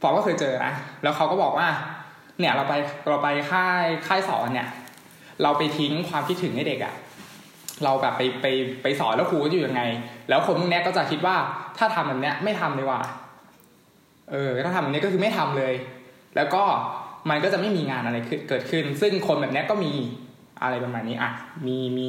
[0.00, 1.68] ฟอก็เคยเจอนะแล้วเขาก็บอกว่า
[2.38, 2.74] เนี่ยเราไป
[3.08, 4.68] เราไปค่ายค่ายสอนเนี่ย
[5.42, 6.94] เราไปทิ้งความคิดถึงให้เด็กอะ่ะ
[7.84, 8.46] เราแบบไปไป
[8.82, 9.82] ไปสอนแล้วครูก็อยู่ยังไง
[10.28, 11.36] แล้วคนพวกเนี้ยก็จะคิดว่า
[11.78, 13.00] ถ้าทำแบบเนี้ยไม่ทำเลยว่ะ
[14.30, 15.74] เออถ้าทำแบบนี้ก็คือไม่ทำเลย
[16.36, 16.62] แล้วก็
[17.30, 18.16] มันก็จะไม่มีงานอะไร
[18.48, 19.92] เกิดขึ้น ซึ่งคนแบบเนี้ยก็มี
[20.62, 21.30] อะไรประมาณนี้อะ
[21.66, 22.08] มีมี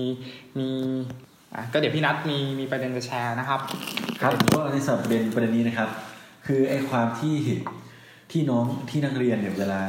[0.59, 0.69] มี
[1.53, 3.59] อะก็เดี๋ยวพี่นัทมีมีประเด็นจะแชร์นะครับ
[4.21, 5.89] ครับก็ในสำหรับประเด็นประเด็นนี้นะครับ
[6.47, 7.35] คือไอ้ความที่
[8.31, 9.81] ที่น้องที่นักเรียนเนี่ยเวลา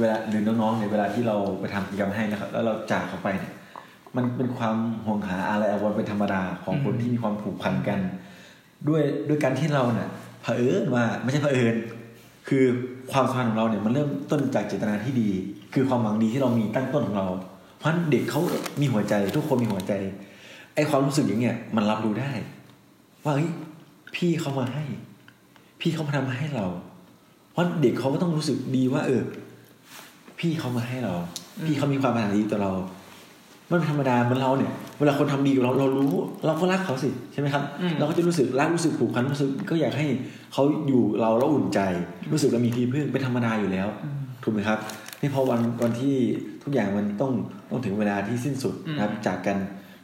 [0.00, 3.54] เวลาหรือน้องๆเนี่ยเวลาที่เราไปทำกิจกรรมให้นะครับแล้วเราจากเขาไปเนี่ย
[4.16, 4.76] มันเป็นความ
[5.06, 7.98] ห่วงหาอะไรอาวรเป็นธรรมดาของคนที่มีความผูกพันกัน
[8.88, 10.08] ด้วยด้วยการที่เราเนี่ย
[10.42, 11.76] เผอิญว่าไม่ใช่เผอิญ
[12.48, 12.64] คือ
[13.12, 15.30] ความสัมพันธ์ของเราเนี่ยมันเริ่มต้นจากเจตนาที่ดี
[15.74, 17.28] คือความหวังดีที่เรามีตั้งต้นของเรา
[17.78, 18.40] เพราะเด็กเขา
[18.80, 19.92] มีหัวใจทุกคนมีหัวใจ
[20.74, 22.30] ไอ้ความรู้สึกอย่างเงี้ยมันรับรู้ได้
[23.24, 23.50] ว่าเฮ้ย
[24.14, 24.84] พี่เขามาให้
[25.80, 26.66] พี่เขามาทำให้เรา
[27.52, 29.22] เพราะเด็กเขาก็ต้องรู้สึกดีว่า เออ
[30.38, 31.14] พี่เขามาให้เรา
[31.66, 32.72] พี่เขามีความปรารถนาดีต่อเรา
[33.70, 36.14] มันเป็นธรรมดาเหมือนเราเนี่ย เวลาคนทำดีกับเราเรารู้
[36.46, 40.06] เราก็รักเขาสิใช่ไหมครับอืมเราก็จะรู้สึกรักรู้สึกผูกพันรู้สึกก็อยากให้
[40.52, 41.80] เขาอยู่เราแล้วอุ่นใจ
[42.32, 43.88] รู้สึกเรามีที่พึ่งเป็นธรรมดาอยู่แล้ว
[44.42, 44.78] ถูกไหมครับ
[45.20, 46.14] นี่พอวันวันที่
[46.62, 47.32] ทุกอย่างมันต้อง
[47.70, 49.56] ต้องถึงเวลาที่สิ้นสุดนะครับ จากกัน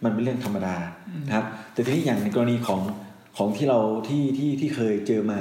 [0.05, 0.77] มันเป็นเรื่องธรรมดา
[1.27, 2.81] นะครับ แต่ทีนี้อย่างในกรณีของ
[3.37, 3.79] ของที่เรา
[4.09, 5.41] ที่ที่ที่เคยเจอมา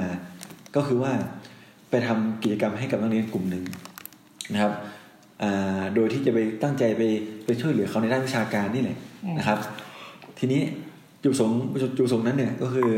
[0.76, 1.12] ก็คือว่า
[1.90, 3.64] ไปทำกิจกรรมให้กับนักเรียนกลุ่มหนึ่ง
[4.52, 4.72] นะครับ
[5.42, 7.02] อ่าโดยที่จะไปตั้งใจไป
[7.44, 8.96] ไปช่วยเหลือเขาในด้านวิชาการนี่แหละ
[9.38, 9.58] นะครับ
[10.38, 10.60] ทีนี้
[11.22, 11.58] จุดประสงค์
[11.96, 12.88] จุดประสงค์นั้นเนี่ยก็คือ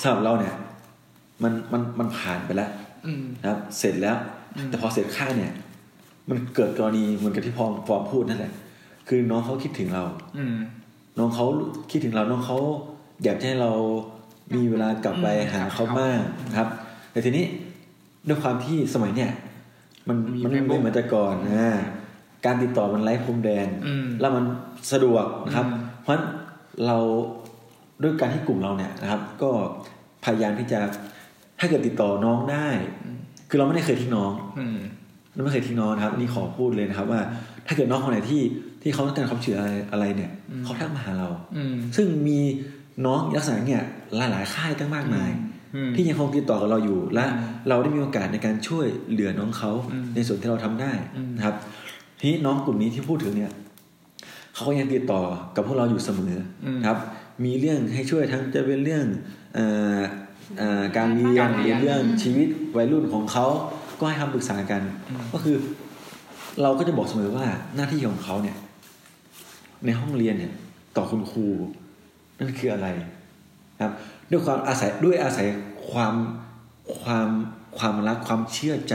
[0.00, 0.54] สำหรับเราเนี่ย
[1.42, 2.70] มันมันมันผ่านไปแล้ว
[3.06, 4.16] อืมนะครับ เสร็จแล้ว
[4.56, 5.52] อืมแต่พอเสร็จค่ายเนี่ย
[6.28, 8.52] มันเกิดกรณีเหมือนกับที่พอฟอร์มพูดนั่นแหละ
[9.08, 10.04] คือน้องเขาคิดถึงเรา
[10.36, 10.56] อืม
[11.18, 11.46] น้องเขา
[11.90, 12.58] คิดถึงเราน้องเขา
[13.24, 13.72] อยากจะให้เรา
[14.54, 16.68] มีเวลากลับไปอืมหาเขามากนะครับ
[17.12, 17.44] แต่ทีนี้
[18.28, 19.30] ด้วยความที่สมัยเนี่ย
[20.08, 21.70] มันมีมัน Facebook ไม่เหมือนแต่ก่อนนะ
[22.46, 24.44] การติดต่อมันไร้พรมแดนอืมแล้วมัน
[24.92, 26.24] สะดวกนะครับอืมเพราะฉะนั้น
[26.86, 26.96] เรา
[28.02, 29.50] ด้วยการที่กลุ่มเราเนี่ยนะครับ ก็
[30.24, 30.80] พยายามที่จะ
[31.58, 32.68] ถ้าเกิดติดต่อน้องได้
[33.48, 34.78] คือเราไม่ได้เคยทิ้งน้องอืม
[35.34, 37.20] เราไม่เคยทิ้งน้องนะครับนี่ขอพูดเลยนะครับ ว่า
[37.66, 38.42] ถ้าเกิดน้องคนไหนที่
[38.82, 42.38] ที่เขาต้องการความช่วยเหลืออะไรอะไรเนี่ยอืมเขาทักมาหาเราอืมซึ่งมี
[43.06, 43.82] น้องลักษณะเนี่ย
[44.16, 45.54] หลายๆค่ายตั้งมากมายอืม
[45.94, 51.56] ที่ยังคงติดต่อกับเราอยู่และอืมเราได้มีโอกาสในการช่วยเหลือน้องเขาอืมในส่วนที่เราทำได้อืมนะครับ
[52.18, 53.52] ทีนี้น้องกลุ่มนี้ที่พูดถึงเนี่ย
[54.54, 55.22] เขาก็ยังติดต่อ
[55.56, 56.98] กับพวกเราอยู่เสมออนะครับ
[57.44, 59.04] มีเรื่องให้ช่วยทั้งจะเป็นเรื่อง
[59.54, 59.58] เอ
[59.96, 59.98] อ
[60.60, 63.46] อ่าการเรียนการหเรีรืยอนเรื่องอืมชีวิตวัยรุ่นของเขา
[63.98, 65.56] ก็ให้คำปรึกษากันอืมก็คือ
[66.62, 67.46] เราก็จะบอกเสมอว่า
[67.76, 68.56] หน้าที่ของเขาเนี่ย
[69.84, 70.52] ในห้องเรียนเนี่ย
[70.96, 71.46] ต่อคุณครู
[72.38, 72.88] นั่นคืออะไร
[73.80, 73.92] ครับ
[74.30, 75.48] ด้วยความอาศัยด้วยอาศัย
[75.90, 76.14] ความ
[77.02, 77.28] ความ
[77.78, 78.94] ความรักความเชื่อใจ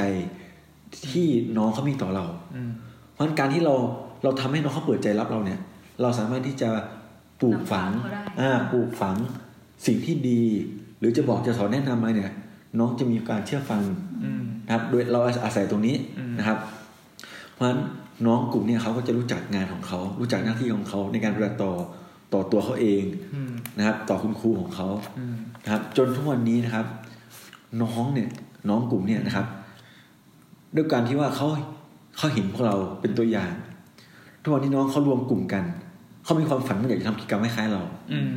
[1.09, 1.27] ที่
[1.57, 2.25] น้องเขามีต่อเรา
[2.55, 2.71] อืม
[3.13, 3.75] เพราะฉะนั้นการที่เรา
[4.23, 5.59] เราทำให้น้องเขาเปิดใจรับเราเนี่ย
[6.01, 6.69] เราสามารถที่จะ
[7.41, 9.15] ปลูกฝังนำพาเขาได้อ่าปลูกฝัง
[9.85, 10.43] สิ่งที่ดี
[10.99, 12.33] หรือจะบอกจะสอนแนะนำอะไรเนี่ย
[12.79, 13.81] น้องจะมีการเชื่อฟัง
[14.23, 16.57] อืมนะครับ โดยเราอาศัยตรงนี้อืมนะครับ
[17.53, 17.79] เพราะฉะนั้น
[18.25, 21.73] น้องกลุ่มเนี่ยเขาก็จะรู้จักงานของเขา รู้จักหน้าที่ของเขาในการดูแลต่อ
[22.33, 23.03] ต่อตัวเขาเอง
[23.35, 24.87] อืมนะครับ ต่อคุณครูของเขา
[25.19, 26.85] อืมนะครับ จนทุกวันนี้นะครับ
[27.81, 28.29] น้องเนี่ย
[28.69, 29.45] น้องกลุ่มเนี่ยนะครับ
[30.75, 31.47] ด้วยการที่ว่าเขา
[32.17, 33.51] เขาเห็นพวกเราเป็นตัวอย่าง
[34.41, 35.63] ทุกวันนี้น้องเขารวมกลุ่มกัน
[36.23, 38.35] เขามีความฝันว่าอยากจะทำกิจกรรมคล้ายๆเรา อืม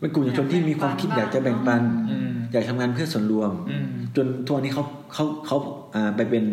[0.00, 4.84] เป็นกลุ่มเยาวชนที่มีความคิดอยากจะแบ่งปันอืมอยากทำงานเพื่อส่วนรวมอืมจนทุกวันนี้เขา
[5.14, 5.56] เขาเขา
[5.94, 6.44] อ่าไปเป็น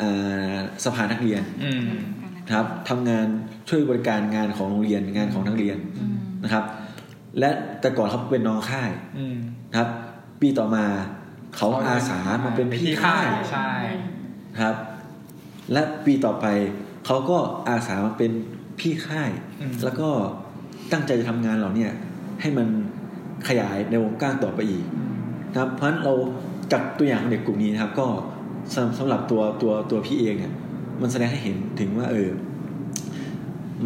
[0.00, 1.82] อ่าสภานักเรียนอืม
[2.46, 3.26] นะครับทำงาน
[3.68, 6.14] ช่วยบริการงานของโรงเรียนงานของนักเรียนอืม
[6.44, 6.64] นะครับ
[7.38, 9.36] และแต่ก่อนเขาเป็นน้องค่ายอืม
[9.70, 9.90] นะครับ
[10.40, 10.84] ปีต่อมา
[11.56, 13.70] เขาอาสามาเป็นพี่ค่ายใช่
[14.52, 14.76] นะครับ
[15.72, 16.46] และปีต่อไป
[17.06, 17.38] เขาก็
[17.68, 18.32] อาสามาเป็น
[18.80, 19.30] พี่ค่าย
[19.60, 20.08] อืมแล้วก็
[20.92, 21.86] ตั้งใจจะทำงานเหล่าเนี้
[22.40, 22.66] ให้มัน
[23.48, 24.84] ขยายในวงกว้างต่อไปอีก
[25.50, 26.14] นะครับ เพราะฉะนั้นเรา
[26.72, 28.06] จากตัวอย่างของเด็กกลุ่มนี้นะครับ ก็
[28.74, 30.52] สำสำหรับตัวตัวตัวพี่เองเนี่ย
[31.00, 32.30] มันแสดงให้เห็นถึงว่า เออ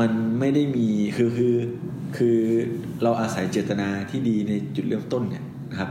[0.01, 1.55] มันไม่ได้มีคือคือ
[2.17, 2.37] คือ
[3.03, 5.91] เราอาศัยเจตนาที่ดีในจุดเริ่มต้นเนี่ยนะครับ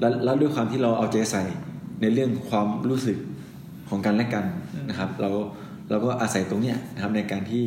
[0.00, 1.44] แล้วแล้วด้วยความที่เราเอาใจใส่
[2.00, 3.18] ในเรื่องความรู้สึก
[3.88, 4.44] ของกันและกัน
[4.88, 5.30] นะครับ เรา
[5.90, 7.66] เราก็อาศัยตรงเนี้ยนะครับในการที่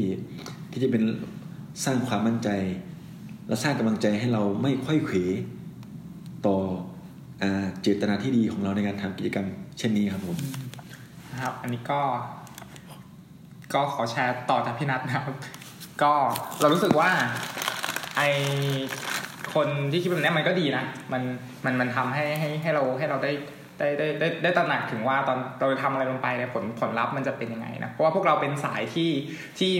[0.71, 1.03] ที่จะเป็น
[1.86, 2.49] สร้างความมั่นใจ
[3.47, 5.17] และสร้างกำลังใจให้เราไม่ค่อยเขว
[6.45, 6.57] ต่อ
[7.81, 10.38] เจตนาที่ดีของเราในการทำกิจกรรมเช่นนี้ครับผม
[11.31, 11.99] นะครับ อันนี้ก็
[13.74, 15.36] ก็ขอแชร์ต่อจากพี่นัทนะครับ
[16.03, 16.13] ก็
[16.59, 17.09] เรารู้สึกว่า
[18.18, 18.22] ไอ
[19.53, 21.22] คนที่คิดแบบนี้มันก็ดีนะ มัน
[21.66, 23.32] มันมันทำให้ให้ให้เราให้เราได้
[23.80, 29.11] ได้ได้ได้ได้ตระหนักถึงว่าตอนเราทำอะไรลงไปเนี่ยผลผลลัพธ์มันจะเป็นยังไงนะเพราะว่าพวกเราเป็นสายที่
[29.59, 29.72] ที่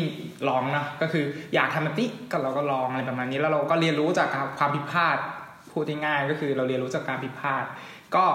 [0.48, 4.28] ลองนะก็คืออยากทำแบบนี้ก็เราก็ลองอะไรประมาณนี้ แล้วเราก็เรียนรู้จาก
[4.60, 5.18] ความผิดพลาด
[5.72, 7.64] พูดง่ายๆก็คือเราเรียนรู้จากการผิดพลาด
[8.16, 8.26] ก็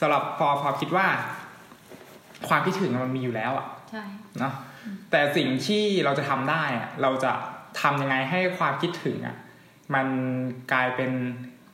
[0.00, 1.06] สำหรับพอพอคิดว่า
[2.48, 4.04] ความคิดถึงมันมีอยู่แล้วอะใช่
[4.38, 4.52] เนาะ
[5.10, 6.64] แต่สิ่งที่เราจะทำได้
[7.02, 7.32] เราจะ
[7.80, 9.36] ทำยังไงให้ความคิดถึงอะ
[9.94, 10.06] มัน
[10.72, 11.10] กลายเป็น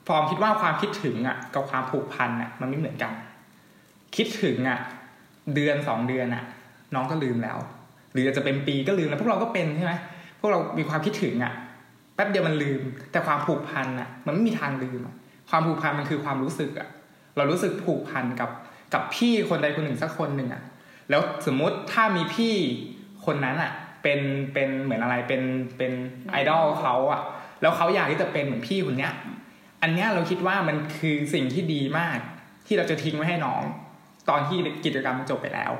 [0.07, 3.13] พอมคิดว่าความคิดถึงอะกับความผูกพันอะมันไม่เหมือนกัน
[4.15, 4.79] คิดถึงอะ
[5.55, 6.43] เดือนสองเดือนอะ
[6.93, 7.57] น้องก็ลืมแล้ว
[8.11, 9.93] หรือจะเป็นปีก็ลืมแล้ว พวกเราก็เป็นใช่ไหม
[10.39, 11.53] พวกเรามีความคิดถึงอะ
[12.15, 12.81] แป๊บเดียวมันลืม
[13.11, 14.99] แต่ความผูกพันอะมันไม่มีทางลืม
[15.49, 16.89] ความผูกพันมันคือความรู้สึกอะ
[17.37, 18.49] เรารู้สึกผูกพันกับ
[18.93, 20.61] กับพี่คนใดคนหนึ่งสักคนหนึ่งอะ
[21.09, 22.53] แล้วสมมติถ้ามีพี่
[23.25, 23.71] คนนั้นอะ
[24.03, 24.19] เป็น
[24.53, 25.41] เป็นเหมือนอะไรเป็น
[25.77, 25.93] เป็น
[26.31, 27.21] ไอดอลเขาอะ
[27.61, 29.13] แล้วเขาอยากที่จะเป็นเหมือนพี่คนเนี้ย
[29.81, 32.17] อันเนี้ยเราคิดว่ามันคือสิ่งที่ดีมาก
[32.67, 33.63] ที่เราจะทิ้งไว้ให้น้อง
[34.29, 35.71] ตอนที่กิจกรรมมันจบไปแล้ว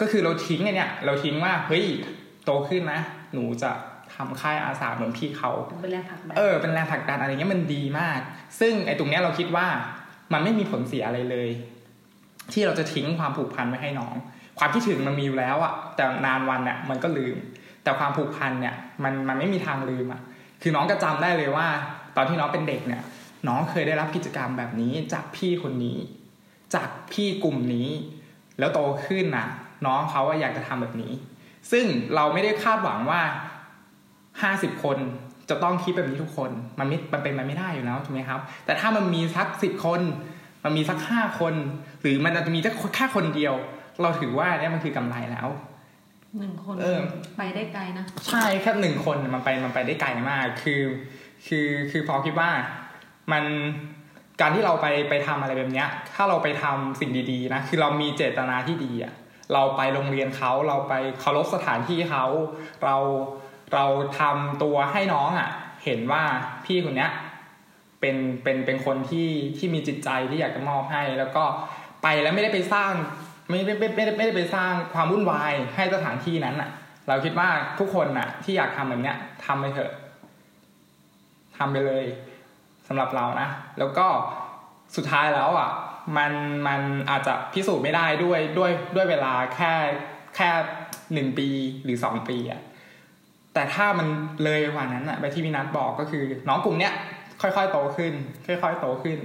[0.00, 1.84] ก็คือเราทิ้งไอ้เนี่ยเราทิ้งว่าเฮ้ย
[2.44, 3.00] โตขึ้นนะ
[3.32, 3.70] หนูจะ
[4.14, 5.50] ทำค่ายอาสาเหมือนพี่เขา
[5.82, 8.18] เป็นแรงผลักดันเออเป็นแรงผลักดันอะไรเงี้ยมันดีมาก
[8.60, 9.66] ซึ่งไอ้ตรงเนี้ยเราคิดว่า
[10.32, 11.48] มันไม่มีผลเสียอะไรเลย
[12.52, 14.14] ที่เราจะทิ้งความผูกพันไว้ให้น้อง
[14.58, 17.36] ความคิดถึงมันมีอยู่แล้วอะแต่นานวันเนี่ยมันก็ลืม
[17.82, 20.20] แต่ความผูกพันเนี่ยมันมันไม่มีทางลืมอะ
[20.62, 21.66] คือน้องก็จำได้เลยว่า
[22.16, 23.02] ตอนที่น้องเป็นเด็กเนี่ย
[23.48, 25.98] น้องเคยได้รับกิจกรรมแบบนี้จากพี่คนนี้
[26.74, 27.88] จากพี่กลุ่มนี้
[28.58, 29.46] แล้วโตขึ้นน่ะ
[29.86, 31.12] น้องเขาอะอยากจะทำแบบนี้
[31.70, 31.84] ซึ่ง
[32.14, 33.20] เราไม่ได้คาดหวังว่า
[34.42, 34.98] ห้าสิบคน
[35.50, 40.00] จะต้องคิดแบบนี้ทุกคนมันไม่มันเป็นไปไม่ได้อยู่แล้วถูกไหมครับ แต่ถ้ามันมีสักสิบคน
[40.64, 41.54] มันมีสักห้าคน
[42.00, 43.54] หรือมันจะมีแค่แค่คนเดียว
[44.02, 45.48] เราถือว่าเนี่ยมันคือกำไรแล้ว
[46.38, 47.00] หนึ่งคนเออ
[47.36, 50.82] ไปได้ไกลนะ ใช่แค่หนึ่งคนมันไปมันไปได้ไกลมาก คือ
[51.46, 52.50] คือคือพอคิดว่า
[53.32, 53.44] มัน
[54.40, 59.12] การที่เราไปไปทำอะไรแบบเนี้ย ถ้าเราไปทำสิ่งดีๆนะคือเรามีเจตนาที่ดีอะ
[59.52, 62.24] เราไปโรงเรียนเขาเราไปเคารพสถานที่เขา
[62.84, 62.96] เรา
[63.74, 63.86] เรา
[64.18, 65.48] ทำตัวให้น้องอะ
[65.84, 66.22] เห็นว่า
[66.64, 67.10] พี่คนเนี้ย
[68.00, 69.28] เป็นเป็นเป็นคนที่
[69.58, 71.44] ที่มีจิตใจที่อยากจะมอบให้ แล้วก็
[72.02, 72.92] ไปแล้วไม่ได้ไปสร้าง
[73.48, 76.70] ไม่ไม่ไม่ไม่ได้ไม่ได้ไปสร้างความวุ่นวายให้สถานที่นั้นอะ
[77.08, 79.92] เราคิดว่าทุกคนน่ะ ที่อยากทำแบบเนี้ยทำไปเถอะ
[81.56, 82.04] ทำไปเลย
[82.88, 84.06] สำหรับเรานะ แล้วก็
[84.96, 85.70] สุดท้ายแล้วอะ
[86.16, 86.32] มัน
[86.66, 86.80] มัน
[87.10, 89.72] อาจจะพิสูจน์ไม่ได้ด้วยด้วยด้วยเวลาแค่
[90.36, 90.48] แค่
[91.12, 91.48] หนึ่งปี
[91.84, 92.60] หรือสองปีอะ
[93.54, 94.08] แต่ถ้ามัน
[94.44, 96.92] เลยไปกว่านั้นอะ ไปที่พี่นัทบอกก็คือ น้องกลุ่มเนี้ย
[97.42, 98.12] ค่อยๆโตขึ้น
[98.46, 99.18] ค่อยๆโตขึ้น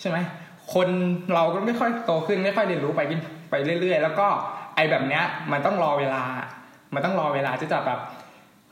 [0.00, 0.18] ใช่ไหม
[0.74, 0.88] คน
[1.34, 3.00] เราก็ไม่ค่อยโตขึ้นไม่ค่อยเรียนรู้ไป
[3.52, 4.26] ไปเรื่อย ๆ แล้วก็
[4.76, 6.24] ไอ้แบบเนี้ยมันต้องรอเวลา
[6.94, 8.00] มันต้องรอเวลาที่จะแบบ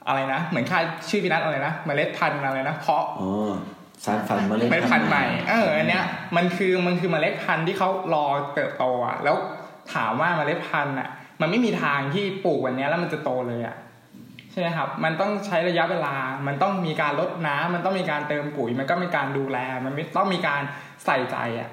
[0.06, 3.52] อะไรนะ เหมือนค่ายชื่อพี่นัทอะไรนะเมล็ดพันธุ์อะไรนะ เพาะอ๋อ
[4.04, 6.04] สารฝันมาเล่นเมล็ดพันธุ์ใหม่เอออันเนี้ย
[6.36, 9.36] มันคือมันคือเมล็ดพันธุ์ที่เขารอเติบโตอะแล้ว
[9.94, 11.08] ถามว่าเมล็ดพันธุ์อะ
[11.40, 13.76] มันไม่มีทางที่ปลูกวันเนี้ยแล้วมันจะโตเลยอะ
[14.50, 16.14] ใช่ไหมครับ มันต้องใช้ระยะเวลา
[16.46, 20.62] มันต้องมีการลดน้ำมันต้องมีการเติมปุ๋ย มันก็มีการดูแล มันไม่ต้องมีการ
[21.06, 21.70] ใส่ใจอะ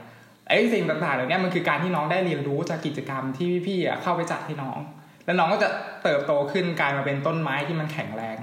[0.49, 4.79] ไอ้สิ่งต่างๆเหล่านี้มันคือการที่น้องได้เรียนรู้จากกิจกรรมที่พี่ๆอ่เข้าไปจัดให้น้อง
[5.25, 5.69] แล้วน้องก็จะ
[6.03, 8.37] เติบโตขึ้นกลายมาเป็นต้นไม้ที่มันแข็งแรง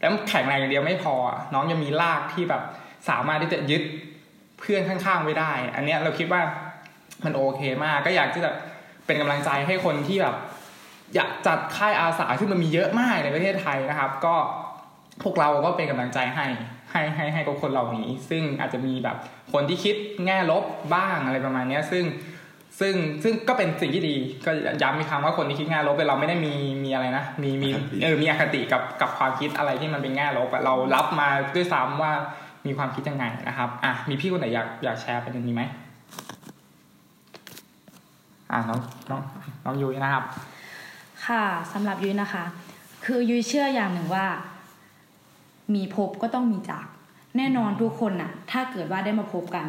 [0.00, 1.14] แล้วแข็งแรงอย่างเดียวไม่พอ
[1.54, 2.62] น้องยังมีรากที่แบบ
[3.08, 3.82] สามารถที่จะยึด
[4.58, 6.40] เพื่อนข้างๆไว้ได้ อันเนี้ยเราคิดว่า
[7.24, 8.50] มันโอเคมาก ก็อยากที่จะ
[9.06, 10.34] เป็นกำลังใจให้คนที่แบบ
[11.14, 14.34] อยากจัดค่ายอาสาซึ่งมันมีเยอะมากในประเทศไทยนะครับ ก็
[15.22, 16.46] พวกเราก็เป็นกำลังใจให้
[16.90, 19.16] ให้ให้ให้กับคนเหล่านี้ ซึ่งอาจจะมีแบบ
[19.52, 20.64] คนที่คิดแง่ลบ
[20.94, 22.04] บ้างอะไรประมาณเนี้ยซึ่ง
[22.80, 24.14] ซึ่งซึ่งก็เป็นสิ่งที่ดี
[24.46, 24.50] ก็
[24.82, 27.70] ย้ำอีกครั้งว่าคนที่คิดแง่ลบเราไม่ได้มีมีอะไรนะมีมี
[28.02, 32.12] เออมีอคติกับกับความคิดอะไรที่มันเป็นแง่ลบอะเรารับมาด้วยซ้ำว่า
[32.66, 35.62] มีความคิดยังไงนะครับอะมีพี่คนไหนอยากอยากแชร์ประเด็นนี้ไหม
[38.50, 38.80] อะน้อง
[39.10, 39.20] น้อง
[39.64, 40.24] น้องยุ้ยนะครับ
[41.26, 42.44] ค่ะสำหรับยุ้ยนะคะ
[43.04, 44.26] คือยุ้ยเชื่ออย่างหนึ่งว่า
[45.74, 46.86] มีพบก็ต้องมีจาก
[47.36, 49.66] แน่นอนทุกคนน่ะ ถ้าเกิดว่าได้มาพบกัน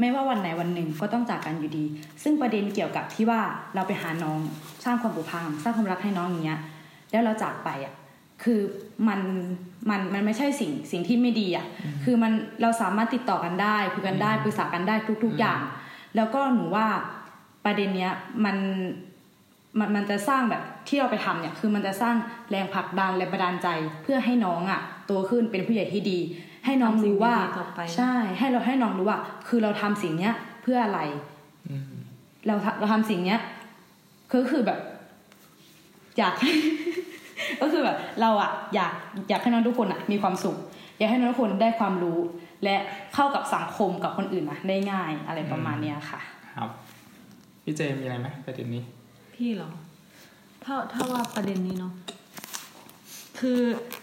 [0.00, 1.84] ไม่ว่าวันไหนวันหนึ่งก็ต้องจากกันอยู่ดี
[2.22, 3.40] ซึ่งประเด็นเกี่ยวกับที่ว่า
[3.74, 4.40] เราไปหาน้อง
[4.84, 6.60] สร้างความผูกพันสร้างความรักให้น้องอย่างเงี้ย
[7.10, 7.94] แล้วเราจากไปอะ
[8.42, 8.60] คือ
[9.08, 9.20] มัน
[9.90, 11.66] มันมันไม่ใช่สิ่งสิ่งที่ไม่ดีอะ
[12.04, 12.32] คือมัน
[12.62, 15.60] เราสามารถติดต่อกันได้คุยกันได้ปรึกษากันได้ทุก ๆอย่าง
[16.16, 16.86] แล้วก็หนูว่า
[17.64, 18.12] ประเด็นเนี้ย
[18.44, 18.56] มัน
[19.78, 22.14] มันมันจะสร้างแบบที่เราไปทำเนี่ยคือมันจะสร้าง
[22.50, 23.68] แรงผลักดันแรงบันดาลใจ
[24.02, 26.18] เพื่อให้น้องอะโตขึ้นเป็นผู้ใหญ่ที่ดี
[26.64, 29.18] ให้น้องรู้ว่าทำสิ่งดีๆต่อไปใช่ ให้เราให้น้องรู้ว่า
[29.48, 31.00] คือเราทำสิ่งเนี้ยเพื่ออะไร
[32.46, 33.40] เราทำเราทำสิ่งเนี้ย
[34.30, 34.78] คือคือแบบ
[36.18, 36.34] อยาก
[37.60, 38.92] ก็คือแบบเราอะอยาก
[39.28, 40.56] อยากให้น้องทุกคนอะมีความสุข
[40.98, 42.18] อยากให้น้องทุกคนได้ความรู้
[42.64, 42.76] และ
[43.14, 46.20] เข้ากับสังคมกับคนอื่นอะได้ง่ายอะไรประมาณเนี้ยค่ะ
[46.56, 46.70] ครับ
[47.62, 48.82] พี่เจมีอะไรไหมประเด็นนี้
[49.34, 49.70] พี่เหรอ
[50.64, 51.92] ถ้าถ้าว่าประเด็นนี้เนาะ
[53.38, 53.60] คือ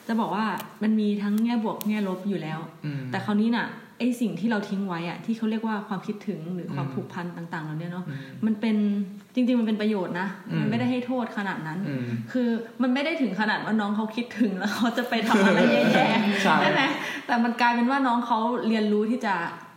[0.07, 0.45] จะบอกว่า
[0.83, 3.67] มันมีทั้งแง่บวกแง่ลบอยู่แล้วอืมแต่คราวนี้น่ะ
[3.99, 8.75] ไอสิ่งที่เราทิ้งไว้อะที่เขาเรียกว่าความคิดถึงหรือความอืมผูกพันต่างๆเหล่านี้เนาะอืมมันเป็น
[9.33, 12.49] จริง ๆ มันเป็นประโยชน์นะอืมมันไม่ได้ให้โทษขนาดนั้นอืมคือ
[12.81, 16.81] มันไม่ได้ถึงขนาดว่าน้องเขาคิดถึงแล้วเขาจะไปทำอะไรแย่ใช่ๆใช่ไหม
[17.25, 19.33] แต่มันกลายเป็นว่าน้องเขาเรียนรู้ที่จะ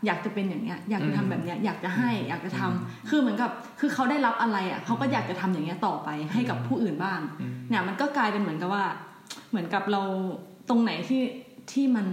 [0.06, 3.50] อยากจะเป็นอย่างเนี้ยอยากจะทำแบบเนี้ยอยากจะให้อยากจะทำคือเหมือนกับ
[3.80, 8.84] คือเขาได้รับอะไรอะเขาก็อยากจะทำอย่างเนี้ยต่อไปให้กับผู้อื่นบ้างอืมเนี่ยมันก็กลายเป็นเหมือนกับว่า
[9.50, 10.02] เหมือนกับเรา
[10.68, 11.22] ตรงไหนที่
[11.72, 12.06] ที่มัน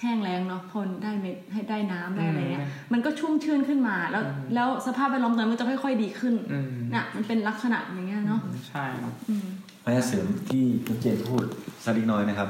[0.00, 4.22] แห้งแล้งเนาะพอได้เม็ดให้ได้น้ำได้อะไรเงี้ยมันก็ชุ่มชื่นขึ้นมา แล้ว
[4.54, 9.46] แล้วสภาพแวดล้อมตรงนั้นมันจะค่อย ๆ ดีขึ้นอืมน่ะมันเป็นลักษณะอย่างเงี้ยเนาะใช่ครับอืม
[9.84, 11.44] พยาเสริมที่คุณเจนพูด
[11.84, 12.48] สักนิดน้อยนะครับ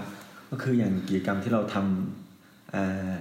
[0.50, 3.12] ก็คืออย่างกิจกรรมที่เราทำอ่า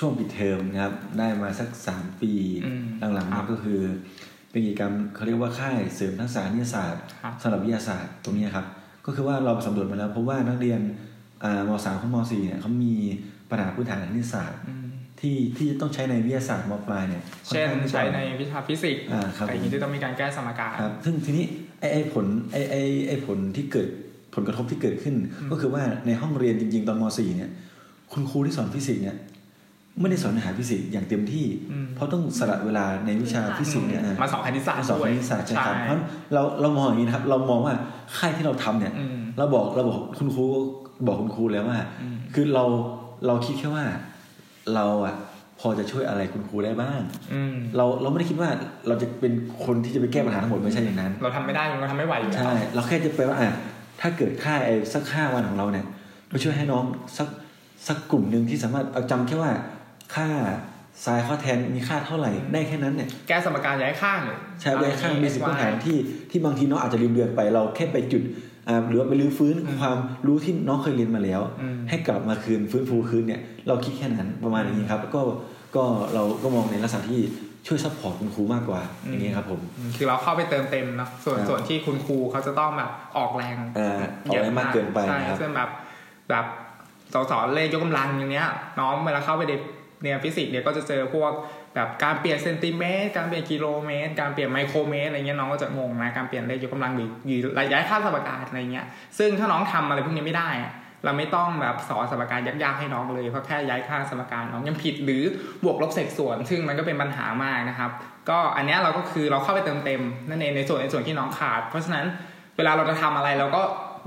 [0.00, 2.32] ช่วงปิดเทอมนะครับ ได้มาสักสามปี
[2.64, 2.84] อืม
[3.14, 3.80] หลังๆนี้ก็คือ
[4.50, 8.66] เป็นกิจกรรมเขาเรียกว่าค่ายเสริมทักษะวิทยาศาสตร์ครับสำหรับวิทยาศาสตร์ตรงนี้ครับ
[9.06, 10.80] ก็คือว่าเราสำรวจมาแล้วพบว่านักเรียน
[11.44, 12.94] อ่ามสามถึงมสี่เนี่ยเขามี
[13.50, 14.86] ปัญหาพื้นฐานทางวิทยาศาสตร์อืม
[15.20, 21.44] ที่ที่ต้องใช้ในวิทยาศาสตร์มปลายเนี่ยคือเช่นข้างที่จะใช้ในวิชาฟิสิกส์อ่าครับอะไรอย่างนี้ที่ต้องมีการแก้สมการครับซึ่งทีนี้
[21.80, 23.88] ไอ้ไอ้ผลไอ้ไอ้ไอ้ผลที่เกิด
[24.34, 25.14] ผลกระทบที่เกิดขึ้น
[25.50, 27.50] ก็คือว่าในห้องเรียนจริง ๆ ตอนม .4 เนี่ย
[28.12, 29.16] คุณครูที่สอนฟิสิกส์เนี่ย
[29.98, 35.98] ไม่ได้สอนเนื้อหาฟิสิกส์อย่างเต็มที่อืมเพราะต้องสละเวลาในวิชาฟิสิกส์เนี่ยมาสอนคณิตศาสตร์มาสอนด้วคณิตศาสตร์ใช่ครับเพราะ
[36.34, 37.74] เราเรามองอย่างนี้นะครับ เรามองว่า
[38.18, 40.44] ค่ายที่เราทำเนี่ยอืมเราบอกเราบอกคุณครู
[41.06, 42.64] บอกคุณครูแล้วว่าอืมคือเรา
[43.26, 43.84] เราคิดแค่ว่า
[44.74, 45.14] เราอะ
[45.60, 47.00] พอจะช่วยอะไรคุณครูได้บ้าง
[47.34, 48.48] อืมเราเราไม่ได้คิดว่า
[48.88, 49.32] เราจะเป็น
[49.64, 53.52] คนที่จะไปแก้ปัญหาทั้งหมดไม่ใช่อย่างนั้น เราทำไม่ได้เราทำไม่ไหวอยู่แล้วใช่เราแค่จะไปว่าอะ
[54.00, 55.86] ถ้าเกิดค่าไอ้สักห้าวันของเราเนี่ย
[56.28, 56.84] เราช่วยให้น้อง
[57.18, 57.28] สัก
[57.88, 59.52] สักกลุ่มหนึ่งที่สามารถเอาจำแค่ว่า
[60.14, 60.28] ค่า
[61.04, 64.20] ทรายข้อแทนมีค่าเท่าไหร่ได้แค่นั้นเนี่ยแก้สมการย้ายข้าง
[64.60, 65.96] ใช้ไว้ข้างเบสิกพื้นฐานที่
[66.30, 68.22] ที่บางทีน้องอาจจะลืมเดือนไปเราแค่ไปจุด
[68.68, 69.96] อ่าหรือว่าไปรื้อฟื้นความ
[70.26, 75.20] รู้ที่น้องเคยเรียนมาแล้วอืมให้กลับมาคืนฟื้นฟูคืนเนี่ยเราคิดแค่นั้นประมาณอย่างนี้ครับแล้วก็
[75.76, 75.84] ก็
[76.14, 77.20] เราก็มองในลักษณะที่
[77.66, 85.70] ช่วย support คุณครูมากกว่าอย่างนี้ครับผมอืมคือเราเข้าไปเติมเต็มเนาะส่วนครับส่วนที่คุณครูเขาจะต้องแบบออกแรงเอ่อออกแรงมากเกินไปใช่นะครับซึ่งแบบ
[86.30, 86.46] แบบ
[87.12, 88.48] สอนสอนเลขยกกำลังอย่างเนี้ย
[88.80, 89.56] น้องเวลาเข้าไปเรี
[90.08, 91.32] ยนฟิสิกส์เนี่ยก็จะเจอพวก
[91.74, 98.86] แบบการเปลี่ยนเซนติเมตร การเปลี่ยนกิโลเมตร การเปลี่ยนไมโครเมตรอะไรเงี้ยน้องก็จะงงนะ การเปลี่ยนเลขยกกำลังหรือหรือระยะค่าสมการอะไรเงี้ย
[99.18, 100.72] ซึ่งถ้าน้องทำอะไรพวกนี้ไม่ได้อะ
[101.04, 105.22] เราไม่ต้องแบบสอนสมการยากๆให้น้องเลย เพราะแค่ย้ายค่าสมการน้องยังผิดหรือ
[105.64, 107.90] บวกลบเศษส่วน ซึ่งมันก็เป็นปัญหามากนะครับ
[108.28, 112.06] ก็อันนี้เราก็คือเราเข้าไปเติมเต็มนั่นเองในส่วนในส่วนที่น้องขาด เพราะฉะนั้น
[112.56, 113.62] เวลาเราจะทำอะไรเราก็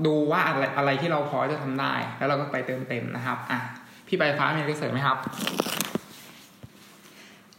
[0.06, 3.58] ดูว่าอะไรอะไรที่เราพอจะทำได้ แล้วเราก็ไปเติมเต็มนะครับอะ
[4.14, 5.16] พี่ใบฟ้ามีอะไรเสริมไหมครับ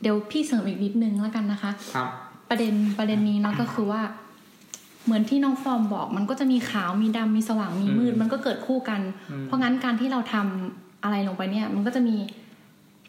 [0.02, 2.08] เดี๋ยวพี่เสริมอีกนิดนึงแล้วกันนะคะครับ
[2.50, 4.02] ประเด็นประเด็นนี้เนาะก็คือว่า
[5.06, 9.02] เหมือนที่น้องฟอร์มบอก มันก็จะมีขาวมีดำมีสว่างมีมืดอืมมันก็เกิดคู่กัน
[9.32, 12.16] อืมเพราะงั้นการที่เราทำอะไรลงไปเนี่ย มันก็จะมี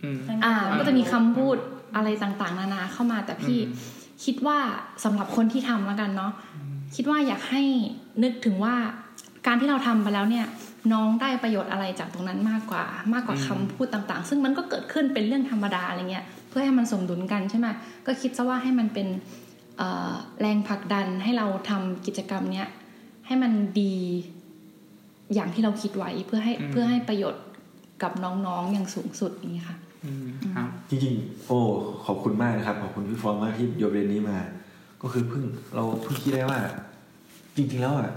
[0.02, 1.56] อืมอ่ามันก็จะมีคำพูด
[1.96, 3.94] อะไรต่างๆ นานาเข้ามาแต่พี่อืม
[4.24, 4.58] คิดว่า
[5.04, 6.32] สำหรับคนที่ทำแล้วกันเนาะ
[6.96, 7.62] คิดว่าอยากให้
[8.22, 8.74] นึกถึงว่า
[9.46, 10.46] การที่เราทำไปแล้วเนี่ย
[10.92, 17.66] น้องได้ประโยชน์อะไรจากตรงนั้นมากกว่า มากกว่าคำพูดต่างๆ ซึ่งมันก็เกิดขึ้นเป็นเรื่องธรรมดาอะไรเงี้ยเพื่อให้มันสมดุลกันใช่ไหม
[18.06, 19.08] ก็คิดซะว่าให้มันเป็น
[19.78, 22.68] เอ่อแรงผลักดันให้เราทำกิจกรรมเนี้ย
[23.26, 23.96] ให้มันดี
[25.34, 27.44] อย่างที่เราคิดไว้เพื่อให้อืมเพื่อให้ประโยชน์
[28.02, 31.58] กับน้องๆอย่างสูงสุดอย่างนี้ค่ะอืมครับจริงๆ โอ้
[32.06, 34.38] ขอบคุณมากนะครับ ขอบคุณพี่ฟอร์มมากที่โยนประเด็นนี้มา
[35.02, 36.60] ก็คือเพิ่งเราเพิ่งคิดได้ว่า
[37.56, 38.10] จริง ๆ แล้วอะ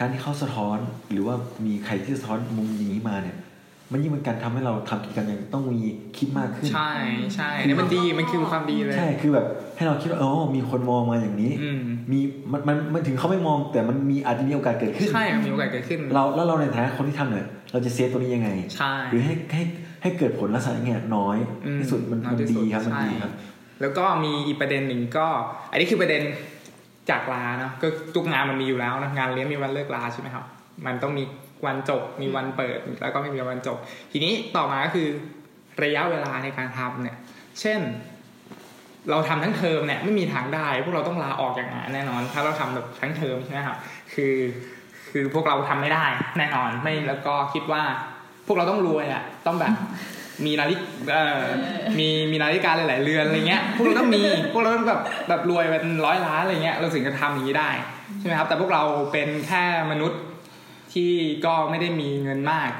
[0.00, 0.78] การที่เขาสะท้อน
[1.10, 1.34] หรือว่า
[1.66, 3.36] มีใครที่สะท้อนมุมอย่างนี้มาเนี่ย
[3.92, 5.80] มันยิ่งเป็นการทำให้เราทำกิจกรรมอย่างต้องมี
[6.16, 6.92] คิดมากขึ้น ใช่
[7.34, 11.80] ใช่เนี่ยมันดีมันคือความดีเลยใช่คือแบบ ให้เราคิดว่าอ๋อมีคนมองมาอย่างนี้อืม
[12.12, 12.20] มี
[12.52, 19.62] มันมันมันถึงเขาไม่มองแต่มันมีอาจจะมีโอกาสเกิดขึ้นใช่มีโอกาสเกิดขึ้น เราแล้วเราในฐานะคนที่ทำเนี่ยเราจะเซฟตัวนี้ยังไงใช่หรือให้ให้
[20.02, 21.36] ให้เกิดผลลักษณะอย่างเงี้ยน้อย
[21.66, 23.32] อืมที่สุดมันน้อมัยนที่สุดีดครับมันใช่ดีครับ
[23.80, 25.26] แล้วก็มีอีกประเด็นหนึ่งก็
[25.70, 26.22] อันนี้คือประเด็น
[27.10, 30.44] จากลาเนาะก็ทุกงานมันมีอยู่แล้วนะงานเลี้ยงมีวันเลิกลาใช่ไหมครับ
[30.86, 31.24] มันต้องมี
[31.66, 33.76] วันจบมีวันเปิดแล้วก็ไม่มีวันจบ
[34.12, 35.08] ทีนี้ต่อมาก็คือ
[35.84, 37.16] ระยะเวลาในการทำเนี่ย
[37.60, 37.80] เช่น
[39.10, 43.76] เราทำทั้งเทอมเนี่ยไม่มีทางได้ พวกเราต้องลาออกจากงานแน่นอน ถ้าเราทำแบบทั้งเทอมใช่ไหมครับ
[44.14, 44.34] คือ
[45.10, 46.04] คือพวกเราทำไม่ได้
[46.38, 47.82] แน่นอนไม่แล้วก็คิดว่า
[48.46, 49.72] พวกเราต้องรวยอะต้องแบบ
[50.44, 50.80] มีนาฬิก
[51.10, 51.40] เอ่อ
[51.98, 54.22] มีมีนาฬิกาหลาย ๆ เรือนอะไรเงี้ย พวกเราต้องมี
[54.52, 57.70] พวกเราต้องแบบแบบรวยเป็นร้อยล้านอะไรเงี้ย เราถึงจะทำอย่างนี้ได้
[58.18, 58.82] ใช่ไหมครับ แต่พวกเรา
[59.12, 60.20] เป็นแค่มนุษย์
[60.94, 61.10] ที่
[61.46, 62.70] ก็ไม่ได้มีเงินมาก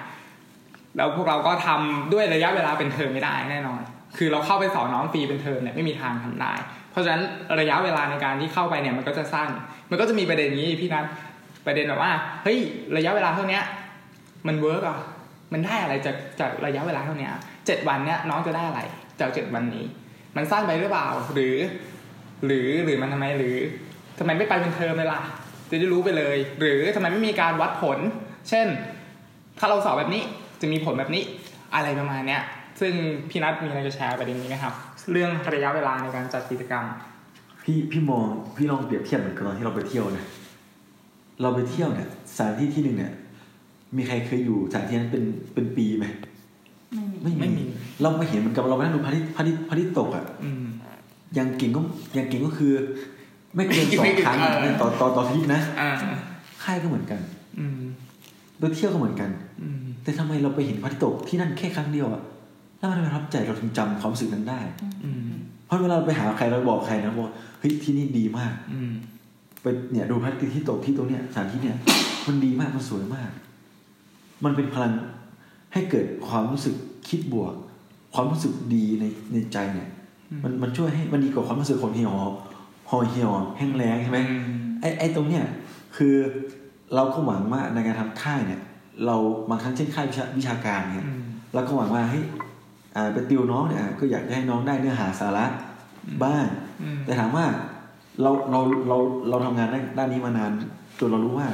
[0.97, 3.81] แล้วพวกเราก็ทำด้วยระยะเวลาเป็นเทอมไม่ได้แน่นอน
[4.17, 6.53] คือเราเข้าไปสอนน้องฟรีเป็นเทอมเนี่ยไม่มีทางทำได้
[6.91, 7.23] เพราะฉะนั้น
[7.61, 9.49] ระยะเวลาในการที่เข้าไปเนี่ยมันก็จะสั้น
[9.91, 11.05] มันก็จะมีประเด็นนี้พี่นัท
[11.67, 12.13] ประเด็นแบบว่า
[12.45, 12.59] เฮ้ย
[12.97, 13.63] ระยะเวลาเท่าเนี้ย
[14.47, 14.99] มัน work อะ
[15.53, 17.29] มันได้อะไรจากจากระยะเวลาเท่านี้
[17.67, 18.81] เจ็ดวันเนี้ยน้องจะได้อะไร
[19.21, 19.85] จากเจ็ดวันนี้
[20.37, 21.57] มันสั้นไปหรือเปล่า หรือ
[22.47, 23.57] หรือหรือมันทำไมหรือ
[24.19, 25.21] ทำไมไม่ไปเป็นเทอมเลยล่ะ
[25.71, 27.99] จะได้รู้ไปเลย หรือทำไมไม่มีการวัดผล
[28.49, 28.67] เช่น
[29.59, 30.23] ถ้าเราสอบแบบนี้
[30.61, 31.23] จะมีผลแบบนี้
[31.75, 32.43] อะไรประมาณเนี้ย
[32.81, 32.93] ซึ่ง
[33.31, 34.75] พี่นัทมีอะไรจะแชร์ประเด็นนี้ไหมครับ
[35.13, 36.85] เรื่องระยะเวลาในการจัดกิจกรรม
[37.65, 38.27] พี่พี่มอง
[38.57, 40.25] พี่ลองเปรียบเทียบเหมือนกับตอนที่เราไปเที่ยวนะ
[41.43, 43.13] เราไปเที่ยวเนี่ยสถานที่ที่หนึ่งเนี่ย
[43.97, 45.25] มีใครเคยอยู่สถานที่นั้นเป็น
[45.55, 46.07] เป็นปีไหม
[46.93, 50.65] ไม่มีไม่ไม่มีมี เราไม่เห็นเหมือนกับเราไปนั่งดูพระอาทิตย์พระอาทิตย์พระอาทิตย์ตกอะอืม
[51.35, 51.81] อย่างเก่งก็
[52.15, 52.73] อย่างเก่งก็คือ
[53.55, 55.91] ไม่เกินสองครั้งเออต่อต่อต่ออาทิตย์นะอ่า
[56.65, 57.21] ค่ายก็เหมือนกัน
[57.59, 57.81] อืม
[58.59, 59.31] ไปเที่ยวก็เหมือนกัน
[59.63, 62.23] อืมแต่ทำไมเราไปเห็นพระอาทิตย์ตกที่นั่นแค่ครั้งเดียวอะ
[62.79, 64.61] แล้วมันทำไมประทับใจเราถึงจำความรู้สึกนั้นได้
[65.05, 65.21] อืม
[65.67, 67.29] เพราะเวลาเราไปหาใครเราบอกใครนะบอก
[67.61, 68.93] เฮ้ยที่นี่ดีมาก อืม
[69.63, 71.77] ไปเนี่ยดูพระอาทิตย์ที่ตกที่ตรงเนี้ยสถานที่เนี่ย
[72.27, 73.31] มันดีมากมันสวยมาก
[74.45, 74.93] มันเป็นพลัง
[75.73, 76.75] ให้เกิดความรู้สึก
[77.09, 77.55] คิดบวก
[78.15, 79.89] ความรู้สึกดีในในใจเนี่ย
[80.43, 82.13] มันมันช่วยให้มันดีกว่าความรู้สึกคนเหี่ยว
[82.91, 84.19] หอเหี่ยวแห้งแล้งใช่ไหม
[84.81, 85.45] ไอ้ไอ้ตรงเนี้ย
[85.97, 86.15] คือ
[86.95, 88.61] เราก็หวังว่าในการทำค่ายเนี่ย
[89.07, 89.17] เรา
[89.49, 91.23] บางครั้งเช่นค่ายวิชาวิชาการเนี่ยอืม
[91.55, 92.25] เราก็หวังว่าเฮ้ย
[92.97, 95.47] อ่าไปติวน้องเนี่ยอะก็อยากจะให้น้องได้เนื้อหาสาระ
[96.25, 96.47] บ้าง
[96.83, 97.45] อืมแต่ถามว่า
[98.23, 100.51] เราเราเราเราทำงานด้านด้านนี้มานาน
[100.99, 101.49] จนเรารู้ว่า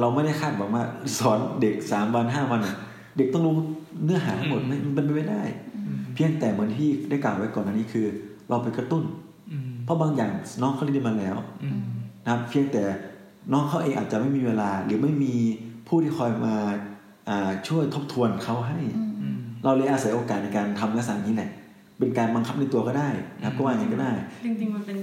[0.00, 0.84] เราไม่ได้คาดหวังว่า
[1.18, 2.76] สอนเด็กสามวันห้าวันอะ
[3.16, 3.54] เด็กต้องรู้
[4.04, 5.42] เนื้อหาทั้งหมดไม่มันเป็นไปไม่ได้
[6.14, 8.06] เพียงแต่เหมือนที่ได้กล่าวไว้ก่อนหน้านี้คือ
[8.48, 9.04] เราไปกระตุ้น
[9.52, 10.32] อืมเพราะบางอย่าง
[10.62, 11.80] น้องเขาเรียนมาแล้วอืม
[12.24, 12.82] นะครับเพียงแต่
[13.52, 15.34] น้องเขาเองอาจจะไม่มีเวลา หรือไม่มี
[15.88, 16.54] ผู้ที่คอยมา
[17.28, 21.50] อ่าช่วยทบทวนเขาให้อืมเราเลยอาศัยโอกาสในการทำลักษณะนี้แหละ
[21.98, 24.12] เป็นการบังคับในตัวก็ได้นะครับก็ว่าอย่างนั้นก็ได้
[24.44, 24.96] จริงๆมันเป็น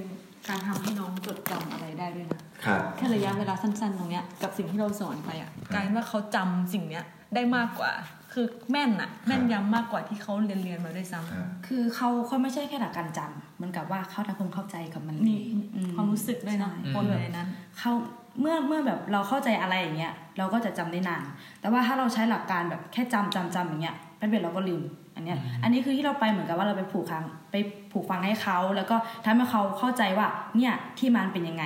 [0.48, 7.04] การทำให้น้องจดจำอะไรได้ด้วยนะครับแค่ระยะเวลาสั้นๆ ตรงเนี้ยกับสิ่งที่เราสอนไปอะกลายเป็นว่าเขาจำสิ่งเนี้ย
[7.36, 7.92] ได้มากกว่า
[8.34, 15.38] คือแม่นอะแม่นยำมากกว่าที่เขาเรียนเรียนๆมาด้วยซ้ำคือเขาเขาไม่ใช่แค่หลักการจำเหมันกับว่าเขาทำความเข้าใจกับมันมี
[15.76, 17.92] อืความรู้สึกด้วยเนอะใช่ปนอยู่ในนั้นเขา
[18.40, 21.24] เมื่อเมื่อแบบเราเข้าใจอะไรอย่างเงี้ยเราก็จะจำได้นาน
[21.60, 24.82] แต่ว่าถ้าเราใช้หลักการแบบแค่จำจำจำอย่างเงี้ยแป๊บเดียวเราก็ลืม
[25.16, 27.56] อันเนี้ยอันนี้คือที่เราไปเหมือนกับว่าเราไปผูกฟังไป
[27.92, 28.96] ผูกฟังให้เขา แล้วก็
[29.26, 31.64] ทำให้เขาเข้าใจว่าเนี่ยที่มันเป็นยังไง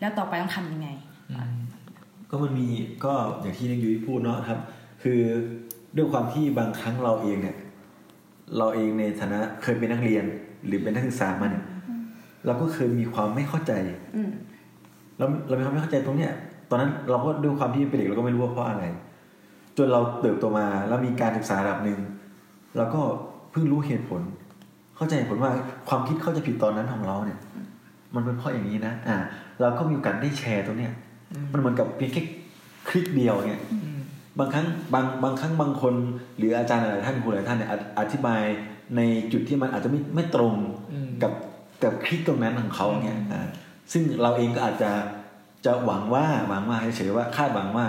[0.00, 0.88] แล้วต่อไปต้องทำยังไง
[2.30, 2.68] ก็มันมี
[3.04, 4.58] ก็อย่างที่นักยุ้ยพูดเนาะครับ
[5.02, 5.20] คือ
[5.96, 7.56] ด้วยความที่บางครั้งเราเองเนี่ย
[8.58, 10.24] เราเองในฐานะเคยเป็นนักเรียน
[10.66, 11.64] หรือเป็นนักศึกษามาเนี่ย
[12.46, 13.72] เราก็เคยมีความไม่เข้าใจ
[14.16, 14.30] อืม
[15.18, 16.32] เราเรามีความไม่เข้าใจตรงเนี้ย
[16.70, 18.84] ตอนนั้นเราก็ด้วยความที่เป็นเด็กเราก็ไม่รู้ว่าเพราะอะไร
[19.76, 21.98] จนเราเติบโตมาแล้วมีการศึกษาระดับหนึ่ง
[22.76, 23.00] เราก็
[23.50, 24.22] เพิ่งรู้เหตุผล
[24.96, 25.52] เข้าใจเหตุผลว่า
[25.88, 27.38] ความคิดเข้าใจผิดตอนนั้นของเราเนี่ย
[28.14, 29.16] มันเป็นเพราะอย่างนี้นะอ่า
[29.60, 30.92] เราก็มีโอกาสได้แชร์ตรงเนี้ย
[31.52, 32.22] มันเหมือนกับเพียงแค่
[32.88, 33.62] คลิกเดียวเนี่ย
[34.38, 35.94] บางครั้งบางบางครั้งบางคน
[36.36, 38.42] หรืออาจารย์หลายท่านครูหลายท่านเนี่ยออธิบาย
[38.96, 39.00] ใน
[39.32, 40.54] จุดที่มันอาจจะไม่ไม่ตรง
[40.92, 41.32] อืมกับ
[41.84, 43.46] กับคลิกตรงนั้นของเขาเนี่ยอ่า
[43.92, 44.90] ซึ่งเราเองก็อาจจะ
[45.66, 47.86] จะหวังว่าหวังว่าเฉยๆว่าคาดหวังว่า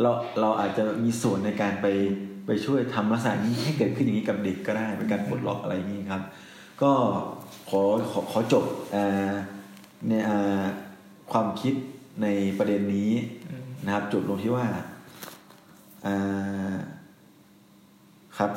[0.00, 0.10] เรา
[0.40, 1.86] เราอาจจะมีส่วนในการไป
[2.48, 6.22] ไปช่วยทำลักษณะนี้ให้เกิดขึ้นอย่างนี้กับเด็กก็ได้เป็นการปลดล็อกอะไรอย่างนี้ครับ
[6.82, 6.92] ก็
[7.68, 7.80] ขอ
[8.10, 9.32] ขอขอจบอ่า
[10.08, 10.62] ในอ่า
[11.32, 11.74] ความคิด
[12.22, 12.26] ใน
[12.58, 13.10] ประเด็นนี้
[13.84, 14.66] นะครับจบลงที่ว่า
[16.06, 16.72] อ่า
[18.38, 18.50] ครับ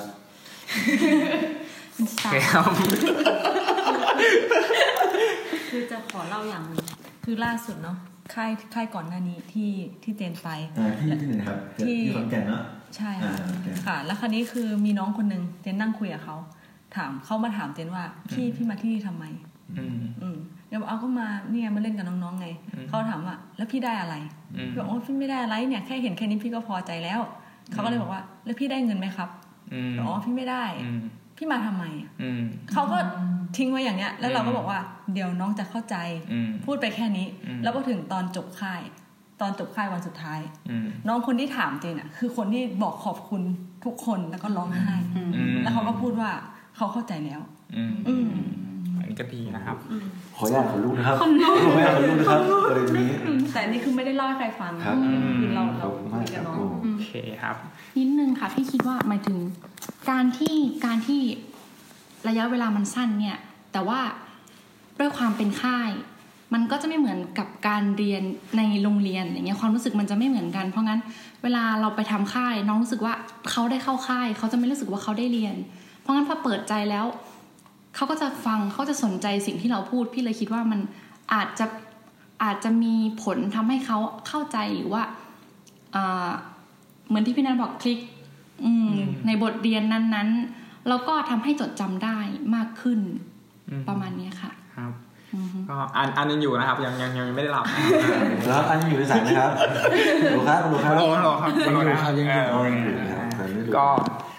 [1.95, 2.63] โอเคครับ
[5.69, 6.85] คือจะขอเล่าอย่างหนึง
[7.23, 7.97] คือล่าสุดเนาะ
[8.33, 9.71] ค่ายค่ายก่อนหน้านี้ที่
[10.03, 12.63] ที่เจนไปอ่าที่ที่ไหนครับที่ที่ขอนแก่นเนาะ
[12.97, 16.35] ใช่ค่ะอ่าโอเคค่ะ แล้วคราวนี้คือมีน้องคนหนึ่งเจนนั่งคุยกับเขา
[16.95, 19.25] ถามเขามาถามเจนว่าพี่พี่มาที่นี่ทำไม
[19.77, 20.37] อืมอืม
[20.67, 24.15] เดี๋ยวบอกเอาก็มาเนี่ยมาเล่นกับน้องๆไงอืมเขาถามว่า แล้วพี่ได้อะไร
[24.55, 27.19] อืมพี่บอกโอ้พี่ไม่ได้อะไรเนี่ยแค่เห็นแค่นี้พี่ก็พอใจแล้ว
[27.71, 29.29] เขาก็เลยบอกว่า แล้วพี่ได้เงินไหมครับ
[29.73, 31.01] อืมบอกอ๋อพี่ไม่ได้อืม
[31.37, 32.41] พี่มาทำไมอะอืม
[32.73, 32.97] เขาก็
[33.57, 34.79] ทิ้งไว้อย่างเนี้ย แล้วเราก็บอกว่า
[35.13, 35.95] เดี๋ยวน้องจะเข้าใจ
[36.33, 38.81] อืมพูดไปแค่นี้อืมแล้วพอถึงตอนจบค่าย
[39.41, 40.39] ตอนจบค่ายวันสุดท้าย
[40.69, 43.41] อืมน้องคนที่ถามเจนอะ คือคนที่บอกขอบคุณ
[43.85, 45.31] ทุกคนแล้วก็ร้องไห้อืม
[45.63, 46.31] แล้วเขาก็พูดว่า
[46.75, 47.41] เขาเข้าใจแล้ว
[47.77, 48.29] อืมอืม
[48.97, 49.77] อันนี้ก็ดีนะครับ
[50.35, 51.51] ขออนุญาตขอลูกนะครับขออนุญาต
[51.95, 52.39] ขอลูกนะครับ
[52.69, 53.09] ประเด็นนี้
[53.51, 54.95] แต่อันนี่คือไม่ได้เล่าให้ใครฟังครับ
[55.39, 57.11] คือเราขเราอบคุณมากคุยคกัรับบน้องครูโอเค
[57.41, 57.55] ครับ
[57.97, 59.37] นิดนึงค่ะพี่คิดว่าหมายถึง
[60.09, 61.21] การที่การที่
[62.27, 63.37] ระยะเวลามันสั้นเนี่ย
[63.73, 63.99] แต่ว่า
[64.99, 65.89] ด้วยความเป็นค่าย
[66.53, 68.23] มันก็จะไม่เหมือนกับการเรียน
[68.57, 70.99] ในโรงเรียนอย่างเงี้ยความรู้สึกมันจะไม่เหมือนกัน เพราะงั้น
[71.43, 73.13] เวลาเราไปทำค่ายน้องรู้สึกว่า
[73.49, 75.55] เขาได้เข้าค่าย เขาจะไม่รู้สึกว่าเขาได้เรียน
[76.01, 77.05] เพราะงั้นพอเปิดใจแล้ว
[77.95, 80.79] เขาก็จะฟังเขาจะสนใจสิ่งที่เราพูดพี่เลยคิดว่ามัน
[81.33, 81.65] อาจจะ
[82.43, 83.97] อาจจะมีผลทำให้เขา
[84.27, 85.03] เข้าใจหรือว่า
[85.95, 86.29] อ่า
[87.07, 87.99] เหมือนที่พี่นันบอกคลิก
[88.65, 88.91] อืม
[89.25, 92.17] ในบทเรียนนั้นๆ แล้วก็ทำให้จดจำได้
[92.55, 92.99] มากขึ้น
[93.69, 95.10] อืมประมาณเนี้ยค่ะ ครับอือฮึ
[95.69, 97.65] ก็อันอันยังอยู่นะครับ ยังยังยังไม่ได้หลับ
[98.47, 99.51] แล้วอันอยู่ในสายนะครับ
[100.35, 103.87] ดูครับดูครับโลโลครับยังอยู่ครับยังอยู่เอ๋อยังอยู่นะครับแต่ไม่รู้ก็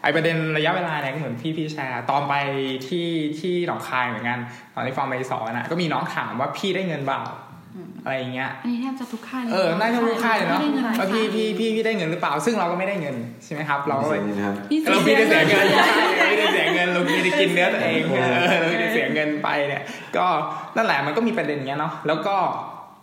[0.02, 2.34] ไอประเด็นระยะเวลาเนี่ยก็เหมือนพี่พี่แชร์ตอนไป
[2.88, 3.08] ที่
[3.40, 4.38] ที่หนองคายเหมือนกัน
[4.74, 7.22] ตอนที่ฟังไปสอนอะก็มีน้องถามว่าพี่ได้เงินเปล่า
[8.04, 15.66] อะไรอย่างเงี้ยอันนี้แทบจะทุกค่ายเลยเออน่าจะรู้ค่ายเลยเนาะไม่ได้เงินว่าพี่พี่พี่พี่ได้เงินหรือเปล่า ซึ่งเราก็ไม่ได้เงินใช่ไหมครับ เราก็เลยนะครับพี่เราพี่ได้เสียเงิน
[16.28, 18.22] ไม่ได้เสียเงินเราไม่ได้กินเนื้อตัวเองเอ
[18.54, 19.82] อเราไม่ได้เสียเงินไปเนี่ย
[20.16, 20.26] ก็
[20.76, 22.36] นั่นแหละมันก็มีประเด็นอย่างเงี้ยเนาะแล้วก็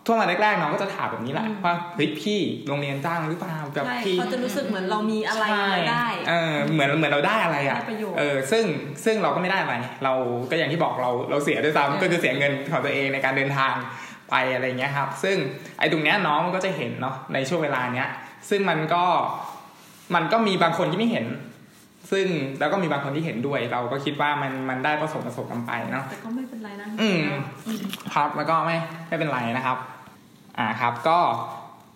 [0.06, 8.64] ทั่วมาแรกๆน้องก็จะถามแบบนี้แหละว่าเฮ้ยพี่โรงเรียนจ้างหรือเปล่าแบบใช่พี่เขาจะรู้สึกเหมือนเรามีอะไรใช่มาได้เออเหมือนเหมือนเราได้อะไรอะได้ประโยชน์เออซึ่ง
[9.06, 10.14] ซึ่งเราก็ไม่ได้อะไรเรา
[10.52, 13.74] ก็อย่างที่บอกเราเราเสียด้วยซ้ำก็คือเสียเงินของตัวเองในการเดินทาง
[14.30, 15.38] ไปอะไรเงี้ยครับ ซึ่ง
[15.80, 18.10] ไอ้ตรงเนี้ยน้องมันก็จะเห็นเนาะในช่วงเวลาเนี้ย
[18.50, 19.04] ซึ่งมันก็
[20.16, 21.26] มันก็มีบางคนที่ไม่เห็น
[22.12, 22.28] ซึ่ง
[22.60, 27.22] แล้วก็มีบางคนที่เห็นด้วย เราก็คิดว่ามันมันได้ผสมผสมกันไปเนาะแต่ก็ไม่เป็นไรนะอืม
[28.14, 28.76] ครับแล้วก็ไม่
[29.08, 29.78] ไม่เป็นไรนะครับ
[30.58, 31.20] อ่าครับ ก็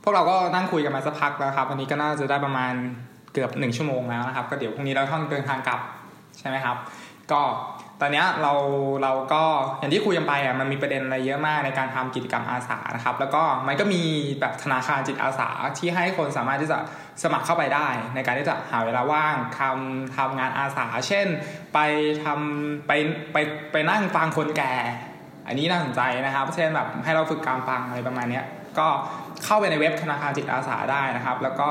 [0.03, 2.73] พวกเราก็นั่งคุยกันมาสักพักแล้วครับวันนี้ก็น่าจะได้ประมาณ
[3.33, 5.79] เกือบหนึ่งชั่วโมงแล้วนะครับ ก็เดี๋ยวพรุ่งนี้เราต้องเดินทางกลับ
[6.39, 6.77] ใช่ไหมครับ
[7.31, 7.41] ก็
[8.05, 8.53] ตอนนี้เรา
[9.03, 9.43] เราก็
[9.79, 14.01] อย่างที่คุยกันไปอะมันมีประเด็นอะไรเยอะมากในการทำกิจกรรมอาสานะครับ แล้วก็มันก็มี
[14.39, 16.77] แบบธนาคารจิตอาสาที่ให้คนสามารถที่จะ
[17.23, 21.27] สมัครเข้าไปได้ ในการที่จะหาเวลาว่างทำทำงานอาสา เช่น
[21.73, 21.79] ไป
[22.23, 22.91] ทำไป
[23.33, 23.37] ไป
[23.71, 24.73] ไปนั่งฟังคนแก่
[25.47, 28.41] อันนี้น่าสนใจนะครับ เช่นแบบให้เราฝึกการฟังอะไรประมาณนี้
[28.79, 28.87] ก็
[29.45, 31.69] เข้าไปในเว็บธนาคารจิตอาสาได้นะครับ แล้วก็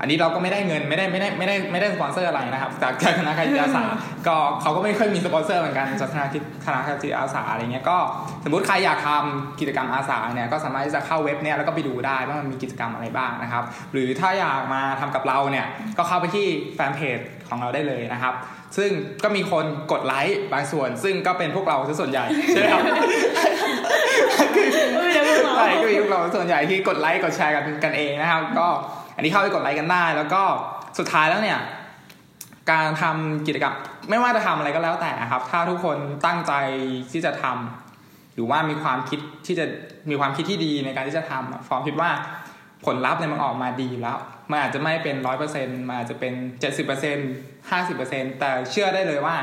[0.00, 3.84] อันนี้เราก็ไม่ได้เงินไม่ได้ไม่ได้ไม่ได้ไม่ได้สปอนเซอร์อะไรนะครับ จากจากธนาคารจิตอาสา
[4.26, 6.36] ก็เขาก็ไม่ค่อยมีสปอนเซอร์เหมือนกันจากธนาคาร
[6.66, 7.98] ธนาคารจิตอาสาอะไรเงี้ยก็
[8.44, 15.66] สมมติใครอยากทำกิจกรรมอาสาเนี่ยก็สามารถที่จะเข้าเว็บเนี่ยแล้วก็ไปดูได้ว่ามันมีกิจกรรมอะไรบ้างนะครับ หรือถ้าอยากมาทำกับเราเนี่ย
[15.98, 17.18] ก็เข้าไปที่แฟนเพจ
[17.48, 18.34] ของเราได้เลยนะครับ
[18.76, 18.90] ซึ่ง
[19.24, 22.82] ก็มีคนกดไลค์บางส่วน ซึ่งก็เป็นพวกเราซะส่วนใหญ่ใช่ไหมครับ
[25.56, 28.68] ใช่ก็มีพวกเราส่วนใหญ่ที่กดไลค์กดแชร์กันกันเองนะครับ ก็
[29.16, 30.42] อันนี้เข้าไปกดไลค์กันได้ แล้วก็
[30.98, 31.58] สุดท้ายแล้วเนี่ย
[32.70, 33.74] การทำกิจกรรม
[34.10, 36.52] ไม่ว่าจะทำอะไรก็แล้วแต่ครับ ถ้าทุกคนตั้งใจ
[37.12, 39.66] ที่จะทำหรือว่ามีความคิดที่จะ
[40.10, 42.10] มีความคิดที่ดีในการที่จะทำฟอร์มคิดว่า
[42.84, 44.18] ผลลัพธ์เนี่ยมันออกมาดีแล้ว
[44.50, 47.30] มันอาจจะไม่เป็นร้อยเปอร์เซ็นต์มันอาจจะเป็นเจ็ดสิบเปอร์เซ็นต์
[47.70, 49.36] ห้าสิบเปอร์เซ็นต์แต่เชื่อได้เลยว่า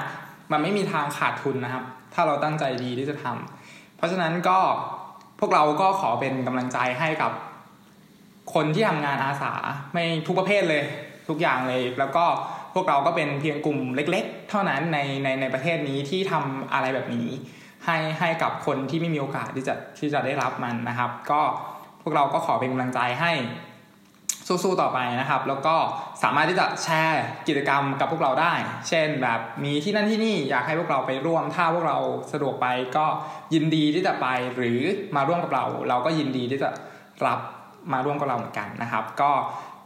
[0.51, 4.59] มันไม่มีทางขาดทุนนะครับ ถ้าเราตั้งใจดีที่จะทำเพราะฉะนั้นก็
[5.39, 7.32] พวกเราก็ขอเป็นกำลังใจให้กับ
[8.54, 9.54] คนที่ทำงานอาสา
[9.93, 10.84] ไม่ทุกประเภทเลย
[11.30, 12.26] ทุกอย่างเลย แล้วก็
[12.74, 17.28] พวกเราก็เป็นเพียงกลุ่มเล็ก ๆ เท่านั้นในในในประเทศนี้ที่ทำอะไรแบบนี้
[17.86, 21.41] ให้ให้กับคนที่ไม่มีโอกาสที่จะที่จะได้รับมันนะครับ ก็
[22.02, 23.34] พวกเราก็ขอเป็นกำลังใจให้
[24.64, 25.76] สู้ๆต่อไปนะครับ แล้วก็
[26.24, 28.54] สามารถที่จะแชร์กิจกรรมกับพวกเราได้
[28.88, 31.97] เช่นแบบมีที่นั่นที่นี่อยากให้พวกเราไปร่วม ถ้าพวกเรา
[32.34, 33.06] สะดวกไปก็
[33.54, 34.80] ยินดีที่จะไปหรือ
[35.16, 36.70] มาร่วมกับเรา เราก็ยินดีที่จะ
[37.26, 37.39] รับ
[37.94, 39.32] มาร่วมกับเราเหมือนกันนะครับ ก็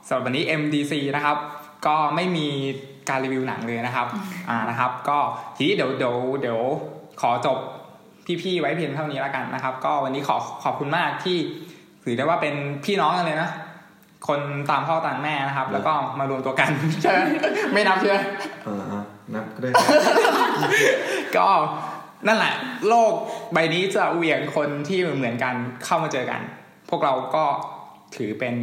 [0.08, 1.38] สำหรับวันนี้ MDC นะครับ
[1.86, 2.48] ก็ไม่มี
[3.10, 4.08] การรีวิวหนังเลยนะครับ
[4.50, 5.18] อ่านะครับ ก็
[5.56, 6.60] ทีนี้เดี๋ยวเดี๋ยวเดี๋ยว
[7.22, 7.58] ขอจบ
[8.42, 11.38] พี่ๆไว้เพียงเท่านี้แล้วกันนะครับ ก็วันนี้ขอขอบคุณมากที่
[12.04, 13.50] ถือได้ว่าเป็นพี่น้องกันเลยนะ
[14.28, 14.40] คน
[14.70, 16.72] ตามพ่อตามแม่นะครับ แล้วก็มารวมตัวกัน
[17.02, 17.20] ใช่ไหม
[17.74, 18.18] ไม่นับใช่ไหม
[18.68, 19.70] อ่าๆนับก็ได้
[21.38, 21.48] ก็
[22.28, 22.54] นั่นแหละ
[22.90, 23.14] โลก
[23.54, 25.54] ใบนี้จะเหวี่ยงคนที่เหมือนกัน
[25.86, 26.42] เข้ามาเจอกัน
[26.90, 27.44] พวกเราก็
[28.16, 28.56] ถือเป็น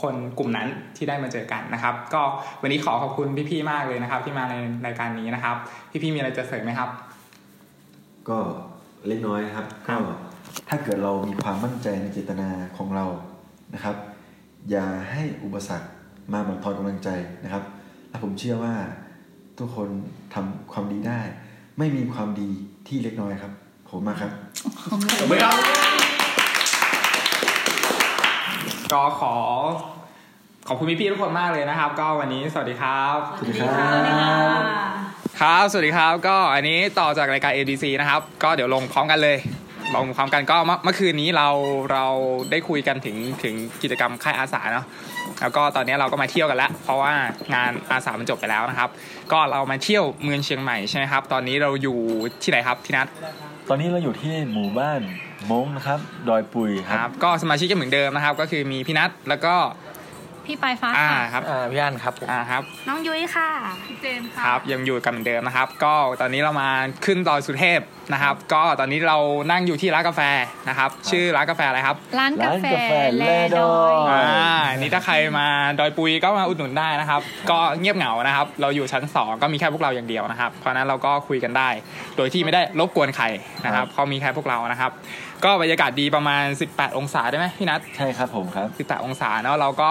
[0.00, 2.22] คนกลุ่มนั้นที่ได้มาเจอกันนะครับ ก็
[2.62, 4.54] วันนี้ขอขอบคุณพี่ๆมากเลยนะครับ ที่มาใน
[4.86, 5.56] รายการนี้นะครับ
[5.90, 6.90] พี่ๆมีอะไรจะเสริมไหมครับ
[8.28, 8.38] ก็
[9.08, 10.02] เล็กน้อยนะครับครัก็บ
[10.68, 13.06] ถ้าเกิดเรามีความมั่นใจในเจตนาของเรา
[13.74, 13.96] นะครับ
[14.70, 15.88] อย่าให้อุปสรรค
[16.32, 17.08] มาบั่นทอนกำลังใจ
[17.44, 17.64] นะครับ
[18.08, 18.74] และผมเชื่อว่า
[19.58, 19.88] ทุกคน
[20.34, 21.20] ทำความดีได้
[21.78, 22.50] ไม่มีความดี
[22.88, 23.52] ที่เล็กน้อยครับ
[23.88, 24.30] ผมมาครับ
[25.28, 25.99] ไม่ครับ
[28.92, 29.34] ก็ขอ
[30.68, 33.68] ขอบคุณพี่ๆทุกคนมากเลยนะครับ ก็วันนี้สวัสดีครับสวัสดีครั
[34.58, 34.60] บ
[35.40, 39.38] ครับสวัสดีครับก็อันนี้ต่อจากรายการ ABC นะครับ ก็เดี๋ยวลงพร้อมกันเลย
[39.96, 41.48] ลงพร้อมกันก็เมื่อเมื่อคืนนี้เรา
[41.92, 42.06] เรา
[42.50, 44.86] ได้คุยกันถึงถึงกิจกรรมค่ายอาสาเนาะ
[45.40, 47.12] แล้วก็ตอนนี้เราก็มาเที่ยวกันแล้ว เพราะว่า
[47.54, 48.90] งานอาสามันจบไปแล้วนะครับ
[49.32, 51.98] ก็เรามาเที่ยวเมืองเชียงใหม่ใช่ไหมครับ ตอนนี้เราอยู่
[52.42, 53.06] ที่ไหนครับที่นัด
[53.68, 55.00] ตอนนี้เราอยู่ที่หมู่บ้าน
[55.50, 59.54] มงนะครับ ดอยปุยคครับรับก็สมาชิกก็เหมือนเดิมนะครับ ก็คือมีพี่นัทแล้วก็
[60.46, 63.48] พี่ปลายฟ้าอ่าค่ะ ครับอ่าพี่อันครับผม อ่าครับน้องยุ้ยค่ะ
[64.02, 66.70] เจมค่ะครับยังอยู่กันเหมือนเดิมนะครับ ก็ตอนนี้เรามา
[67.04, 67.80] ขึ้นดอยสุเทพ
[68.12, 69.18] นะครับ ก็ตอนนี้เรา
[69.50, 70.20] นั่งอยู่ที่ร้านกาแฟ
[70.68, 75.46] นะครับ ชื่อร้านกาแฟอะไรครับ ร้านกาแฟร้านกาแฟแลแลดดออย ย อ่านี่ถ้าใครมา
[75.78, 77.20] ดอยปุยก็มาอุดหนุนได้นะครับ
[77.50, 81.68] ก็เงียบเหงานะครับ เราอยู่ชั้น 2 ก็มีแค่พวกเราอย่างเดียวนะครับ เพราะฉะนั้นเราก็คุยกันได้
[82.16, 83.24] โดยที่ไม่ได้รบกวนใคร
[83.66, 84.90] นะครับเขามีแค่พวกเรานะครับ
[85.44, 89.90] ก็บรรยากาศดีประมาณ 18 องศาได้ไหมพี่นัทใช่ครับผมครับ 18 องศาเนาะเราก็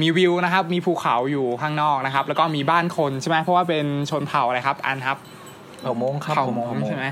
[0.00, 5.16] มีวิวนะครับ มีภูเขาอยู่ข้างนอกนะครับ แล้วก็มีบ้านคนใช่ไหมเพราะว่าเป็นชนเผ่าอะไรครับ อันครับ
[5.82, 7.04] เผ่ามงครับเผ่ามงใช่ไหม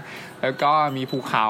[0.42, 1.48] แล้วก็มีภูเขา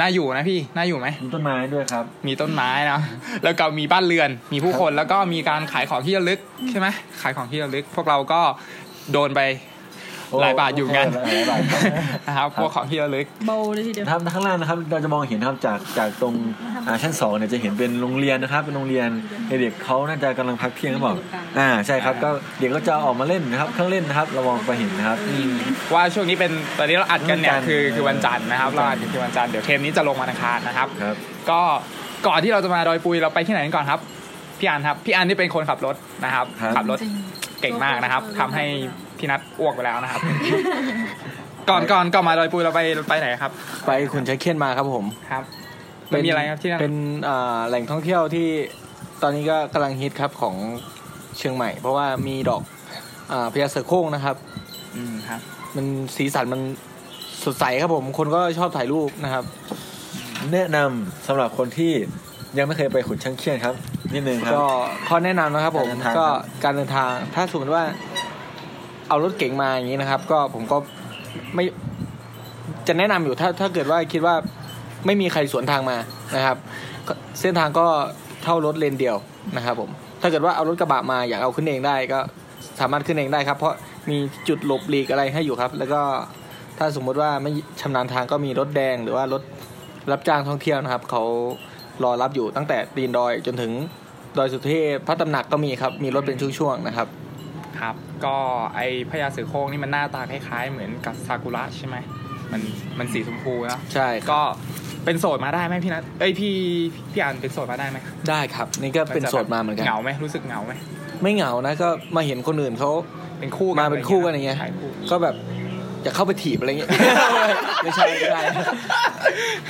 [0.00, 3.00] น่าอยู่นะพี่น่าอยู่ไหมมีต้นไม้ด้วยครับ มีต้นไม้นะ
[3.44, 6.40] แล้วก็มีบ้านเรือน มีผู้คนแล้วก็มีการขายของที่ระลึก
[6.70, 6.86] ใช่ไหม
[7.22, 8.40] ขายของที่ระลึก พวกเราก็
[9.12, 9.40] โดนไป
[9.78, 9.79] โอ้
[10.42, 11.82] หลายบาทอยู่เหมือนกันหลายบาทครับ
[12.28, 16.34] นะครับพวกของที่ระลึกโบเลยทีเดียวนะครับข้างล่างนะครับ เราจะมองเห็นนะครับจากจากตรง
[16.86, 19.08] อ่าชั้นสองเนี่ยจะเห็นเป็นโรงเรียนนะครับ เป็นโรงเรียน
[19.48, 21.14] เด็กๆเขาน่าจะกำลังพักเที่ยงหรือเปล่า
[21.58, 25.18] อ่าใช่ครับ ก็เด็กก็จะออกมาเล่นนะครับเครื่องเล่นนะครับ เรามองไปเห็นนะครับ
[25.94, 31.16] ว่าช่วงนี้เป็นตอนนี้เราอัดกันเนี่ยวันจันทร์คือคือวันจันทร์นะครับเราอัดกันคือวันจันทร์เดี๋ยวเทปนี้จะลงวันอังคารนะครับครับ
[31.50, 31.60] ก็
[32.26, 34.00] ก่อนที่เราจะมาดอยปุยเราไปที่ไหนกันก่อนครับ
[34.58, 36.98] พี่อันครับพี่อันที่เป็นคนขับรถนะครับครับ ขับรถ
[37.60, 38.64] เก่งมากนะครับทำให้
[39.20, 40.20] พี่นัทอ้วกไปแล้วนะครับ
[41.70, 43.52] ก่อนก่อนก่อนมาดอยปุยเราไปไปไหนครับ
[43.86, 45.44] ไปขุนช้างเคียนมาครับผมครับ
[46.12, 46.94] มันมีอะไรครับที่นั่นเป็น
[47.28, 48.48] อ่าแหล่งท่องเที่ยวที่
[49.22, 50.54] ตอนนี้ก็กำลังฮิตครับของ
[51.36, 52.62] เชียงใหม่ เพราะว่ามีดอก
[53.32, 54.36] อ่าพญาเสือโคร่งนะครับ
[54.96, 55.40] อืมครับ
[55.76, 56.60] มันสีสันมัน
[57.44, 59.44] สดใสครับผม คนก็ชอบถ่ายรูปนะครับ
[60.52, 61.92] แนะนำสำหรับคนที่
[62.58, 63.74] ยังไม่เคยไปขุนช้างเขี้ยนครับ
[64.14, 64.66] นิดนึงครับก็
[65.08, 67.84] ข้อแนะนำนะครับผมการเดินทางก็ครับการเดินทางถ้าสมมติว่า
[69.10, 70.76] เอารถเก๋งมาอย่างนี้นะครับ ก็ผมก็
[71.54, 71.64] ไม่
[72.86, 74.34] จะแนะนำอยู่ถ้าถ้าเกิดว่าคิดว่า
[75.06, 75.96] ไม่มีใครสวนทางมา
[76.36, 76.56] นะครับ
[77.40, 77.86] เส้นทางก็
[78.44, 79.16] เท่ารถเลนเดียว
[79.56, 79.90] นะครับ ผม
[80.20, 82.18] ถ้าเกิดว่าเอารถกระบะมาอยากเอาขึ้นเองได้ก็
[82.80, 83.74] สามารถขึ้นเองได้ครับ เพราะ
[84.10, 84.16] มี
[84.48, 86.02] จุดหลบหลีกอะไรให้อยู่ครับ แล้วก็
[86.78, 87.50] ถ้าสมมุติว่าไม่
[87.80, 89.42] ชำนาญทางก็มีรถแดงหรือว่ารถ
[90.12, 91.22] รับจ้างท่องเที่ยวนะครับเขา
[92.04, 93.72] รอรับอยู่ตั้งแต่ตีนดอยจนถึง
[94.38, 97.08] ดอยสุเทพพระตำหนักก็มีครับ มีรถเป็นช่วงๆนะครับ
[97.78, 97.94] ครับ
[98.24, 98.36] ก็
[98.76, 101.96] ไอพญาเสือโคร่งนี่มันหน้าตาคล้ายๆ เหมือนกับซากุระใช่ไหม
[102.52, 102.60] มัน
[102.98, 104.40] มันสีชมพูนะใช่ครับก็
[105.04, 106.54] เป็นโสดมาได้ไหมพี่นัทเอ้ยพี่
[107.12, 107.98] พี่อันเป็นโสดมาได้ไหม
[108.28, 110.72] ได้ครับ นี่ก็เป็นโสดมาเหมือนกันเหงาไหมรู้สึกเหงาไหม
[111.22, 112.90] ไม่เหงานะก็มาเห็นคนอื่นเขา
[113.40, 115.34] เป็นคู่มาเป็นคู่กันอย่างเงี้ยถ่ายคู่ก็แบบ
[116.06, 116.90] จะเข้าไปถีบอะไรเงี้ย
[117.82, 118.42] ไม่ใช่ไม่ใช่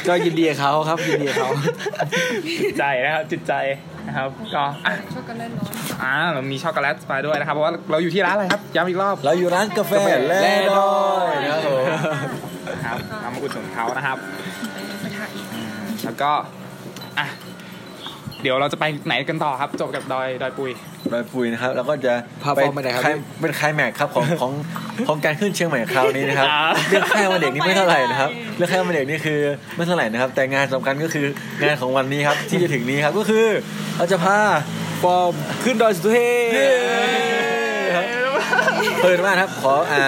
[0.06, 1.50] ก็ยินดีกับเขาครับยินดีกับเขา
[2.62, 3.52] จิตใจนะครับจิตใจ
[4.08, 5.72] นะครับก็อะช็อกโกแลตร้อน
[6.02, 9.92] อ่าเรามีช็อกโกแลตมาด้วยนะครับเพราะว่าเราอยู่ที่ร้านอะไรครับย้ำอีกรอบเราอยู่ร้านกาแฟ
[10.28, 10.38] แล่
[10.78, 10.92] ดอ
[11.32, 11.84] ยนะครับผม
[12.68, 14.18] นะครับเอามาอุดหนุนเขานะครับ
[15.00, 15.46] ไปถ่ายอีก
[16.04, 16.30] แล้วก็
[17.18, 17.26] อะ
[18.42, 20.70] เดี๋ยวเราจะไปไหนกันต่อครับ จบกับดอยดอยปุย
[21.12, 22.14] ดอยปุยนะครับ แล้วก็จะ
[22.56, 22.60] ไป
[23.40, 24.52] เป็นคลายแม็กซ์ครับของของ
[25.08, 26.48] ของการขึ้นเชียงใหม่คราวนี้นะครับ
[26.88, 29.40] เรื่องค่ายวันเด็กนี่ไม่เท่าไหร่นะครับเรื่องค่ายวันเด็กนี่คือ
[29.76, 31.26] ไม่เท่าไหร่นะครับ แต่งานสำคัญก็คือ
[31.62, 33.46] งานของวันนี้ครับที่จะถึงนี้ครับก็คือ
[33.96, 34.38] เราจะพา
[35.02, 35.32] ฟอร์ม
[35.64, 36.50] ขึ้นดอยสุเทพ
[39.00, 40.02] เพิ่นมากครับขออ่า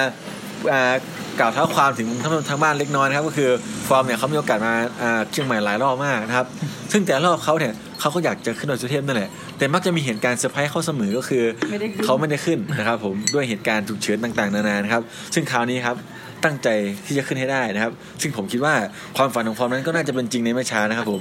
[0.72, 0.94] อ่า
[1.40, 3.50] กล่าวเท้าความถึงท่านทางบ้านเล็กน้อยนะครับ ก็คือ
[3.88, 6.46] ฟอร์มเนี่ยเขามีโอกาสมาอ่าเชียงใหม่หลายรอบมากนะครับ
[6.92, 7.72] ซึ่งแต่รอบเขาเนี่ย
[8.03, 15.03] เขาก็อยากจะขึ้นดอยสุเทพนั่นแหละ แต่มักจะมีเหตุการณ์เซอร์ไพรส์เข้าเสมอก็คือไม่ได้ขึ้นเขาไม่ได้ขึ้นนะครับ ผมด้วยเหตุการณ์ฉุกเฉินต่างๆนานานะครับ
[15.34, 15.96] ซึ่งคราวนี้ครับ
[16.44, 16.68] ตั้งใจ
[17.07, 17.92] ที่จะขึ้นให้ได้นะครับ
[18.22, 18.74] ซึ่งผมคิดว่า
[19.16, 21.20] ความฝันของฟอร์มนั้นก็น่าจะเป็นจริงในไม่ช้านะครับผม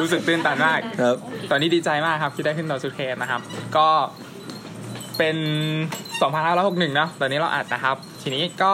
[0.00, 1.16] รู้สึกตื่นตันมากครับ
[1.50, 3.40] ตอนนี้ดีใจมากครับที่ได้ขึ้นดอยสุเทพนะครับ
[3.76, 3.88] ก็
[5.18, 5.36] เป็น
[6.16, 8.72] 2561เนอะตอนนี้เราอัดนะครับ ทีนี้ก็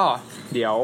[0.52, 0.76] เดี๋ยว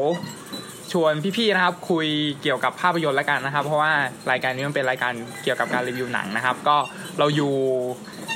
[0.93, 2.07] ชวนพี่ๆนะครับ คุย
[2.41, 3.93] เกี่ยวกับภาพยนตร์ล้วกันนะครับ เพราะว่า
[4.31, 5.13] รายการนี้มันเป็นรายการ
[5.43, 6.77] เกี่ยวกับการรีวิวหนังนะครับ ก็
[7.19, 7.53] เราอยู่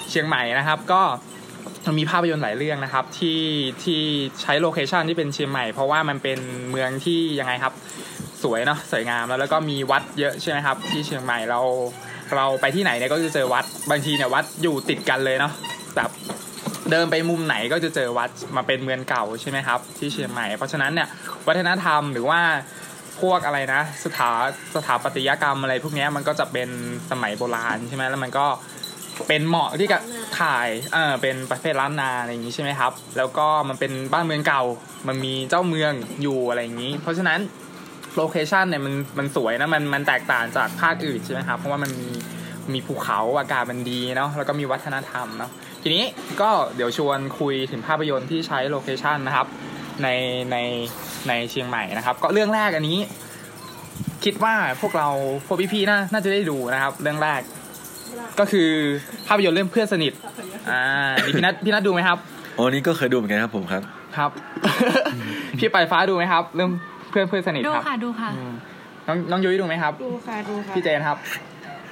[0.10, 1.02] เชียงใหม่นะครับ ก็
[1.98, 3.42] มีภาพยนตร์หลายเรื่องนะครับ ที่
[3.84, 4.02] ที่
[4.42, 6.40] ใช้โลเคชันที่เป็นเชียงใหม่ เพราะว่ามันเป็น
[6.70, 7.74] เมืองที่ยังไงครับ
[8.44, 11.60] สวยเนาะสวยงามแล้วแล้วก็มีวัดเยอะใช่ไหมครับ ที่เชียงใหม่เรา
[12.36, 15.54] เราไปที่ไหนเนี่ยก็จะเจอวัดบางทีเนี่ยวัดอยู่ติดกันเลยเนาะ
[15.96, 16.10] แบบ
[16.92, 21.08] เดินไปมุมไหนก็จะเจอวัดมาเป็นเมืองเก่าใช่ไหมครับ ที่เชียงใหม่ เพราะฉะนั้นเนี่ย
[21.48, 22.42] วัฒนธรรมหรือว่า
[23.22, 24.32] พวกอะไรนะ สถา
[24.76, 26.70] สถาปัตยกรรมอะไรพวกนี้มันก็จะเป็น
[27.12, 28.46] สมัยโบราณใช่ไหมแล้วมันก็
[29.28, 29.98] เป็นเหมาะที่จะ
[30.40, 34.64] ถ่ายเออเป็นประเภทล้านนาอะไรอย่างนี้ใช่ไหมครับ แล้วก็มันเป็นบ้านเมืองเก่า
[35.08, 37.40] มันมีเจ้าเมืองอยู่อะไรอย่างนี้ เพราะฉะนั้น
[38.16, 42.10] โลเคชันเนี่ยมันมันสวยนะมันมันแตกต่างจากภาคอื่นใช่ไหมครับ เพราะว่ามันมี
[42.74, 45.52] มีภูเขาอากาศมันดีเนาะแล้วก็มีวัฒนธรรมเนาะ
[45.84, 46.04] ทีนี้
[46.42, 49.48] ก็เดี๋ยวชวนคุยถึงภาพยนตร์ที่ใช้โลเคชันนะครับ
[50.04, 50.08] ใน
[50.52, 50.58] ใน
[51.28, 52.98] ในเชียงใหม่นะครับ ก็เรื่องแรกอันนี้
[54.24, 55.10] คิดว่าพวกเรา
[55.46, 57.42] พวกพี่ๆน่าน่าจะได้ดูนะครับ เรื่องแรก
[58.40, 58.70] ก็คือ
[59.28, 60.14] ภาพยนตร์เรื่องเพื่อนสนิท
[60.70, 60.82] อ่า
[61.26, 62.18] นี่พี่นัทพี่นัทดูไหมครับ
[62.56, 63.84] โอ้นี่ก็เคยดูเหมือนกันครับผมครับ
[64.18, 64.32] ครับ
[65.60, 66.70] พี่ปลายฟ้าดูไหมครับ เรื่อง
[67.10, 68.54] เพื่อนเพื่อนสนิทดูครับค่ะดูค่ะอืม
[69.08, 71.18] น้องน้องยุ้ยดูไหมครับ ดูค่ะดูค่ะพี่เจนครับ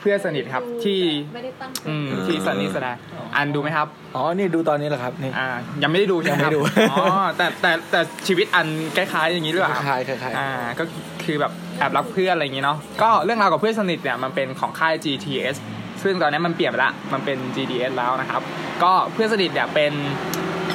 [0.01, 0.99] เพื่อนสนิทครับที่
[1.33, 2.95] ไม่ได้ตั้งใจอืมที่ซันนี่แสดง
[3.35, 5.47] อันดูไหมครับ อ๋อ นี่ดูตอนนี้แหละครับนี่อ่า
[5.83, 7.05] ยังไม่ได้ดูใช่ไหมครับยังไม่ดูอ๋อ
[7.37, 10.49] แต่แต่แต่ชีวิตอันคล้ายๆอย่างนี้ด้วยคล้ายๆคล้ายอ่า
[10.79, 10.83] ก็
[11.25, 15.55] คือแบบแอบรักเพื่อนอะไรอย่างนี้เนาะก็เรื่องราวกับเพื่อนสนิทเนี่ยมันเป็นของค่าย GTS
[16.03, 18.41] ซึ่งตอนนี้มันเปลี่ยนไปละมันเป็น GDS แล้วนะครับ
[18.83, 19.93] ก็เพื่อนสนิทเนี่ยเป็น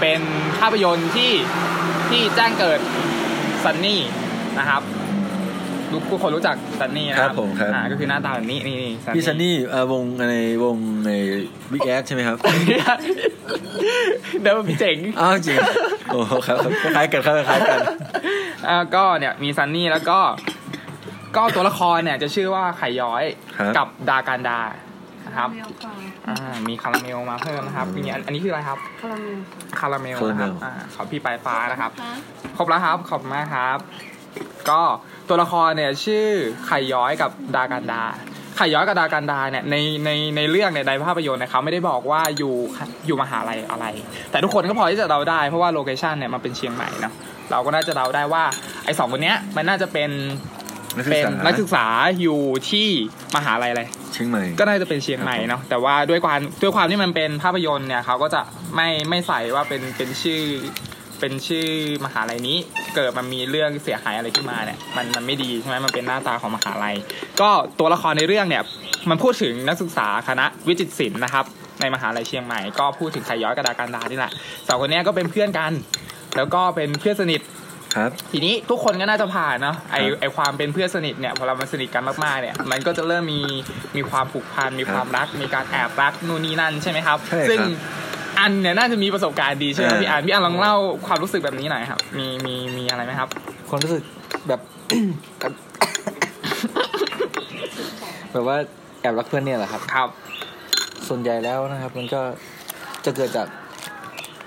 [0.01, 0.21] เป็น
[0.61, 1.33] ภาพยนตร์ที่
[2.09, 2.81] ที่แจ้งเกิด
[3.65, 4.03] ซันนี่
[4.59, 4.83] นะครับ
[5.93, 10.77] ทุกทุกคนรู้จักซันนี่นะครับครับผมครับอ่าก็คือหน้าตาแบบนี้นี่นี่พี่ซันนี่เอ่อวงในวง
[11.07, 11.11] ใน
[11.73, 12.37] วิกแอคใช่ไหมครับ
[14.43, 15.59] เดี๋ยวพี่เจ๋งอ้าวจริง
[16.13, 17.79] โอ้ครับครับคล้ายๆกันครับคล้ายๆกัน
[18.69, 20.19] อ่าก็เนี่ยมีซันนี่แล้วก็
[21.37, 23.25] ก็ตัวละครเนี่ยจะชื่อว่าไข่ย้อย
[23.59, 24.61] ครับกับดากานดา
[25.27, 25.49] นะครับ
[26.29, 26.37] อ่า
[26.69, 29.39] มีคาราเมลมาเพิ่มนะครับมีอันอันนี้คืออะไรครับ คาราเมล
[29.79, 31.91] คาราเมลคาราเมลนะครับอ่าขอพี่ปลายฟ้านะครับ
[32.57, 33.79] ครบแล้วครับ ขอบคุณมากครับ
[34.71, 34.83] ก็
[35.29, 36.27] ตัวละครเนี่ยชื่อ
[36.67, 38.03] ไข่ย้อยกับดากานดา
[38.57, 42.55] ไข่ย้อยกับดากานดาเนี่ยในในในเรื่องเนี่ยในภาพยนตร์เนี่ยเขาไม่ได้บอกว่าอยู่
[43.07, 43.87] อยู่มหาลัยอะไร
[44.31, 47.13] แต่ทุกคนก็พอที่จะเดาได้เพราะว่า location เนี่ยมันเป็นเชียงใหม่เนาะ
[47.51, 48.45] เราก็น่าจะเดาได้ว่า
[48.85, 50.11] ไอ้สองคนเนี้ยมันน่าจะเป็น
[50.97, 51.87] นักศึเป็กนษานักศึกษา
[52.21, 52.41] อยู่
[52.71, 52.89] ที่
[53.37, 53.83] มหาลัยอะไร
[54.13, 58.41] เชียงใหม่ก็น่าจะเป็นเชียงใหม่เนาะแต่ว่าด้วยความด้วยความที่มันเป็นภาพยนตร์เนี่ยเขาก็จะ
[58.75, 60.43] ไม่ไม่ใส่ว่าเป็นเป็นชื่อ
[61.21, 61.67] เป็นชื่อ
[62.05, 62.57] มหาลัยนี้
[62.95, 66.97] เกิดมันมีเรื่องเสียหายอะไรขึ้นมาเนี่ยมันมันไม่ดีใช่ไหมมันเป็นหน้าตาของมหาลัย
[67.41, 68.63] ก็ตัวละครในเรื่องเนี่ย
[69.11, 71.45] มันพูดถึงนักศึกษาคณะวิจิตรศิลป์นะครับ
[71.81, 74.33] ในมหาลัยเชียงใหม่ก็พูดถึงไขย้อยกระดาการดานี่แหละ
[74.69, 75.73] สองคนเนี้ยก็เป็นเพื่อนกัน
[76.37, 77.41] แล้วก็เป็นเพื่อนสนิท
[77.97, 83.41] ครับทีนี้ทุกคนก็น่าจะผ่านเนาะไอครับไอความเป็นเพื่อนสนิทเนี่ยพอเรามาสนิทกันมากๆเนี่ย มันก็จะเริ่มมี
[83.97, 87.61] มีความผูกพันมีความรัก มีการแอบรักนู่นนี่นั่นใช่ไหมครับใช่ครับซึ่ง
[88.39, 90.75] อันเนี่ยน่าจะมีประสบการณ์ดีใช่ไหมอ่าพี่อันพี่อันลองเล่า
[91.07, 94.03] ความรู้สึกแบบนี้หน่อยครับ มีมีมีอะไรไหมครับๆความรู้สึก
[94.49, 94.61] แบบ
[98.33, 98.57] แบบว่า
[99.01, 100.09] แอบรักเพื่อนเนี่ยแหละครับครับ
[101.09, 102.21] ส่วนใหญ่แล้วนะครับ มันก็
[103.05, 103.47] จะเกิดจาก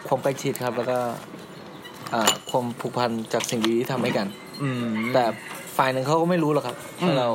[0.07, 0.97] ความใกล้ชิดครับ แล้วก็
[2.13, 4.27] อ่าความผูกพันจากสิ่งดีที่ทำให้กัน
[4.63, 5.23] อืมแต่
[5.77, 7.29] ฝ่ายหนึ่งเขาก็ไม่รู้หรอกครับอืมว่าเรา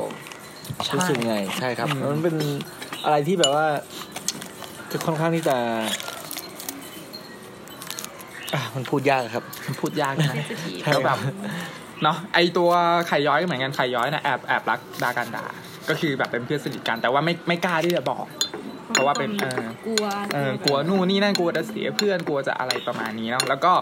[0.85, 2.35] ใช่รู้สึกไงใช่ครับอืมมันเป็น
[3.05, 3.65] อะไรที่แบบว่า
[4.91, 6.14] จะค่อนข้างที่จะอะ
[8.75, 9.43] มันพูดยากครับ
[9.81, 11.17] พูดยากนะ sensitive แล้วแบบ
[12.03, 12.69] เนาะไอตัว
[13.07, 15.45] ไข่ย้อยก็เหมือนกันไข่ย้อยนะแอบแอบรักดากันดา
[15.89, 18.25] ก็คือแบบเป็นเพื่อนสนิทกันแต่ว่าไม่ไม่กล้าที่จะบอก
[18.91, 23.73] เพราะว่าเป็นเออกลัวเออกลัวนู่นนี่นั่นกลัวจะเสียเพื่อนกลัวจะอะไรประมาณนี้เนาะแล้วก็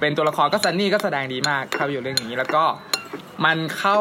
[0.00, 2.64] เป็นตัวละครก็ซันนี่ก็แสดงดีมากเข้าอยู่เรื่องนี้ แล้วก็
[3.44, 3.98] มันเข้า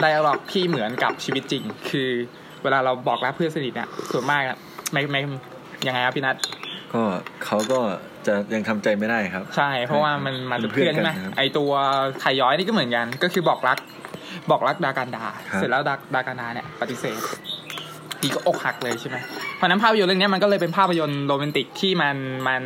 [0.00, 2.10] ไดอะล็อกที่เหมือนกับชีวิตจริง คือ
[2.62, 4.56] เวลาเราบอกรักเพื่อนสนิทเนี่ยส่วนมากอะ
[4.92, 5.20] ไม่ไม่
[5.86, 6.36] ยังไงครับพี่นัท
[6.92, 7.02] ก็
[7.44, 7.80] เขาก็
[8.26, 11.70] จะยังทำใจไม่ได้ครับ ใช่ เพราะว่ามันมาจากเพื่อนใช่ไหมเป็นเพื่อนกันนะครับไอตัว
[12.20, 13.78] ไข่ย้อยนี่ก็เหมือนกัน ก็คือบอกรัก
[14.50, 17.20] บอกรักดากานดาครับเสร็จแล้วดาดากานดาเนี่ยปฏิเสธ
[18.22, 19.16] ดีก็อกหักเลยใช่ไหม
[19.56, 22.16] เพราะฉะนั้นภาพยนตร์เรื่องเนี้ยมันก็เลยเป็นภาพยนตร์โรแมนติกที่มัน
[22.48, 22.62] มัน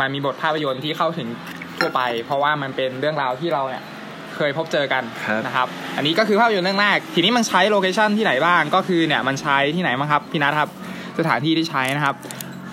[0.00, 1.28] มันมีบทภาพยนตร์ที่เข้าถึง
[1.78, 3.82] ทั่วไป เพราะว่ามันเป็นเรื่องราวที่เราเนี่ย
[4.36, 10.70] เคยพบเจอกันครับนะครับ อันนี้ก็คือภาพยนตร์เรื่องแรก ทีนี้มันใช้ location ที่ไหนบ้าง ก็คือเนี่ยมันใช้ที่ไหนบ้างครับพี่นัทครับ
[11.18, 12.14] สถานที่ที่ใช้นะครับ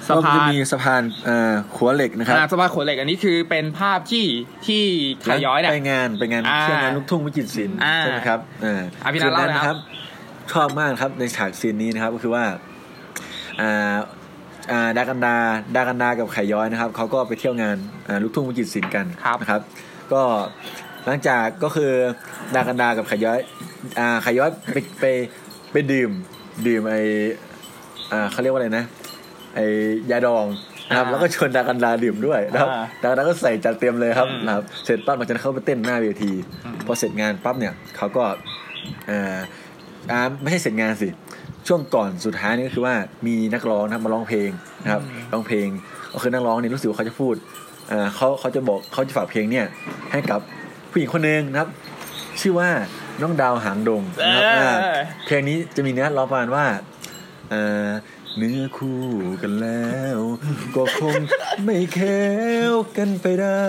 [0.07, 4.25] สะก็พาจะนมีสะพานเอ่อขัวเหล็กนะครับอ่าสะพานขัวเหล็กอันนี้คือเป็นภาพที่
[4.67, 4.83] ที่
[5.21, 9.79] ไข่ย้อยเนี่ยไปงานไปงานอ่าเที่ยวงานลูกทุ่งวิจิตรศิลป์อ่าใช่ไหมครับเอออะพี่นัทคืเล่าเลยนะคครัรับบ
[10.51, 12.43] ชอบมากครับในฉากซีนนี้นะครับก็คือว่า
[13.61, 13.95] อ่า
[14.71, 15.35] อ่าดากันดา
[15.75, 17.77] ดากันดากับไข่ย้อยนะครับเขาก็ไปเที่ยวงาน
[18.07, 19.61] อ่าลูกทุ่งวิจิตรศิลป์กันครับนะครับ
[20.13, 20.21] ก็
[21.05, 21.91] หลังจากก็คือ
[22.55, 23.39] ดากันดากับไข่ย้อย
[23.99, 25.05] อ่าไข่ย้อยไปไป
[25.71, 26.11] ไปดื่ม
[26.67, 26.95] ดื่มไอ
[28.11, 28.85] อ่าเขาเรียกว่าอะไรนะ
[29.55, 29.59] ไอ
[30.11, 30.45] ยาดอง
[30.89, 36.31] นะครับอ่าแล้วก็ชวนดากันดาดื่มด้วยนะครับอ่าดากันดาก็ใส่จัดเต็มเลยครับอืมนะครับเสร็จปั๊บมันจะเข้าไปเต้นหน้าเวที
[36.65, 38.23] อืมพอเสร็จงานปั๊บเนี่ยเขาก็
[39.09, 39.37] อ่า
[40.11, 41.09] อ่าไม่ใช่เสร็จงานสิ
[41.67, 42.95] ช่วงก่อนสุดท้ายนี่ก็คือว่า
[43.27, 44.49] มีนักร้องนะครับมาร้องเพลง
[44.83, 45.01] นะครับ
[45.31, 45.67] ร้องเพลง
[46.13, 47.35] ก็คือนักร้องเนี่ยรู้สึกว่าเขาจะพูด
[47.91, 49.65] อ่าเขาเขาจะบอกเขาจะฝากเพลงเนี่ย
[50.11, 50.39] ให้กับ
[50.91, 51.69] ผู้หญิงคนหนึ่งนะครับ
[52.41, 52.69] ชื่อว่า
[53.21, 54.75] น้องดาวหางดงนะครับเอออ่า
[55.25, 56.65] เพลงนี้จะมีเนื้อร้องประมาณว่า
[57.51, 57.89] อ่า
[58.37, 59.01] เนื้อคู่
[59.41, 60.19] กันแล้ว
[60.75, 61.13] ก็คง
[61.63, 62.25] ไม่แค้
[62.71, 63.61] วกันไปได้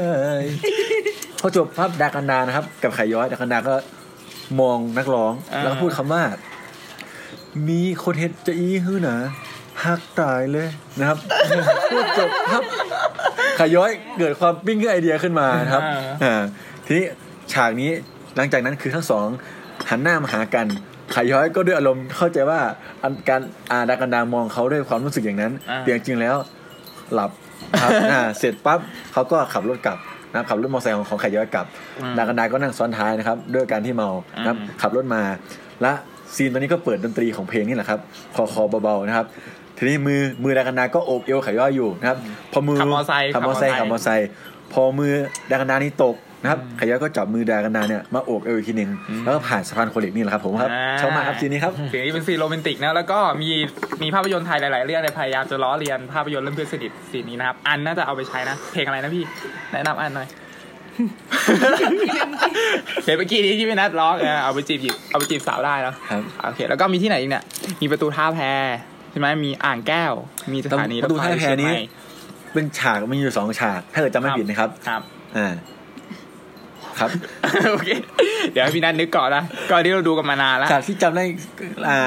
[1.40, 3.74] พอจบภาพดากันดานะครับ กับไข่ย้อยดากันดาก็
[4.60, 6.22] มองนักร้องอ่าแล้วก็พูดคำว่า
[7.68, 9.16] มีคนเห็ดจะอีฮือหนะ
[9.84, 10.68] หักตายเลย
[10.98, 11.18] นะครับ
[11.90, 12.62] พูดจบครับ
[13.56, 15.82] ไข่ย้อยเกิดความปิ้งไอเดียขึ้นมานะครับ
[16.24, 16.34] อ่า
[16.86, 17.06] ทีนี้
[17.52, 17.90] ฉากนี้
[18.36, 19.28] หลังจากนั้นคือทั้งสอง
[19.90, 20.66] หันหน้ามาหากัน
[21.12, 22.60] ไข่ย้อยก็ด้วยอารมณ์เข้าใจว่า
[23.02, 26.36] อันการอาดากันดามองเขาด้วยความรู้สึกอย่างนั้นอ่าแต่จริงๆแล้ว
[27.14, 27.30] หลับ
[27.82, 28.80] ครับอ่าเสร็จปั๊บ
[29.12, 29.98] เขาก็ขับรถกลับ
[30.30, 31.66] นะครับขับรถมอเตอร์ไซค์ของของไข่ย้อยกลับ
[32.00, 35.22] อืมดากันดาก็นั่งซ้อนท้ายนะครับ ด้วยการที่เมานะครับอืมขับรถมา
[35.82, 35.92] และ
[36.34, 38.00] ซีนตอนนี้ก็เปิดดนตรีของเพลงนี่แหละครับ
[38.34, 39.26] คอคอเบาๆนะครับ
[39.76, 42.18] ทีนี้มือมือดากันดาก็โอบเอวไข่ย้อยอยู่นะครับ
[42.52, 44.28] พอมือขับมอเตอร์ไซค์ขับมอเตอร์ไซค์ขับมมออเตเตออร์ร์ไซไซค์ค์
[44.72, 45.12] พอมือ
[45.50, 48.90] ดากานดานี่ตก นะครับไข่ย้อยก็จับมือดากานดาเนี่ยมาโอบเอวอีกทีหนึ่ง
[49.24, 53.50] แล้วก็ผ่านสะพานขัวเหล็กนี่แหละครับผมครับชอบมากครับซีนนี้ครับเสียงนี้เป็นซีนโรแมนติกนะแล้วก็มี
[54.02, 59.24] มีภาพยนตร์ไทยหลาย ๆ เรื่องเนี่ยพยายามจะล้อเลียนภาพยนตร์เรื่องเพื่อนสนิท scene นี้นะครับอันน่าจะเอาไปใช้นะเพลงอะไรนะพี่
[59.72, 60.28] แนะนำอันหน่อย
[63.02, 67.44] เพลงเมื่อกี้นี้ที่พี่นัทร้องเออเอาไปจีบหยิบเอาไปจีบสาวได้แล้วครับโอเคแล้วก็มีที่ไหนอีกเนี่ย
[67.82, 68.40] มีประตูท่าแพ
[69.10, 70.12] ใช่ไหมมีอ่างแก้ว
[70.52, 71.84] มีสถานีประตูถไฟท่าแพนี้เชียงใหม่
[72.54, 75.00] เป็นฉากมันมีอยู่สองฉาก ถ้าเกิดจำไม่ผิดนะครับครับ
[75.36, 75.52] อ่า
[76.98, 77.10] ครับ
[77.72, 77.90] โอเค
[78.52, 81.24] เดี๋ยวให้พี่นัทนึกก่อนนะก่อนที่เราดูกันมานานแล้วฉากที่จำได้
[81.88, 81.98] อ่า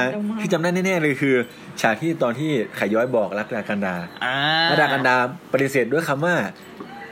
[0.42, 1.36] ที่จำได้แน่ๆเลยคือ
[1.82, 3.96] ฉากที่ตอนที่ไข่ย้อยบอกรักดากันดา
[4.26, 5.16] อ่าแล้วดากันดา
[5.54, 6.36] ปฏิเสธด้วยคำว่า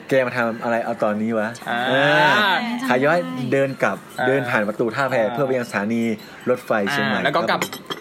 [0.09, 2.55] แกมาทำอะไรเอาตอนนี้วะอ่าเออ
[2.85, 3.19] ไข่ย้อย
[3.51, 6.01] เดินกลับอ่าเดินผ่านประตูท่าแพอ่าเพื่อไปยังสถานี
[6.49, 7.59] รถไฟเชียงใหม่อ่าแล้วก็กลับ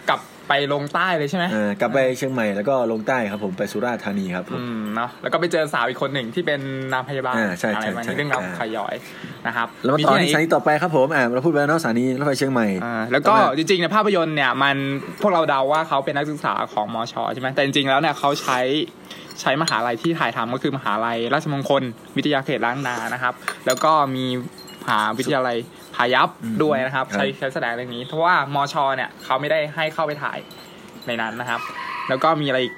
[0.09, 0.19] กลับ
[0.49, 6.59] ไปลงใต้เลยใช่ไหมเออกลับไปเชียงใหม่แล้วก็ลงใต้ครับผมไปสุราษฎร์ธานีครับผมอืมเนาะแล้วก็ไปเจอสาวอีกคนหนึ่งที่เป็น
[6.93, 8.95] นางพยาบาลอ่าใช่อะไรใช่ประมาณใช่นี้เรื่องราวอ่า ขยอย
[9.47, 14.75] นะครับแล้วมาต่อไหนที่สถานีต่อไปครับผมอ่าเราพูดไปแล้วเนาะสถานีรถไฟเชียงใหม่ อ่าแล้วก็จริงๆในภาพยนตร์เนี่ยมัน
[15.21, 18.59] พวกเราเดาว่าเขาเป็นนักศึกษาของมอชใช่ไหมแต่จริงๆแล้วเนี่ยเขาใช้
[19.41, 21.83] ใช้มหาลัยที่ถ่ายทำก็คือมหาลัยราชมงคล
[22.17, 23.33] วิทยาเขตล้านนานะครับ
[23.67, 24.25] แล้วก็มี
[24.66, 25.57] ม หาวิทยาลัย
[25.95, 30.37] พายัพอืมด้วยนะครับครับ ใช้ใช้แสดงเรื่องนี้ เพราะว่ามอชเนี่ยเขาไม่ได้ให้เข้าไปถ่าย
[31.07, 31.59] ในนั้นนะครับ
[32.09, 32.73] แล้วก็มีอะไรอีก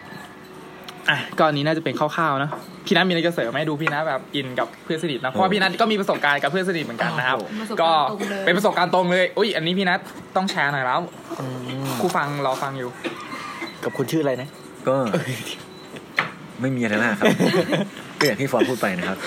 [1.10, 2.50] อะก็อันนี้น่าจะเป็นคร่าวๆนะ
[2.86, 10.00] พี่นัทมีอะไรจะเสริมไหมดูพี่นัทแบบอินกับเพื่อนสนิทนะเพราะว่าพี่นัทก็มีประสบการณ์กับเพื่อนสนิทเหมือนกันนะครับประสบก็การณ์ตรงเลยเป็นประสบการณ์ตรงเลยอุ้ยอันนี้พี่นัท
[10.36, 11.02] ต้องแชร์หน่อยแล้ว
[12.02, 12.90] ครูฟังรอฟังอยู่
[13.84, 14.50] กับคุณชื่ออะไรนะ
[14.88, 14.96] ก็
[16.62, 17.26] ไม่มีอะไรมากครับ
[18.20, 19.18] ก็อย่างที่ฟอร์มพูดไปนะครับ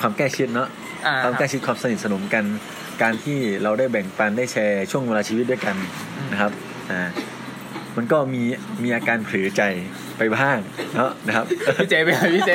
[0.00, 0.85] ความใกล้ชิดเนาะอ่า
[1.24, 2.44] ความใกล้ชิดความสนิทสนมกัน
[3.02, 5.76] การที่เราได้แบ่งปันได้แชร์ช่วงเวลาชีวิตด้วยกัน
[6.32, 6.52] นะครับ
[6.90, 7.00] อ่า
[7.96, 8.42] มันก็มี
[8.82, 9.62] มีอาการเผลอใจ
[10.18, 10.58] ไปบ้าง
[10.94, 11.46] เนาะนะครับ
[11.78, 12.50] พี่เจไปไหนพี่เจ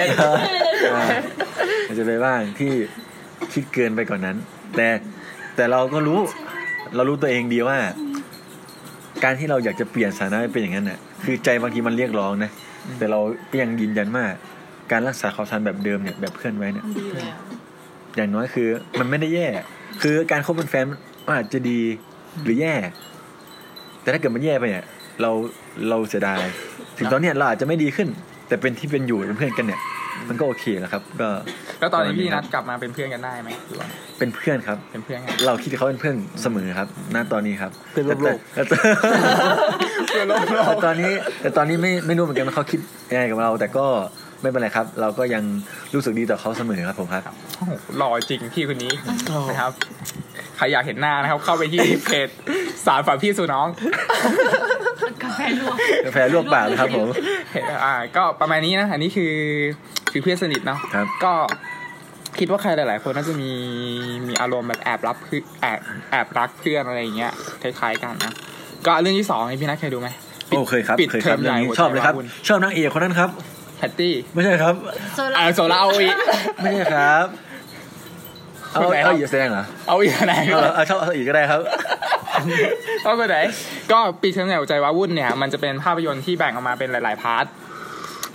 [0.93, 1.07] อ่า
[1.87, 2.71] อาจจะไปบ้างที่
[3.53, 4.37] คิดเกินไปกว่านนั้น
[4.75, 4.87] แต่
[5.55, 6.19] แต่เราก็รู้
[6.95, 7.77] เรารู้ตัวเองดีว่า
[9.23, 12.51] การที่เราอยากจะเปลี่ยนสถานะให้เป็นอย่างนั้นน่ะคือใจบางทีมันเรียกร้องนะ
[12.97, 13.19] แต่เรา
[13.51, 14.25] ก็ยังยืนยันว่า
[14.91, 17.25] การรักษาความสัมพันธ์แบบเดิมเนี่ยแบบเพื่อนไว้เนี่ยมันดีเลย
[18.11, 18.67] อะอย่างน้อยคือ
[18.99, 19.47] มันไม่ได้แย่
[20.01, 20.85] คือการคบเป็นแฟน
[21.27, 21.79] มันอาจจะดี
[22.43, 22.73] หรือแย่
[24.01, 24.85] แต่ถ้าเกิดมันแย่ไปเนี่ย
[25.21, 25.31] เรา
[25.89, 26.41] เราเสียดาย
[26.97, 28.07] ถึงตอนเนี้ยเราอาจจะไม่ดีขึ้น
[28.47, 29.81] แต่เป็นที่เป็นอยู่เป็นเพื่อนกันเนี่ย
[30.29, 31.29] มันก็โอเคแล้วครับ ก็
[31.79, 33.87] แล้วตอนนี้พี่นัดกลับมาเป็นเพื่อนกันได้ไหมหรือว่า
[34.19, 38.77] เป็นเพื่อนครับ เป็นเพื่อนกันเราคิดเขาเป็นเพื่อนเสมอครับณตอนนี้ครับเพื่อนร่วมโลกแต่แต่
[40.13, 40.23] แต่
[40.85, 41.11] ตอนนี้
[41.41, 42.79] แต่ตอนนี้ไม่ไม่รู้เหมือนกันว่าเขาคิด
[43.11, 43.85] ยังไงกับเรา แต่ก็
[44.41, 45.43] ไม่เป็นไรครับ เราก็ยัง
[45.93, 47.23] รู้สึกดีต่อเขาเสมอครับผมครับ
[47.57, 48.93] โอ้โหหล่อจริงพี่คนนี้
[49.49, 49.71] นะครับ
[50.57, 52.29] ใครอยากเห็นหน้านะครับ เข้าไปที่เพจ
[52.85, 53.67] สารฝันพี่สู่น้อง
[55.23, 57.07] กาแฟลวกกาแฟลวกปากเลยครับผม
[57.51, 59.33] เห็นอ่า ก็ประมาณนี้นะอันนี้คือ
[60.11, 61.33] คือเพื่อนสนิทเนาะครับก็
[62.39, 63.51] คิดว่าใครหลาย ๆ คนน่าจะมี
[64.27, 65.79] มีอารมณ์แบบแอบรับคือแอบ
[66.11, 67.31] แอบรักเพื่อนอะไรอย่างเงี้ย
[67.61, 68.33] คล้ายๆกันนะ
[68.85, 70.09] ก็เรื่องที่สองนี่พี่นัทเคยดูไหม
[70.49, 73.29] โอ้เคยครับปิดเคยเทคอรับมเรื่ใหองญ่นี้หัวใจชอบเลยครับวาวุ่นชอบนางเอกคนนั้นครับ
[73.81, 74.75] แพตตี้ไม่ใช่ครับ
[75.15, 76.15] โซลาอ่าโซล่าเอาอีก
[76.61, 77.25] ไม่ใช่ครับ
[78.71, 81.61] เอาคนไหนครับเอาอีกแสดงเหรอเอาอีกไหนเอาเหรอเอาชอบเอาอีกก็ได้ครับ
[83.03, 83.37] เอาไปไหน
[83.91, 87.45] ก็ปีเทอมใหญ่หัวใจวาวุ่นเนี่ย มันจะเป็นภาพยนตร์ที่แบ่งออกมาเป็นหลาย ๆ พาร์ท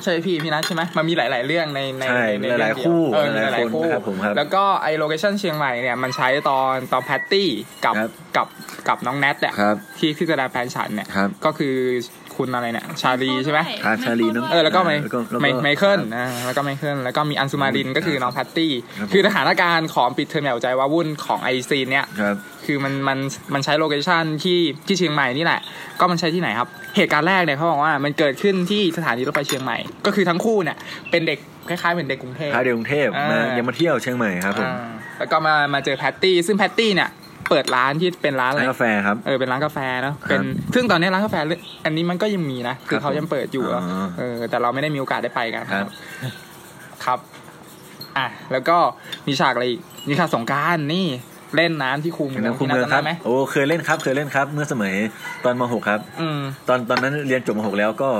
[0.02, 7.48] ใช่พี่พี่นัทใช่ไหมมันมีหลาย ๆ เรื่องในในใช่ในหลายๆเรื่องเดีวคู่เออมีหหลายๆลายๆคนคู่นะครับผมครับแล้วก็ไอ location เชียงใหม่เนี่ยมันใช้ตอนตอนแพตตี้
[7.84, 8.46] กับครับกับ
[8.88, 11.76] กับน้องแนทเนี่ยครับที่ที่แสดงแฟนฉันเนี่ยครับก็คือ
[12.38, 22.36] คุณอะไรเนี่ยชาลีใช่ไหมครับชาลีน้องเออแล้วก็ไมแล้วก็แล้วก็ไมไมเคิลครับอ่าแล้วก็ไมเคิลแล้วก็มีอังศุมาลินก็คือน้องแพตตี้ครับผมคือสถานการณ์ของปิดเทอมใหญ่หัวใจวาวุ่นของไอ scene เนี่ยครับ
[22.66, 23.18] คือมันมัน
[23.54, 25.60] มันใช้ location ที่ที่เชียงใหม่นี่แหละ
[26.00, 29.76] ก็มันใช้ที่ไหนครับ เหตุการณ์แรกเนี่ยเขาบอกว่ามันเกิดขึ้นที่สถานีรถไฟเชียงใหม่
[30.06, 30.76] ก็คือทั้งคู่เนี่ย
[31.10, 31.38] เป็นเด็ก
[31.68, 34.74] คล้ายๆเหมือนเด็กกรุงเทพพาเด็กกรุงเทพอ่ามมายังมาเที่ยวเชียงใหม่ครับผมอ่า
[35.18, 37.10] แล้วก็มามาเจอแพตตี้ซึ่งแพตตี้เนี่ย
[37.50, 40.40] เปิดร้านที่เป็นร้านอะไรร้านกาแฟครับเออเป็นร้านกาแฟเนาะครับเป็น
[40.74, 45.86] ซึ่งตอนนี้ร้านกาแฟเรื่องอันนี้มันก็ยังมีนะคือครับเขายังเปิดอยู่อะอ๋อเออแต่เราไม่ได้มีโอกาสได้ไปกันครับ
[47.04, 47.18] ครับ
[48.18, 48.76] อะแล้วก็
[49.26, 51.06] มีฉากอะไรอีกมีฉากสงกรานต์นี่
[51.56, 54.94] เล่นน้ำที่คูเมืองน้ำคูที่เมืองจำครับได้ไหมโอ้เคยเล่นครับ เคยเล่นครับ เมื่อสมัย
[55.44, 58.10] ตอนม .6 ครับอืมตอนตอนนั้นเรียนจบม .6 แล้วก็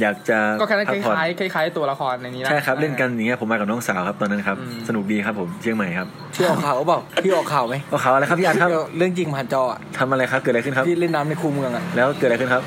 [0.00, 6.06] อยากจะก็คล้ายพัๆคผ่อนล้ายๆคล้ายๆตัวละครในนี้นะใช่ครับเล่นกันอย่างเงี้ยผมมากับน้องสาวครับตอนนั้นครับอืมสนุกดีครับผมเชียงใหม่ครับ
[6.36, 12.62] พี่ออกข่าวเปล่าพี่ออกข่าวไหมเอาเขาอะไรครับพี่อันครับเรื่องจริงผ่านจออะทำอะไรครับเกิดอะไรขึ้นครับพี่เล่นน้ำในคูเมืองอะแล้วเกิดอะไรขึ้นครับ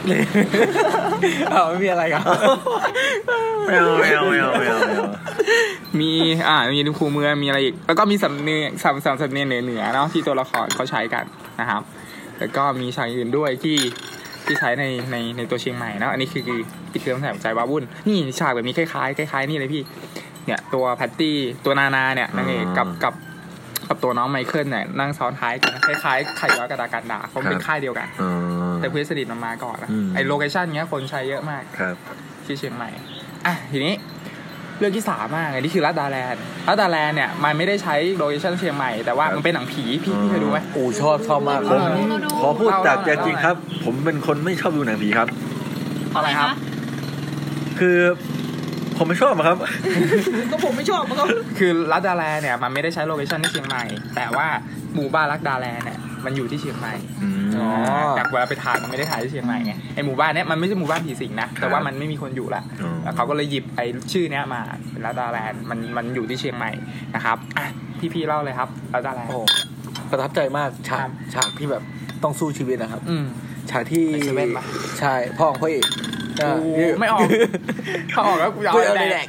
[1.54, 2.24] อ้าวไม่มีอะไรครับ
[3.66, 5.10] ไม่เอาไม่เอาไม่เอาไม่เอาไม่เอา
[6.00, 6.12] มี
[6.48, 11.24] อ่ามีในคูเมืองมีอะไรอีกแล้วก็มีสำเนียงสำสำสำเนียงเหนือเหนือๆเนาะที่ตัวละครเขาใช้กัน
[11.62, 11.82] นะครับ
[12.40, 13.78] แล้วก็มีฉากอื่นด้วยที่
[14.46, 16.60] ที่ใช้ในในในตัวเชียงใหม่เนอะอันนี้คือคือ
[16.92, 19.84] ปิดเทอมใหญ่หัวใจวาวุ่นนี่ฉากแบบนี้คล้ายๆคล้ายๆนี่เลยพี่
[20.46, 23.14] เนี่ยตัวแพตตี้ตัวนานาเนี่ยนางเอกกับกับ
[23.90, 28.32] กับตัวน้องไมเคิลเนี่ยนั่งซ้อนท้ายกันคล้ายๆไข่ย้อยกับดากานดาเพราะมันเป็นค่ายเดียวกันอ๋อ
[28.80, 31.96] แต่เพื่อนสนิทมันมาก่อนนะอืมไอ location เนี้ยคนใช้เยอะมากครับ
[32.46, 32.90] ที่เชียงใหม่
[33.46, 33.94] อะทีนี้
[34.82, 41.88] เรื่องที่สามมากอันนี้คือลัดดาแลนด์ลัดดาแลนด์เนี่ยมันไม่ได้ใช้ location เชียงใหม่แต่ว่าครับมันเป็นหนังผีพี่พี่เคยดูไหมโอ้ชอบชอบมากเออ
[42.42, 43.56] ขอพูดจากใจจริงครับ
[43.86, 45.28] ผมเป็นคนไม่ชอบดูหนังผีครับ
[46.16, 46.50] อะไรครับ
[47.80, 47.98] คือ
[48.98, 49.58] ผมไม่ชอบอะครับ
[50.52, 51.26] ก็ผมไม่ชอบมันก็
[51.60, 53.84] คือลัดดาแลนด์เนี่ยมันไม่ได้ใช้ location ที่เชียงใหม่
[54.16, 54.48] แต่ว่า
[54.96, 56.94] หมู่บ้านลัดดาแลนด์เนี่ย มันอยู่ที่เชียงใหม่
[57.24, 57.70] อืมอ๋อ
[58.16, 63.82] แต่เวลาไปถ่ายมันไม่ได้ถ่ายที่เชียงใหม่ไงไอหมู่บ้านเนี้ยมันไม่ใช่หมู่บ้านผีสิงนะแต่ว่ามันไม่มีคนอยู่ละอ๋อแล้วเขาก็เลยหยิบไอ
[64.12, 64.62] ชื่อเนี้ยมา
[64.92, 66.72] เป็นรัดดาแลนด์มันมันอยู่ที่เชียงใหม่
[67.16, 67.66] นะครับอะ
[68.00, 69.40] พี่พี่ๆเล่าเลยครับรัดดาแลนด์โอ้
[70.12, 71.84] ประทับใจมากฉาครักบฉากที่แบบ
[72.24, 73.26] ต้องสู้ชีวิตนะครับอืม
[73.72, 74.64] ฉากที่ไปเซเว่นปะ
[75.00, 75.86] ใช่พ่อของพ่อเอก
[76.38, 76.50] โอ้
[77.00, 77.28] ไม่ออก
[78.12, 79.28] ถ้าออกแล้วกูจะเอากูไปเอาแดไปแดกก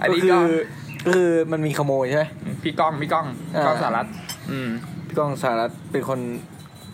[0.00, 0.58] อันนี้ก็ก็คือ
[1.04, 2.24] ก็คือมันมีขโมยใช่ไหม
[2.62, 4.06] พี่ก้องพี่ก้องอ่าก้องสารัต
[4.50, 4.70] อืม
[5.06, 6.20] พี่ก้องสารัตเป็นคน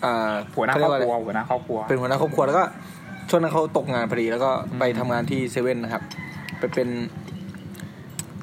[0.05, 2.64] อ่าหัวหน้าครอบครัวเขเยกาะไหัวหน้าครอบครัวเป็นหัวหน้าครอบครัวแล้วก็
[3.31, 6.02] ช่วงนั้นเขาตกงานพอดีแล้วก็ไปทำงานที่เซเว่นนะครับ
[6.59, 6.89] ไปเป็น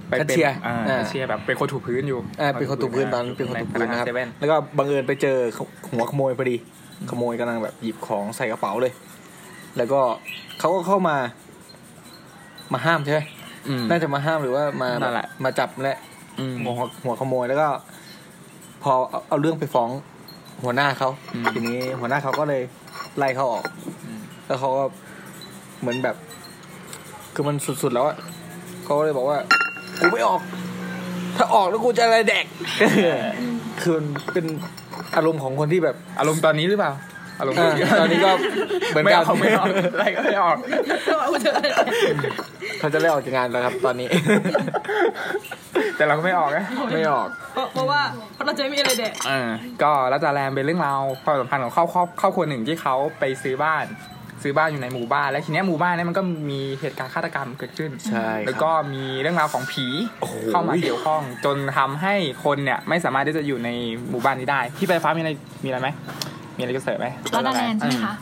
[0.09, 5.37] ไปเป็นแคชเชียร์อ่าอ่าแคชเชียร์แบบเป็นคนถูพื้นอยู่อ่าเป็นคนถูพื้นตอนนั้นเป็นคนถูพื้นนะครับเซเว่นแล้วก็บังเอิญไปเจอ
[5.91, 6.55] หัวขโมยพอดี
[7.09, 8.93] ขโมยกำลังแบบหยิบของใส่กระเป๋าเลย
[9.77, 10.01] แล้วก็
[10.59, 11.17] เขาก็เข้ามา
[12.73, 13.21] มาห้ามใช่ไหม
[13.67, 15.99] อืมน่าจะมาห้ามหรือว่ามานั่นแหละมาจับแหละ
[16.39, 16.73] อืมหัว
[17.03, 17.67] หัวขโมยแล้วก็
[18.83, 19.89] พอเอาเอาเรื่องไปฟ้อง
[20.63, 22.61] หัวหน้าเขาอืมทีนี้หัวหน้าเขาก็เลย
[23.17, 23.65] ไล่เขาออก
[24.47, 24.83] แล้วเขาก็
[25.79, 26.15] เหมือนแบบ
[27.33, 28.17] คือมันสุดๆแล้วอะ
[28.83, 29.37] เขาก็เลยบอกว่า
[29.99, 30.41] กูไม่ออก
[31.37, 32.45] ถ้าออกแล้วกูจะอะไรแดก
[33.81, 34.45] คือมันเป็น
[35.15, 36.91] อารมณ์ของคนที่แบบ อารมณ์ตอนนี้หรือเปล่า
[37.41, 38.31] อารมณ์อ่าตอนนี้ก็
[38.89, 40.57] เหมือนไม่กัอนอกไม่ออกอะไรก็ไม่ออก
[42.79, 44.07] เขาจะไล่ออกจากงานแล้วครับ ตอนนี้
[45.97, 46.65] แต่เราก็ไม่ออกนะ
[46.95, 48.01] ไม่ออก เพราะเพราะว่า
[48.33, 49.49] เพราะเราจะไม่มีอะไรแดกเออ
[49.83, 53.85] ก็รัตจาแรมเป็นเรื่องราวความสัมพันธ์ของครอบครอบครอบครัวหนึ่งที่เขาไปซื้อบ้าน
[54.43, 59.85] ซื้อบ้านอยู่ในหมู่บ้าน และทีเนี้ยหมู่บ้านเนี้ยมันก็มีเหตุการณ์ฆาตกรรมเกิดขึ้นใช่ครับแล้วก็มีเรื่องราวของผี
[60.21, 63.69] โอ้โหเข้ามาเกี่ยวข้อง จนทำให้คนเนี่ยไม่สามารถที่จะอยู่ใน
[64.09, 65.31] หมู่บ้านนี้ได้ พี่ปลายฟ้ามีอะไร
[65.63, 65.89] มีอะไรไหม
[66.55, 68.13] มีอะไรจะเสริมไหมลัดดาแลนด์ใช่ไหมคะ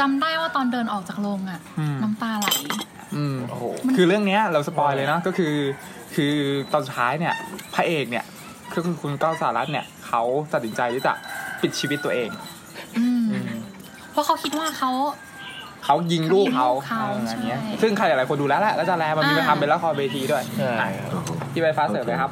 [0.00, 2.48] จำได้ว่าตอนเดินออกจากโรงอะอืมน้ำตาไหล
[3.16, 3.64] อืมโอ้โห
[3.96, 5.54] คือเรื่องเนี้ยเรา spoil เลยเนาะก็คือ
[6.14, 6.32] คือ
[6.72, 7.34] ตอนสุดท้ายเนี่ย
[7.74, 8.24] พระเอกเนี่ย
[8.72, 11.12] คือคุณก้าวสารัตน์เนี่ยเขาตัดสินใจที่จะ
[11.62, 12.28] ปลิดชีวิตตัวเอง
[12.98, 13.44] อืมอืม
[14.10, 14.90] เพราะเขาคิดว่าเขา
[15.84, 20.42] เขายิงลูกเขาเขาเออใช่อันเนี้ย ซึ่งใครหลายๆคนดูแล้วแหละแล้วจะแลมันมีไปอ่าทำเป็นละครเวทีด้วย
[20.78, 21.08] ใช่อะ
[21.52, 22.30] พี่ไฟฟ้าเสริมเลยครับ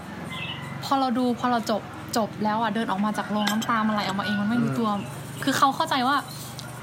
[0.84, 1.82] พอเราดูพอเราจบ
[2.16, 4.88] จบแล้วอะเดินออกมาจากโรงน้ำตามันไหลออกมาเองมันไม่รู้ตัว
[5.44, 6.16] คือเขาเข้าใจว่า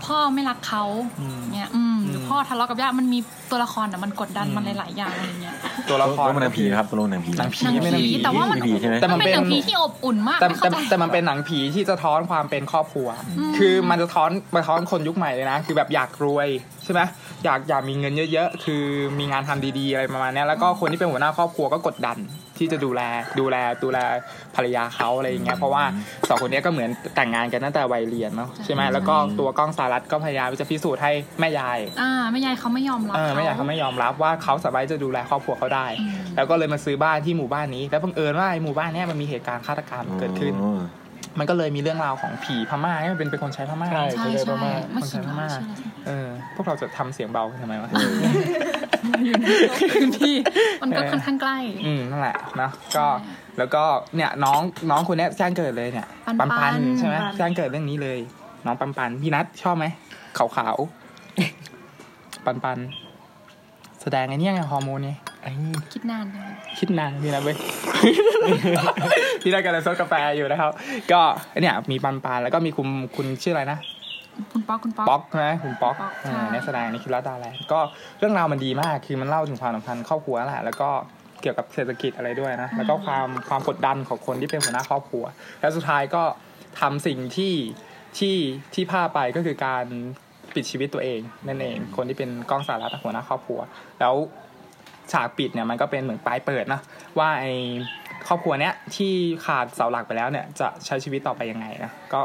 [0.06, 0.84] พ่อไม่รักเขา
[1.22, 3.19] อืมเนี่ยอืมหรือมพ่อทะเลาะกับย่ามันมี
[3.52, 5.56] ตัวละครอะมันกดดันมันหลายๆอย่างอะไรเงี้ย
[5.90, 13.07] ตัวละครต้องเป็นหนังผีนะครับต้องเป็นหนังผีหนังผีหนังไม่หนังผีผีแต่ว่ามันผีใช่ไหมแต่มันเป็นหนังผีที่อบอุ่นมากแต่ไม่แต่เข้าใจแต่มันเป็นหนังผีที่สะท้อนความเป็นครอบครัว
[13.38, 16.48] อืมคือมันสะท้อนสะท้อนคนยุคใหม่เลยนะ คือแบบอยากรวย
[16.84, 17.02] ใช่ไหม
[17.45, 18.84] อยากอยากมีเงินเยอะๆ คือ
[19.20, 22.18] มีงานทำดีๆอะไรประมาณเนี้ยแล้วก็คนที่เป็นหัวหน้าครอบครัวก็กดดัน
[22.57, 23.02] ที่จะดูแล
[23.40, 23.98] ดูแลดูแล
[24.56, 25.84] ภรรยาเขาอะไรอย่างเงี้ยเพราะว่า
[26.30, 40.80] สองคนเนี้ยก็เหมือนแต่งงานกันตั้งแต่วัยเรียนเนาะใช่ไหมแล้วก็ตัวก้องสารัตก็พยายามที่จะพิสูจน์ให้แม่ยายอ่าแม่ยายเขาไม่ยอมรับเออแม่ยายเขาไม่ยอมรับว่าเขาสามารถจะดูแลครอบครัวเขาได้อืมแล้วก็เลยมาซื้อบ้านที่หมู่บ้านนี้ แล้วบังเอิญว่าไอ้หมู่บ้านเนี้ยมันมีเหตุการณ์ฆาตกรรมเกิดขึ้นอ๋อ
[41.40, 45.74] มันก็เลยมีเรื่องราวของผีพม่าให้มันเป็นเป็นคนใช้พม่าใช่ใช่คนใช้ใช่พม่าเมื่อกี้คนใช้พม่าชื่ออะไร
[46.07, 47.90] เออพวกเราจะทำเสียงเบาทำไมวะ
[49.95, 50.36] พื้นที่
[50.82, 53.06] มันก็ค่อนข้างใกล้ อืมนั่นแหละเนอะก็
[53.57, 53.84] แล้วก็
[54.16, 54.61] เนี่ยน้อง
[54.91, 56.07] น้องคนเนี้ยแจ้งเกิดเลยเนี่ย
[56.40, 58.20] ปันปันใช่ไหมปันแจ้งเกิดเรื่องนี้เลย
[58.66, 59.86] น้องปันปันพี่นัทชอบไหม
[60.38, 62.78] ขาวขาวๆปันปัน
[64.02, 65.18] แสดงไอ้เนี่ยไงฮอร์โมนเนี่ย
[65.94, 67.56] คิดนานจังเลยคิดนานพี่นะเว้ย
[69.41, 70.72] พี่ได้กำลังซดกาแฟอยู่นะครับ
[71.11, 71.22] ก็
[71.61, 73.80] เนี่ยมีปันปันแล้วก็มีคุณคุณชื่ออะไรนะ
[74.53, 77.80] คุณป๊อกคุณป๊อกป๊อกนะคุณป๊อกป๊อกเออค่ะนักแสดงนี่คือรัตดาแลนด์ก็
[78.20, 80.90] เรื่องราวมันดีมากคือมันเล่าถึงความสัมพันธ์ครอบครัวแหละแล้วก็
[81.41, 85.24] เกี่ยวกับเศรษฐกิจอะไรด้วยนะแล้วก็ความความกดดันของคนที่เป็นหัวหน้าครอบครัว
[85.61, 86.24] แล้วสุดท้ายก็
[86.80, 87.53] ทำสิ่งที่
[88.18, 88.36] ที่
[88.74, 89.86] ที่พลาดไปก็คือการ
[90.56, 93.60] ปิดชีวิตตัวเองนั่นเอง คนที่เป็นกล้องสารัตหัวหน้าครอบครัว
[93.99, 94.14] แล้ว
[95.14, 96.81] ฉากปิดเนี่ยมันก็เป็นเหมือนปลายเปิดนะ
[97.19, 97.45] ว่าไอ
[98.27, 99.14] ครอบครัวเนี้ยที่
[99.45, 102.22] ขาดเสาหลักไปแล้วเนี่ยจะใช้ชีวิตต่อไปยังไงนะก็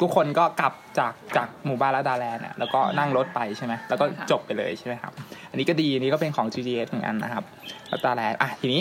[0.00, 5.12] ทุกคนก็กลับจากจากหมู่บ้านละดาแลนด์เนี่ยแล้วก็นั่งรถไปใช่ไหมแล้วก็ใช่ค่ะจบไปเลยใช่ไหมครับ
[5.50, 7.44] อันนี้ก็ดีอันนี้ก็เป็นของ GTS เหมือนกันนะครับ
[7.92, 8.80] ละดาแลนด์อะทีนี้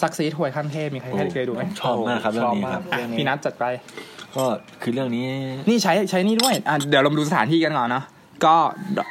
[0.00, 3.64] ซักซีถวยขั้นเทพมีใครเคยดูไหมชอบมากครับเรื่องนี้ครับอะพี่นัทจัดไป
[4.36, 4.44] ก็
[4.82, 5.24] คือเรื่องนี้
[5.68, 8.04] นี่ใช้ใช้นี่ด้วยอะเดี๋ยวเรามาดูสถานที่กันก่อนเนาะ
[8.44, 8.56] ก็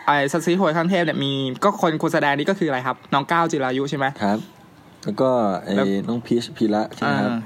[0.05, 1.31] ไอ้ซักซีถวยขั้นเทพเนี่ยมี
[1.63, 4.39] ก็คนคนแสดงนี่ก็คืออะไรครับ น้องเก้าจิรายุใช่ไหมครับ
[5.03, 5.29] แล้วก็
[5.63, 7.39] ไอ้แล้วน้องพีชพีระใช่ไหมครับอ่า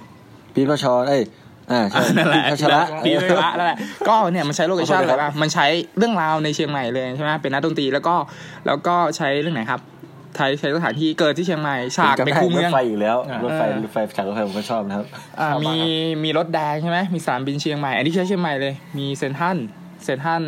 [0.53, 1.23] พีชพชรเอ้ย
[1.71, 3.77] อ่าใช่นั่นแหละพีชพัชระปีเลยละนั่นแหละ
[4.07, 5.65] ก็เนี่ยมันใช้ location ขอโทษอะไรนะครับบ้างมันใช้
[5.97, 8.15] เรื่องราวในเชียงใหม่เลยใช่ไหมเป็นนักดนตรีแล้วก็
[8.67, 9.81] แล้วก็ใช้เรื่องไหนครับ
[10.35, 15.05] ใช้ใช้สถานที่เกิดที่เชียงใหม่ฉากในคูเมืองรถไฟอีกแล้วอ่ารถไฟเออรถไฟฉากรถไฟผมก็ชอบนะครับ
[15.39, 19.57] อ่าชอบมากมีครับมีรถแดงใช่ไหมมีสนามบินเชียงใหม่ อันนี้ใช้เชียงใหม่เลย มีเซ็นทรัล
[20.03, 20.43] เซนทรัน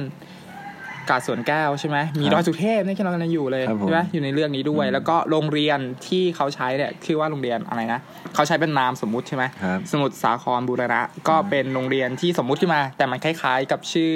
[1.10, 8.00] กาดสวนแก้วใช่ไหมมีครับดอยสุเทพนี่ที่เรากำลังอยู่เลยครับผมใช่ไหมอยู่ในเรื่องนี้ด้วยอืมแล้วก็โรงเรียนที่เขาใช้เนี่ยชื่อว่าโรงเรียนอะไรนะ
[8.36, 14.14] เขาใช้เป็นนามสมมุติใช่ไหมครับสมุทรสาครบูรณะ ก็เป็นโรงเรียนที่สมมุติขึ้นมา แต่มันคล้ายๆ กับชื่อ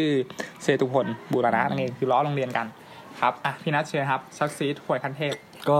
[0.63, 2.65] เซตุพลบูรณะนั่นเองคือล้อโรงเรียนกัน
[3.21, 5.33] ครับอะพี่นัทเชิญครับชักซีดหวยคันเทพ
[5.69, 5.79] ก็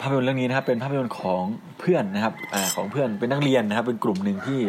[0.00, 1.42] ภาพยนตร์เรื่องนี้นะครับเป็นภาพยนตร์ของ
[1.80, 4.60] เพื่อนนะครับอ่าของเพื่อนเป็นนักเรียนนะครับ เป็นกลุ่มหนึ่งที่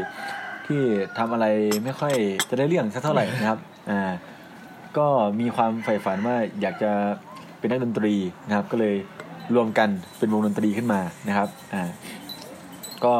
[0.68, 0.82] ที่
[1.18, 1.45] ทำอะไร
[1.84, 2.14] ไม่ค่อย
[2.49, 3.60] จะได้เรื่องสักเท่าไหร่นะครับ
[3.91, 4.12] อ่า
[4.97, 5.07] ก็
[5.39, 6.91] มีความใฝ่ฝันว่าอยากจะ
[7.59, 8.15] เป็นนักดนตรี
[8.47, 8.95] นะครับ ก็เลย
[9.55, 11.84] รวมกันเป็นวงดนตรีขึ้นมานะครับอ่า
[13.05, 13.15] ก็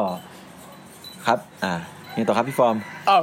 [1.28, 1.74] ครับอ่า
[2.16, 2.76] นี่ต่อครับพี่ฟอร์ม
[3.08, 3.18] เอ้า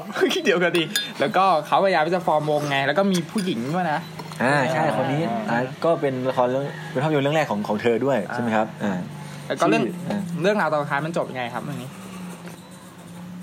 [0.44, 0.82] เดี๋ยวกันดี
[1.20, 4.00] แล้วก็เขาพยายามที่จะฟอร์มวงไง แล้วก็มีผู้หญิงด้วยนะ
[4.42, 8.98] อ่าใช่คนนี้อ่าก็เป็นละครเรื่องเป็นภาพยนตร์เรื่องแรกของของเธอด้วยใช่ไหมครับอ่า
[9.46, 11.90] แล้วก็เรื่องชื่ออ่าเรื่องราวตอนท้ายมันจบยังไงครับเรื่องนี้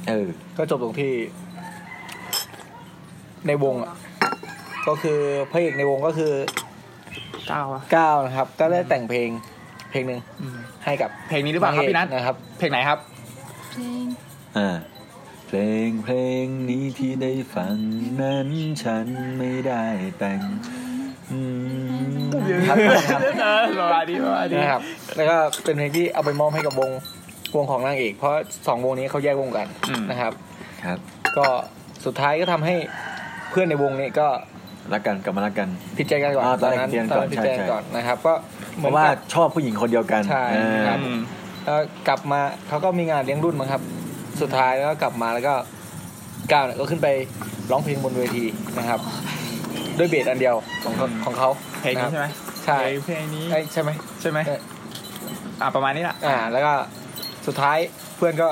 [0.07, 0.27] เออ
[0.57, 1.11] ก็จบตรงที่
[3.47, 3.93] ในวงอะ
[4.87, 5.19] ก็คือ
[5.51, 6.33] พระเอกในวงก็คือ
[7.47, 9.29] เก้าอะก้าวนะครับ ก็ได้แต่งเพลง
[9.91, 12.99] เพลงหนึ่งอืมให้กับเพลงนี้หรือเปล่าครับพี่นัทนะครับ เพลงไหนครับ
[13.71, 14.05] เพลง
[14.57, 14.69] อ่า
[15.47, 17.75] เพลงเพลงนี้ที่ได้ฟัง
[18.21, 18.49] นั้น
[18.83, 19.05] ฉัน
[19.37, 19.85] ไม่ได้
[20.19, 20.39] แต่ง
[21.31, 21.39] อื
[22.25, 22.29] ม
[22.69, 22.77] ครับ
[23.41, 24.81] เออประมาณนี้ประมาณนี้นะครับ
[25.15, 26.91] แล้วก็เป็นเพลงที่เอาไปมอบให้กับวง
[27.55, 28.33] วงของนางเอก เพราะ
[28.67, 29.67] สองวงนี้เขาแยกวงกัน
[30.11, 30.33] นะครับ
[30.85, 30.99] ครับ
[31.37, 31.45] ก็
[32.05, 32.75] สุดท้ายก็ทำให้
[33.49, 34.27] เพื่อนในวงนี้ก็
[34.93, 35.67] รักกันกลับมารักกัน
[35.97, 38.33] ผิดใจกันก่อนอ่าตอนแรกนั้นผิดใจกันตก่ออนนผิดใจกันใช่ก่อนนะครับ ก็
[38.77, 41.19] เพราะว่าชอบผู้หญิงคนเดียวกันใช่อ่าครับอืม
[41.65, 43.81] แล้วกลับมาเขาก็มีงานเลี้ยงรุ่นมั้งครับ
[44.41, 45.53] สุดท้ายแล้วก็กลับมาแล้วก็
[46.51, 47.07] ก้าวเนี่ยก็ขึ้นไป
[47.71, 48.45] ร้องเพลงบนเวที
[48.77, 48.99] นะครับ
[49.97, 51.49] ด้วยเบสอันเดียวของเขาของเขา
[51.81, 52.27] เพลงนี้ใช่ไหม
[52.65, 53.89] ใช่เพลงนี้เอ้ยใช่ไหม
[54.21, 54.59] ใช่ไหมเออ
[55.61, 56.73] อ่าประมาณนี้แหละอ่า แล้วก็
[57.47, 57.77] สุดท้าย
[58.15, 58.47] เพื่อนก็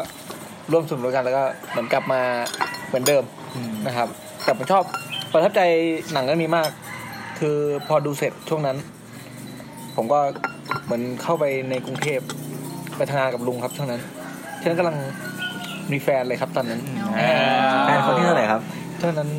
[0.71, 2.21] ร่วมสนุกด้วยกันแล้วก็เหมือนกลับมา
[2.87, 3.23] เหมือนเดิม
[3.87, 4.07] นะครับ
[4.43, 4.83] แต่ผมชอบ
[5.33, 5.61] ประทับใจ
[6.13, 6.69] หนังเรื่องนี้มาก
[7.39, 7.57] คือ
[7.87, 8.77] พอดูเสร็จช่วงนั้น
[9.95, 10.19] ผมก็
[10.85, 12.19] เหมือนเข้าไปในกรุงเทพ
[12.97, 14.01] ไปทำงานกับลุงครับช่วงนั้น
[14.61, 14.97] ช่วงนั้นกำลัง
[15.91, 16.81] มีแฟนเลยครับตอนนั้น
[17.19, 17.31] อ่า
[17.85, 18.61] แฟนคนที่เท่าไหร่ครับ
[19.01, 19.29] ช่วงนั้น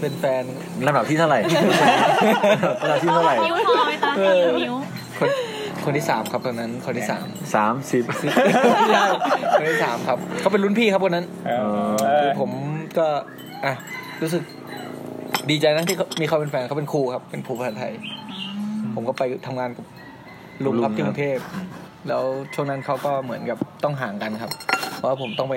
[0.00, 0.42] เป็นแฟน
[0.86, 1.38] ลำดับที่เท่าไหร่
[2.82, 4.10] ลำดับที่เท่าไหร่นิ้วพอไหมตา
[4.62, 4.74] นิ้ว
[5.18, 5.28] คน
[5.84, 8.02] คนที่สามครับตอนนั้นคนที่สามสามสิบ
[9.58, 12.50] คนที่สามครับเขาเป็นรุ่นพี่ครับคนนั้นเออคือผม
[12.98, 13.06] ก็
[13.64, 13.74] อะ
[14.22, 14.42] รู้สึก
[15.50, 17.92] ดีใจนะที่เขามีเขาเป็นแฟนเขาเป็นครูครับ เป็นครูภาษาไทย
[18.94, 19.86] ผมก็ไปทำงานกับ
[20.64, 21.38] ลุงครับที่กรุงเทพ
[22.08, 22.22] แล้ว
[22.54, 24.52] ช่วงนั้นเขาก็เหมือนกับต้องห่างกันครับ
[24.96, 25.56] เพราะว่าผมต้องไป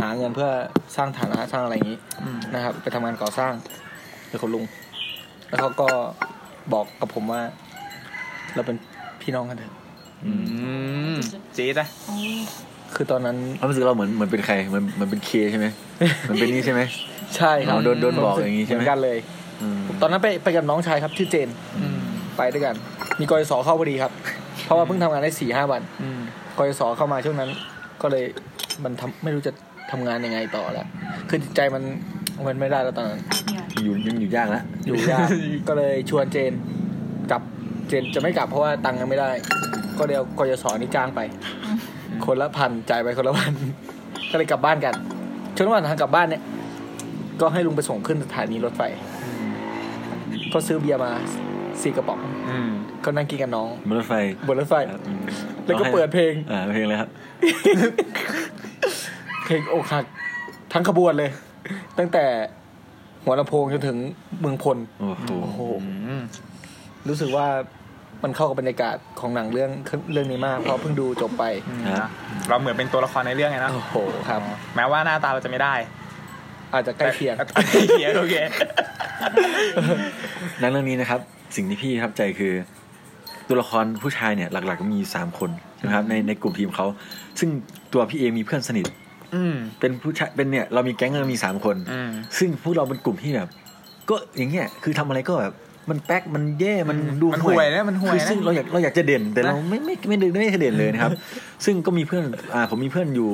[0.00, 0.48] หาเงินเพื่อ
[0.96, 1.98] สร้างฐานะสร้างอะไรอย่างนี้
[2.54, 3.52] นะครับ ไปทำงานก่อสร้าง
[4.28, 4.64] เป็นคนลุง
[5.48, 5.88] แล้วเขาก็
[6.72, 7.40] บอกกับผมว่า
[8.54, 8.76] เราเป็น
[9.22, 9.72] พี่น้องกันเถอะ
[10.24, 10.32] อื
[11.14, 11.16] ม
[11.56, 11.88] จี๊ดนะ
[12.94, 15.66] คือตอนนั้นความรู้สึกเราเหมือนเหมือนเป็นใครเหมือนเหมือนเป็นเคใช่ไหม
[16.20, 16.82] เหมือนเป็นนี่ใช่ไหม
[17.36, 19.18] ใช่ครับอ๋อโดนโดนบอกอย่างงี้ใช่ไหมเหมือนกันเลย
[19.62, 21.48] อืมตอนนั้นไปไปกับน้องชายครับชื่อเจน
[21.80, 21.98] อืม
[22.36, 22.74] ไปด้วยกัน
[23.20, 24.12] มีกยศเข้าพอดีครับ
[24.64, 26.20] เพราะว่าเพิ่งทำงานได้สี่ห้าวันอืม
[26.58, 27.50] กยศเข้ามาช่วงนั้น
[28.02, 28.24] ก็เลย
[28.84, 29.52] มันทำไม่รู้จะ
[29.90, 30.86] ทำงานยังไงต่อแล้ว
[31.28, 31.82] คือจิตใจมัน
[32.46, 33.20] มันไม่ได้แล้วตอนนั้น
[33.82, 35.28] อยู่ยังอยู่ยากนะอยู่ยาก
[35.68, 36.52] ก็เลยชวนเจน
[37.30, 37.42] กลับ
[37.88, 39.30] เจนจะไม่กลับเพราะว่าตังค์ยังไม่ได้
[39.98, 41.20] ก็เดียวกยศนี่จ้างไป
[42.24, 43.52] คนละพันจ่ายไปคนละพัน
[44.30, 44.94] ก็เลยกลับบ้านกัน
[45.56, 46.42] ช่วงระหว่างทางกลับบ้านเนี่ย
[47.40, 48.82] ก็ให้ลุงไปส่งขึ้นสถานีรถไฟ
[50.52, 51.12] ก็ซื้อเบียร์มา
[51.82, 52.70] สี่กระป๋องอืม
[53.04, 54.14] ก็นั่งกินกับน้องบนรถไฟ
[54.48, 55.22] บนรถไฟครับอืม
[55.64, 57.10] แล้วก็เปิดเพลง อ่าเพลงเลยครับ
[59.46, 60.04] เพลงอกหัก
[60.72, 61.30] ทั้งขบวนเลย
[61.98, 62.24] ตั้งแต่
[63.24, 63.98] หัวลำโพงจนถึง
[64.40, 65.60] เมืองพล โอ้โหโอ้โห
[66.06, 66.22] อืม
[67.08, 67.46] รู้สึกว่า
[68.22, 69.70] มันเข้ากับบรรยากาศของหนังเรื่อง
[70.12, 71.44] เรื่องนี้มาก เพราะเพิ่งดูจบไป
[72.00, 72.10] ครับ
[72.48, 73.96] เราเหมือนเป็นตัวละครในเรื่องไงนะ โอ้โห
[74.28, 74.40] ครับ
[74.76, 75.74] แม้ว่าหน้าตาเราจะไม่ได้
[76.74, 78.34] อาจจะใกล้เคียงแต่ใกล้เคียงโอเค
[80.60, 81.20] หนังเรื่องนี้นะครับ
[81.56, 82.52] สิ่งที่พี่ประทับใจคือ
[83.48, 86.86] ตัวละครผู้ชายเนี่ย หลักๆก็มีสามคนใช่ไหมครับ ในในกลุ่มทีมเขา
[87.38, 87.48] ซึ่ง
[87.92, 88.86] ตัวพี่เองมีเพื่อนสนิท
[89.34, 93.48] อืมเป็นผู้ชายเป็นเนี่ยเรามีแก๊งเรามีสามคนอืมซึ่งพวกเราเป็นกลุ่มที่แบบ
[94.10, 95.54] ก็อย่างเงี้ยคือทำอะไรก็แบบ
[95.90, 101.12] มันแป๊กมันแย่มันดูมันห่วยนะมันห่วยคือนะซึ่งเราอยากเราอยากจะเด่น แต่เรานะไม่ไม่ไม่ไม่ไม่ได้เด่นเลยนะครับ
[101.64, 102.24] ซึ่งก็มีเพื่อน
[102.54, 103.30] อ่าผมมีเพื่อนอยู่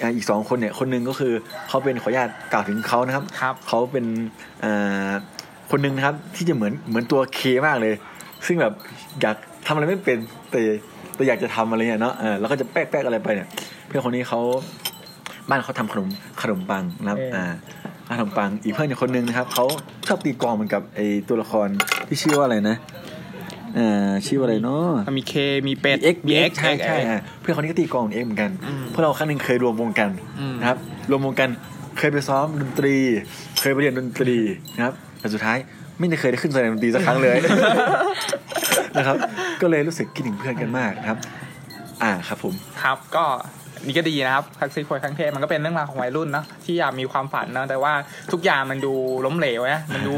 [0.00, 1.32] อ่าอีกสองคนเนี่ยคนหนึงก็คือ
[1.68, 4.04] เขาเป็นขออนุญาตกล่าวถึงเขานะครับครับเขาเป็น
[4.64, 5.12] อ่า
[5.70, 7.94] คนหนึ่งนะครับที่จะเหมือนเหมือนตัวเคมากเลย
[8.46, 8.72] ซึ่งแบบ
[9.20, 9.36] อยาก
[9.66, 10.18] ทำอะไรไม่เป็น
[10.50, 10.60] แต่
[11.14, 13.48] แต่อยากจะทำอะไรเนี่ยเนาะเออแล้วก็จะแป๊กแป๊กอะไรไปเนี่ย
[13.86, 14.40] เพื่อนคนนี้เขา
[15.48, 16.08] บ้านเขาทำขนม
[16.42, 17.42] ขนมปังนะครับเอออ่
[18.08, 19.64] อ่าขนมปังอีกเพื่อนอีกคนนึงนะครับเขา
[20.08, 21.68] ชอบตีกลองเหมือนกับไอตัวละคร
[22.08, 23.11] ที่ชื่อว่าอะไรนะเอ่อ
[24.26, 24.88] ชื่อว่าอะไรเนาะ
[25.18, 25.34] มีเค
[25.66, 30.78] มีเป็ดเอ็กมีเอ็กใช่ใช่อ่าเพื่อนคนนี้ก็ตีกลองเอ็กเหมือนกันอืมพวกเราครั้งหนึ่งเคยรวมวงกันอืมนะครับ
[31.10, 31.50] รวมวงกัน
[31.98, 32.96] เคยไปซ้อมดนตรี
[33.60, 34.36] เคยไปเรียนดนตรี
[34.76, 35.58] นะครับแต่สุดท้าย
[35.98, 37.36] ไม่ได้เคยได้ขึ้นแสดงดนตรีสักครั้งเลย
[38.96, 39.16] นะครับ
[39.62, 41.18] ก็เลยรู้สึกคิดถึงเพื่อนกันมากนะครับ
[42.02, 43.24] อ่าครับผมครับก็
[43.86, 47.92] นี่ก็ดีนะครับทักซี่ควยครั้งเทพมันก็เป็นเรื่องราวของวัยรุ่นเนอะที่อยากมีความฝันเนอะแต่ว่า
[48.32, 48.92] ทุกอย่างมันดู
[49.26, 50.16] ล้มเหลวนะมันดู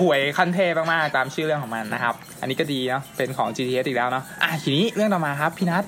[0.00, 5.84] ห่วยขั้นเทพมากๆตามชื่อเรื่องของมันนะครับ อันนี้ก็ดีเนาะเป็นของ GTH อีกแล้วเนาะอะทีนี้เรื่องต่อมาครับพี่นัท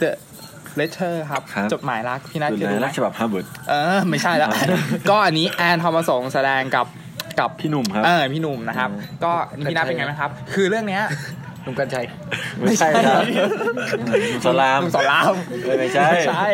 [0.00, 0.10] The
[0.80, 4.50] Letter ครับ ครับ จดหมายรักพี่นัทส่วนเคยในดูไหมรักฉบับฮาร์วาร์ดเออ ไม่ใช่แล้ว
[5.10, 6.86] ก็อันนี้แอนทองประสมแสดงกับ
[7.40, 9.32] กับพี่หนุ่มครับ เออพี่หนุ่มนะครับอืมก็
[9.64, 11.02] พี่นัทเป็นไงบ้างครับ คือเรื่องเนี้ย
[11.62, 12.04] หนุ่มกัญชัย
[12.62, 13.22] ไม่ใช่ครับ
[14.32, 15.34] หนุ่มสลามหนุ่มสอนราม
[15.64, 16.48] เออไม่ใช่ ใช่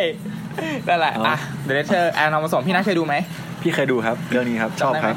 [0.89, 3.15] นั่นแหละเอาอะเดเรเชอร์แอนทอมสงพี่นัทเคยดูไหม
[3.63, 5.17] พี่เคยดูครับ เรื่องนี้ครับ ชอบจำได้ไหมครับ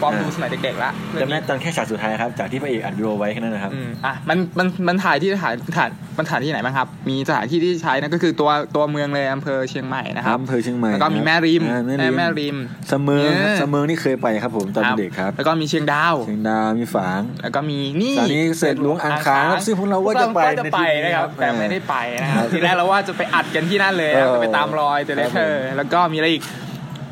[0.00, 5.88] ปอมอ่าดูสมัยเด็กๆละเรื่จำองได้นี้ตอนแค่ฉากสุดท้ายครับ จากที่พระเอกอัดวิดีโอไว้แค่นั้นนะครับอืมอะมันมันมันถ่ายที่ถ่ายถ่าย
[6.18, 12.56] มันถ่ายที่ไหนบ้างครับ มีสถานที่ที่ใช้นั่นก็คือตัวตัวเมืองเลยอำเภอเชียงใหม่นะครับอำเภอเชียงใหม่แล้วก็มีแม่ริมอ่าแม่ริมแม่ริม
[12.88, 26.42] เสมอเนี่ยเสมอนี่เคยไปครับผมตอนเด็กครับ แล้วก็มีเชียงดาวเชียงดาวมีฝาง แล้วก็มีนี่ตอนนี้เสร็จหลวงอ่างขางครับซึ่งพวกเราว่าจะไปพวกเราก็จะไปในทริปนี้นะครับครับแต่ไม่ได้ไปนะครับครับทีแรกเราว่าจะไปอัดกันที่นั่นเลยนะเออจะไปตามรอยเดเรเชอครัร์บผมแล้วก็มีอะไรอีก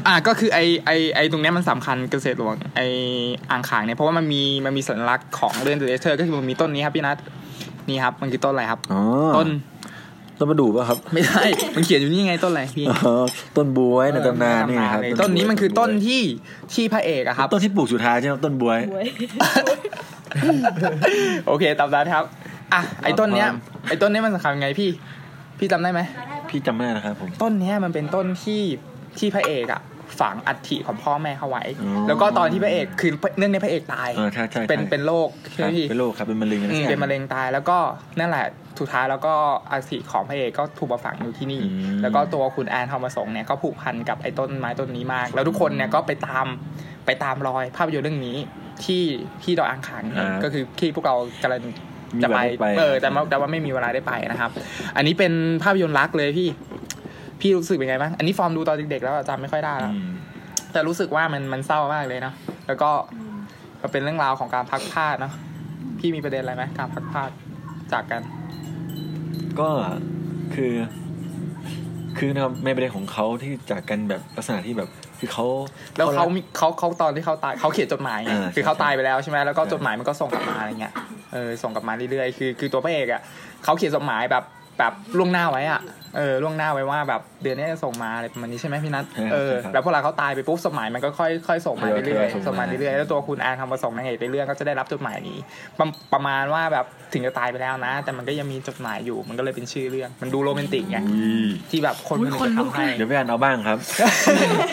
[0.06, 2.80] อะก็คือไอไอไอตรงเนี้ยมันสำคัญเกษตรหลวงไอ
[3.50, 7.16] อ่างขางเนี่ยเพราะว่ามันมีมันมีสัญลักษณ์ของเรื่องเดเรเชอร์ก็คือมันมีต้นนี้ครับพี่นัท
[7.88, 9.02] นี่ครับมันคือต้นอะไรครับอ๋อ
[9.36, 9.48] ต้น
[10.38, 11.44] ต้นประดู่ป่ะครับ ไม่ใช่
[11.76, 13.24] มันเขียนอยู่นี่ไงต้นอะไรพี่อ๋อ
[13.56, 16.22] ต้นบัวไว้ในตำนานนี่ครับต้นนี้มันคือต้นที่
[16.74, 18.72] ที่พระเอกอะครับ ต้นที่ปลูกสุดท้ายใช่ไหมต้นบัว
[21.46, 22.24] โอเคตามนั้นครับ
[22.72, 23.56] อะไอ้ต้นเนี้ยครับ
[23.88, 24.90] ไอ้ต้นเนี้ยมันสำคัญไงพี่
[25.58, 26.00] พี่จำได้ไหม
[26.50, 28.62] พี่จำไม่ได้นะครับผมต้นเนี้ยมันเป็นต้นที่
[29.18, 29.80] ที่พระเอกอะ
[30.22, 37.76] ฝังอัฐิของพ่อแม่เขาไว้อ๋อแล้วก็ตอนที่พระเอกคือเรื่องในพระเอกตายเออใช่ใช่ใช่เป็นเป็นโรคคใช่รัไหบมพี่เป็นโรคครับเป็นมะเร็งอะไรอืสัมกอเป็ย่านงมะเร็งตายแล้วก็
[38.18, 38.46] นั่นแหละ
[38.78, 39.34] สุดท้ายแล้วก็
[39.70, 46.46] อัฐิของพระเอกก็ถูกมาฝังอยู่ที่นี่อืมแล้วก็ตัวคุณแอนทองประสงค์เนี่ยก็ผูกพันกับไอ้ต้นไม้ต้นนี้มาก แล้วทุกคนเนี่ยก็ไปตาม
[47.06, 48.36] ไปตามรอยภาพยนตร์เรื่องนี้
[48.84, 49.04] ที่
[49.42, 51.60] ที่ดอยอ่างขางเนี่ยก็คือที่พวกเรากำลัง
[52.22, 54.50] จะไปมีเวลาได้ไปเออแต่ว่าแต่ว่าไม่มีเวลาได้ไปนะครับ
[54.96, 55.32] อันนี้เป็น
[55.62, 56.48] ภาพยนตร์รักเลยพี่
[57.42, 60.10] พี่รู้สึกเป็นไงบ้างอันนี้ฟอร์มดูตอนเด็กๆแล้วจำไม่ค่อยได้แล้วอืม
[60.72, 62.34] แต่รู้สึกว่ามันมันเศร้ามากเลยเนาะ
[62.66, 62.90] แล้วก็
[63.80, 65.32] มันเป็นเรื่องราวของการพักพลาดเนาะ
[65.98, 67.30] พี่มีประเด็นอะไรไหมการพักพลาด
[67.92, 68.22] จากกัน
[69.60, 69.68] ก็
[70.54, 70.72] คือ
[72.18, 74.88] คือนะครับในประเด็นของเขาที่จากกันแบบลักษณะที่แบบ
[75.18, 75.46] คือเขา
[75.96, 80.94] แล้วเขามีเขาเขาตอนที่เขาตายเขาเขียนจดหมายไงอ่าคือเขาใช่ตายไปแล้วใช่ไหมแล้วก็ใช่จดหมายมันก็ส่งกลับมาอะไรเงี้ย
[81.32, 83.22] เออส่งกลับมาเรื่อยๆคือคือตัวพระเอกอะ
[83.64, 84.44] เขาเขียนจดหมายแบบ
[84.78, 85.80] แบบล่วงหน้าไว้อะ
[86.16, 95.38] เออล่วงหน้าไว้ว่าแบบเดือนนี้จะส่งมาอะไรประมาณนี้ใช่ไหมพี่นัทใช่ครับเออใช่ครับแล้วพอเวลาเขาตายไปปุ๊บจดหมายมันก็ค่อยค่อยส่งมาทยอยเรื่อยทยอยส่งๆส่งมามาเรื่อยๆแล้วตัวคุณแอนทำประสงค์นางเอกในเรื่องก็จะได้รับจดหมายนี้
[95.78, 103.78] ประประมาณว่าแบบถึงจะตายไปแล้วนะ แต่มันก็ยังมีจดหมายอยู่มันก็เลยเป็นชื่อเรื่องมันดูโรแมนติกไงอุ้ยที่แบบคนอุ๊ยมัคนลุกทำให้เดี๋ยวพี่อันเอาบ้างครับ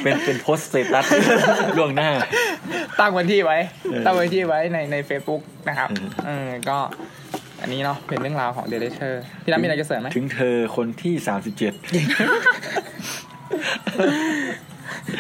[0.03, 1.06] เป็นเป็นโพสต์สเตตัส
[1.78, 2.10] ล่วงหน้า
[2.99, 3.57] ตั้งวันที่ไว้
[3.91, 6.78] เออตั้งวันที่ไว้ในใน Facebook นะครับเออเออก็
[7.61, 11.73] อันนี้เนาะเป็นเรื่องราวของเดลเชอร์พี่น้ำมีอะไรจะเสริมไหมถึงเธอคนที่สามสิบเจ็ด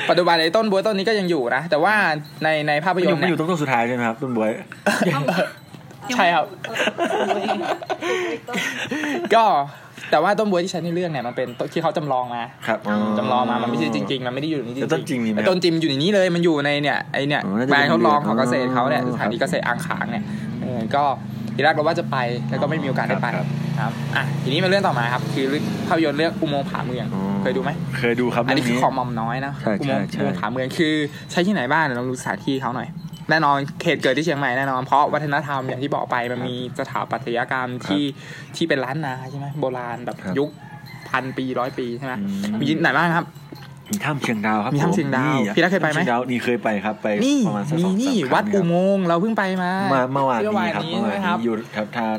[0.09, 1.93] ปัจจุบันไอ้ต้นบัวต้นนี้ก็ยังอยู่นะ แต่ว่า
[2.43, 4.51] ในในภาพไม่ยอนยู่ตร์ไม่อเนี่ยยู่ตรงต้นสุดท้ายใช่ไหมครับ ต้นบวย
[6.15, 6.45] ใช่ครับ
[9.35, 9.45] ก็
[10.11, 20.23] แต่ว่าต้นบัวที่ใช้ในเรื่องเนี่ยมันเป็นต้นที่เขาจำลองมาครับอ๋อจำลองมามันไม่ใช่จริงๆมันไม่ได้อยู่ในนี้จริงแล้วต้นจริงมีไหมไอ้ต้นจริงอยู่ในนี้เลยมันอยู่ในเนี่ยไอเนี่ยอ๋อน่าจะแปลงทดลองของเป็นเกษตรเขาเนี่ยอ๋อสถานีเกษตรอ่างขางเนี่ย
[20.61, 21.03] เออก็
[21.59, 22.17] ทีแรกเราว่าจะไป
[22.49, 23.47] แล้วก็ไม่มีโอกาสได้ไปครับ
[23.79, 25.45] ครับอะทีนี้มาเรื่องต่อมาครับ คือ
[25.87, 30.93] ภาพยนตร์เรื่องอุโมงค์ผาเมืองอ๋อเคยดูไหมเคยดูครับอันนี้เรื่คือของหมอมน้อยนะใช่ใช่อุโมงค์ใช่อุโมงค์ผาเมืองคือ
[31.31, 32.87] ใช้ที่ไหนบ้างเดี๋ยวลองดูสถานที่เขาหน่อย
[33.29, 38.03] แน่นอนเขตเกิดที่เชียงใหม่แน่นอนเพราะวัฒนธรรมอย่างที่บอกไปมันมีสถาปัตยกรรมที่
[38.55, 40.49] ที่เป็นล้านนาใช่ไหมโบราณแบบครับยุค
[41.09, 43.58] พันปีร้อยปีใช่ไหมอืมมีที่ไหนบ้างครับมี
[44.05, 52.15] ถ้ำเชียงดาวครับมีถ้ำผเชียงดาวนี่พี่รักเคยไปไหมถ้ำชีงดาวนี่เคยไปครับไปนี่ประมาณสักมีสองนี่สามครั้งวัดอุครับโมงค์เราเพิ่งไปมาเมื่อเมื่อวานเมื่อวานนี้ครับนี้เมื่อใช่วาไหมนครับนี้อยู่แถวทาง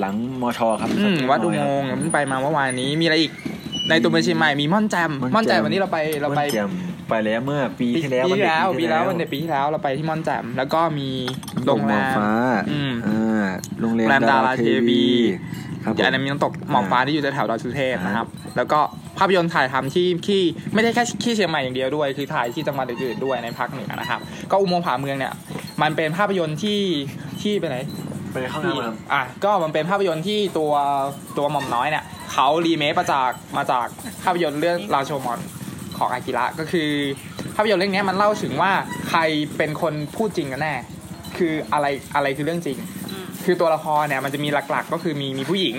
[0.00, 3.32] หลังมชครับอืมวัดอุโมงค์เพิ่งไปมาเมื่อวานนี้มีอะไรอีก
[3.88, 6.70] ในตัวเมืองเชียงใหม่มีม่อนแจมม่อนแจมวันนี้เราไปเราไปม่อนแจ่ม
[7.08, 11.08] ไปแล้วเมื่อปีที่แล้วปีที่แล้วนเด็กปีแล้ววันเด็กปีที่แล้วเราไปที่ม่อนแจมแล้วก็มี
[11.66, 12.30] โรงแรหมอกมฟ้า
[12.70, 13.46] อืมอ่า
[13.80, 15.04] โรงแรมโรงแรมดาราเทวี
[15.84, 18.26] ครับผมอันนั้นมีน้ำตกหมอกฟ้าที่อยู่แถวๆดอยสุเทพนะครับ
[18.56, 18.80] แล้วก็
[19.18, 20.40] ภาพยนตร์ถ่ายทำที่ที่
[20.74, 24.20] ไม่ได้แค่ที่เชียงใหม่อย่างเดียวด้วย คือถ่ายที่จังหวัดอื่นๆด้วยในภาคเหนือนะครับ
[24.50, 25.32] ก็อุโมงค์ผาเมืองเนี่ย
[25.82, 26.80] มันเป็นภาพยนตร์ที่
[27.42, 27.76] ที่ไปไหน
[28.32, 30.72] ไปเข้าน้ำครับอะก็มันเป็นภาพยนตร์ที่ตัว
[31.38, 33.86] ตัวหม่อมน้อยเนี่ยเขารีเมคมาจากมาจาก
[34.22, 35.40] ภาพยนตร์เรื่องราโชมอน
[35.98, 36.90] ของอากิระก็คือ
[37.56, 38.72] ภาพยนตร์เรื่องเนี้ยมันเล่าถึงว่า
[39.08, 39.20] ใคร
[39.56, 40.74] เป็นคนพูดจริงกันแน่
[41.36, 42.78] คืออะไรอะไรคือเรื่องจริง
[43.44, 45.76] คือตัวละครเนี่ยมันจะมีหลักๆ ก็คือมีมีผู้หญิง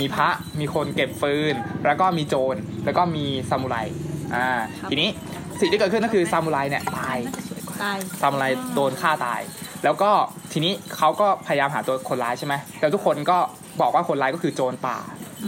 [0.00, 0.28] มีพระ
[0.60, 1.54] มีคนเก็บฟืน
[1.86, 3.76] แล้วก็มีโจรแล้วก็มีซามูไร
[4.34, 4.48] อ่า
[4.90, 5.08] ทีนี้
[5.60, 7.18] สิ่งที่เกิดขึ้นก็คือซามูไรเนี่ยตาย
[7.82, 9.40] ตายทำอะไรโดนฆ่าตาย
[9.84, 10.10] แล้วก็
[10.52, 13.38] ทีนี้เขาก็พยายามหาตัวคนร้ายใช่ไหมแล้วทุกคนก็
[13.80, 14.98] บอกว่าคนร้ายก็คือโจรป่า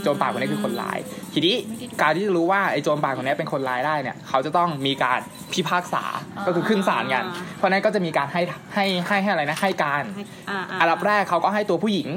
[0.03, 0.99] โจรป่าคนนี้คือคนร้าย
[1.33, 1.55] ทีนี้
[2.03, 5.21] การที่จะรู้ว่าไอ้โจรป่าคนนี้เป็นคนร้ายได้เนี่ย เขาจะต้องมีการ
[5.53, 6.05] พิพากษา
[6.47, 7.25] ก็คือขึ้นศาลกัน
[7.57, 8.43] เพราะฉะนั้นก็จะมีการให้
[8.75, 10.03] ให้ให้ให้อะไรนะให้การ
[10.51, 12.11] อ่าอันดับแรกเขาก็ให้ตัวผู้หญิง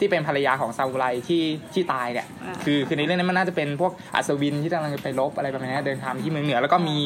[0.00, 1.42] ที่เป็นภรรยาของซามูไรที่
[1.74, 6.98] ที่ตายเนี่ยอ่าคือคือในเรื่องนั้นมันน่าจะเป็นพวกอัศวินที่กำลังจะไปรบอะไรประมาณนี้เดินทางที่เมืองเหนือ แล้วก็มี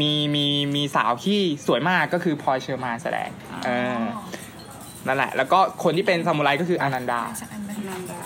[0.00, 0.46] มีมี
[0.76, 3.30] มีสาวที่สวยมากก็คือพลอยเชอร์มานแสดง
[3.64, 4.02] เออ
[5.06, 7.20] นั่นแหละ แล้วก็คนที่เป็นซามูไรก็คืออนันดา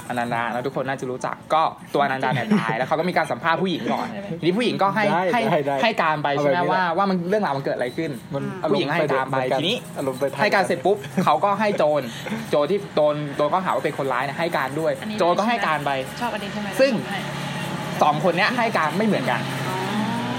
[0.09, 1.62] อนันดาแล้วทุกคนน่าจะรู้จักก็
[1.94, 4.06] ตัวอนันดาเนี่ยตายแล้วเขาก็มีการสัมภาษณ์ผู้หญิงก่อน
[4.38, 12.02] ทีนี้ผู้หญิงก็ให้ได้ให้ได้ได้ให้การไปใช่ไหมเอาแบบนี้แหละว่าว่ามันเรื่องราวมันเกิดอะไรขึ้นมันผู้หญิงให้การไปอารมณ์ทีนี้อารมณ์ไปทงให้การเสร็จปุ๊บเขาก็ให้โจร
[12.50, 15.90] โจรที่โจรโจรก็หาว่าเป็นคนร้ายเนี่ยให้การด้วยอันนี้โจรก็ให้การไป
[16.20, 16.92] ชอบอันนี้ใช่ไหมซึ่ง
[18.02, 19.40] สองคนเนี้ยให้การไม่เหมือนกัน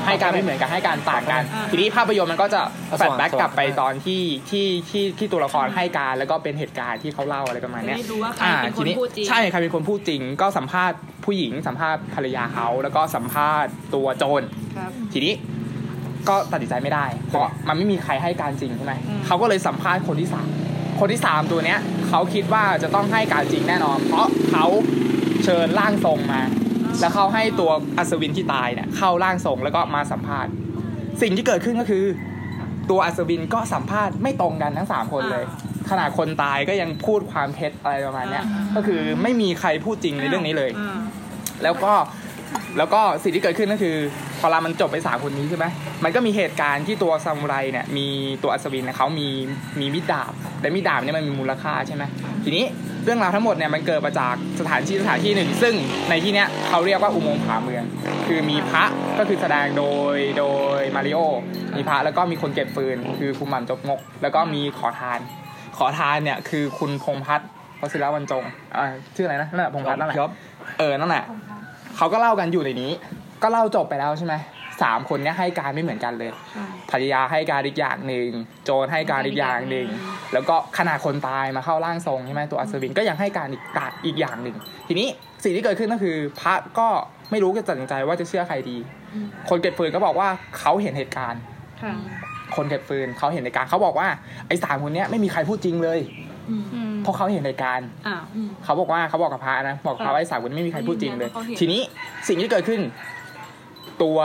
[0.10, 1.41] ให้การไม่เหมือนกันให้การต่างกัน
[1.72, 2.61] ทีนี้ภาพยนตร์มันก็จะ
[2.98, 14.41] flashback กลับไปตอนที่ที่ที่ที่ตัวละครให้การแล้วก็เป็นเหตุการณ์ที่เขาเล่าอะไรประมาณเนี้ยไม่รู้ว่าใครอ่าเป็นคทีนนี้พูดจริงใช่ใครเป็นคนพูดจริง ก็สัมภาษณ์ผู้หญิงสัมภาษณ์ภรรยาเขาแล้วก็สัมภาษณ์ตัวโจร
[14.77, 15.34] ครับทีนี้
[16.30, 20.48] ก็ตัดสินใจไม่ได้ เพราะมันไม่มีใครให้การจริงใช่ไหมอืมเขาก็เลยสัมภาษณ์คนที่สาม
[20.99, 21.80] คนที่สามตัวเนี้ย
[22.10, 24.65] เขาคิดว่าจะต้องให้การจริงแน่นอน เพราะเขา
[25.44, 26.41] เชิญร่างทรงมา
[26.99, 30.52] แล้วเขาให้ตัวอัศวินที่ตายเนี่ยเข้าร่างทรงแล้วก็มาสัมภาษณ์
[31.22, 32.03] สิ่งที่เกิดขึ้นก็คือ
[32.90, 35.44] ตัวอัศวินก็สัมภาษณ์ไม่ตรงกันทั้งสามคนเลย
[35.90, 38.45] ขนาดคนตายก็ยังพูดความเท็จอะไรประมาณเนี้ย
[38.76, 40.99] ก็คือไม่มีใครพูดจริงในเรื่องนี้เลยอ่า
[41.64, 41.94] แล้วก็
[42.78, 43.95] แล้วก็สิ่งที่เกิดขึ้นก็คือ
[44.40, 45.66] พอเรามันจบไปสามคนนี้ใช่ไหม
[46.03, 48.07] มันก็มีเหตุการณ์ที่ตัวซามูไรเนี่ยมี
[48.44, 49.28] ตัวอัศวินเนี่ยเขามี
[49.80, 52.03] มีมิดดาบแต่มิดดาบเนี่ยมันมีมูลค่าใช่ไหม
[52.44, 52.66] ทีนี้
[52.99, 55.73] เรื่องราวทั้งหมดเนี่ยมันเกิดมาจากสถานที่สถานที่หนึ่ง ซึ่ง
[56.10, 57.84] ในที่เนี้ยเขาเรียกว่าอุโมงค์ผาเมือง
[58.27, 58.84] คือมีพระ
[59.18, 60.45] ก็คือแสดงโดยโด
[60.77, 61.19] ยมาริโอ
[61.76, 65.19] มีพระแล้วก็มีคนเก็บฟืน คือคุณหม่ำจกงก แล้วก็มีขอทาน
[65.77, 67.49] ขอทานเนี่ยคือคุณพงษ์พัฒน์
[67.81, 68.44] วชิรบรรจง
[68.77, 70.31] อ่าชื่ออะไรนะนั่นแหละพงษ์พัฒน์นั่นแหละครับ
[70.80, 71.23] เออนั่นแหละ
[71.98, 72.91] เขาก็เล่ากันอยู่ในนี้
[73.44, 74.34] ก็เล่าจบไปแล้วใช่ไหม
[74.82, 76.30] สามคนเนี้ยให้การไม่เหมือนกันเลย
[76.92, 78.30] ภรรยาให้การอีกอย่างหนึ่ง
[78.66, 79.88] โจรให้การอีกอย่างหนึ่ง
[80.34, 84.56] แล้วก็ขนาดคนตายมาเข้าร่างทรงใช่ไหมตัวอัศวินก็ยังให้การอีกตาอีกอย่างหนึ่ง
[84.88, 85.08] ทีนี้
[85.44, 86.88] สิ่งที่เกิดขึ้นก็คือ พระก็
[87.32, 88.78] ไม่รู้จะตัดสินใจว่าจะเชื่อใครดี
[89.50, 90.28] คนเก็บฟืนก็บอกว่า
[90.60, 91.42] เขาเห็นเหตุการณ์
[91.84, 91.94] ค่ะ
[92.56, 94.08] คนเก็บฟืนเขาเห็นเหตุการณ์เขาบอกว่า
[94.48, 96.00] ไอ้สามคนเนี้ยไม่มีใครพูดจริงเลย
[96.50, 96.56] อื
[96.92, 98.24] มเพราะเขาเห็นเหตุการณ์อ้าว
[98.64, 101.82] เขาบอกว่าเขาบอกกับพระนะบอกกับพระว่าไอ้สามคนนี้ไม่มีใครพูดจริงเลยเขาเห็นทีนี้
[102.28, 102.82] สิ่งที่เกิดขึ้น
[104.04, 104.20] ตัว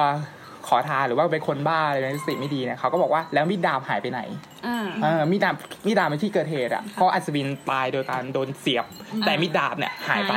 [0.69, 4.20] ขอทานหรือว่าเป็นคนบ้าอะไรสติไม่ดีเนี่ยเขาก็บอกว่าแล้วมีดดาบหายไปไหน
[4.66, 5.55] อ่าเออมีดดาบ
[5.86, 8.85] มีดดาบในที่เกิดเหตุอะเพราะอัศวินตายโดยการโดนเสียบ
[9.27, 10.35] แต่มีดดาบเนี่ยหายไป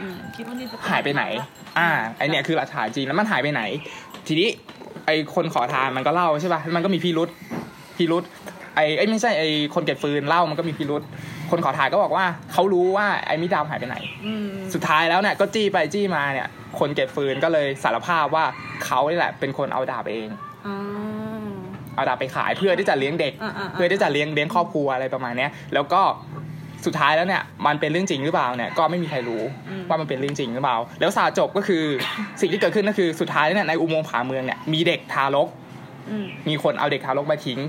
[0.00, 1.24] อืมคิดว่านี่จะหายไปไหน
[1.78, 3.62] อ่าไอเนี่ยคือหลักฐานจริงแล้วมันหายไปไหน
[4.26, 4.48] ทีนี้
[5.06, 7.28] ไอคนขอทานมันก็เล่าใช่ป่ะมันก็มีพิรุษ
[7.98, 8.24] พิรุษ
[8.74, 9.44] ไอไอยไม่ใช่ไอ
[9.74, 11.02] คนเก็บฟืนเล่ามันก็มีพิรุษ
[11.50, 13.96] คนขอทานก็บอกว่าเขารู้ว่าไอมีดดาบหายไปไหน
[14.26, 16.48] อืมสุดท้ายแล้วเนี่ยก็จี้ไปจี้มาเนี่ย
[16.78, 18.44] คนเก็บฟืนก็เลยสารภาพว่า
[18.84, 20.28] เขานี่แหละเป็นคนเอาดาบเอง
[20.66, 20.76] อ่า
[21.94, 26.02] เอาดาบไปขายเพื่อที่จะเลี้ยงเด็กอ่าอ่าเพื่อที่จะเลี้ยงเลี้ยงครอบครัวอะไรประมาณเนี้ยแล้วก็
[26.86, 29.42] สุดท้ายแล้วเนี่ยมันเป็นเรื่องจริงหรือเปล่าเนี่ยก็ไม่มีใครรู้
[29.88, 31.84] ว่ามันเป็นเรื่องจริงหรือเปล่า แล้วสาจบก็คือ
[32.40, 35.48] สิ่งที่เกิดขึ้นก็คือสุดท้ายเนี่ยในอุโมงค์ผาเมืองเนี่ยมีเด็กทารก
[36.10, 37.60] อืมมีคนเอาเด็กทารกมาทิ้ง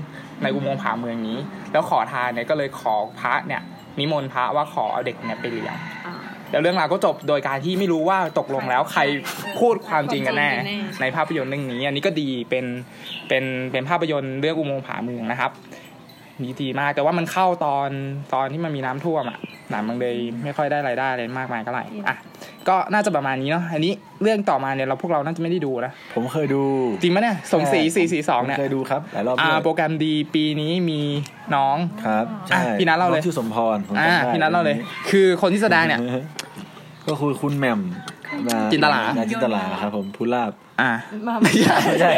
[0.42, 1.38] ในอุโมงค์ผาเมืองนี้
[1.72, 3.62] แล้วขอทานเนี่ยก็เลยขอพระเนี่ย
[3.98, 6.14] นิมนต์พระว่าขอเอาเด็กเนี่ยไปเลี้ยงอ่า
[6.50, 9.02] แล้วเรื่องราวก็จบโดยการที่ไม่รู้ว่าตกลงแล้วใคร
[9.60, 12.64] พูดความจริงกันแน่ความจริงกันแน่ ในภาพยนตร์เรื่องนี้ อันนี้ก็ดีเป็น
[13.28, 15.50] เป็นเป็นภาพยนตร์เรื่องอุโมงค์ผาเมืองนะครับ
[16.42, 17.88] มีดีมาก แต่ว่ามันเข้าตอน
[18.34, 19.38] ตอนที่มันมีน้ำท่วมอะ
[19.70, 22.16] หนังมันเลยไม่ค่อยได้รายได้อะไรมากมายก็ไหร่อะ
[22.68, 23.92] ก็น่าจะประมาณนี้เนาะอันนี้
[24.22, 26.62] เรื่องต่อมาเนี่ยเราพวกเราน่าจะไม่ได้ดูนะผมเคยดู
[27.02, 31.00] จริงไหมเนี่ยสมศรีสี่สี่สองเนี่ยผมเคยดูครับหลายรอบอ่าด้วยโปรแกรมดีปีนี้มี
[31.54, 34.76] น้องครับใช่อะพี่นัทเล่าเลยองชื่อสมพรผมอ่าจำได้พี่นัทเล่าเลย
[35.10, 36.00] คือคนที่แสดงเนี่ย
[37.08, 37.80] ก็คือคุณแหม่ม
[38.48, 40.90] มาจินตลานจินตลาครับผมผู้ลาบอ่า
[41.26, 42.12] มาไม่ใช่ไม่ใช่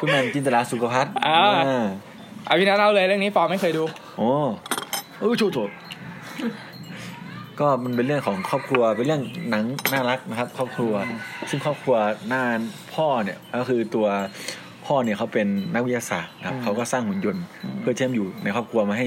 [0.00, 1.86] คุณแหม่มจินตลาสุขภัทรอ่าอ่า
[2.46, 3.84] เอาพี่นัทเล่าเลยเรื่องนี้ฟอร์มไม่เคยดู
[4.16, 4.30] โอ้
[5.18, 5.58] เออโถโถ
[7.60, 10.92] ก็มันเป็นเรื่องของครอบครัวเป็นเรื่องหนังน่ารักนะครับ ครอบครัว
[11.50, 11.96] ซึ่งครอบครัว
[12.28, 12.42] หน้า
[12.94, 14.06] พ่อเนี่ยก็คือตัว
[14.86, 17.44] พ่อเนี่ยเขาเป็นนักวิทยาศาสตร์นะครับเขาก็สร้างหุ่นยนต์
[17.80, 19.06] เพื่อเชื่อมอยู่ในครอบครัวมาให้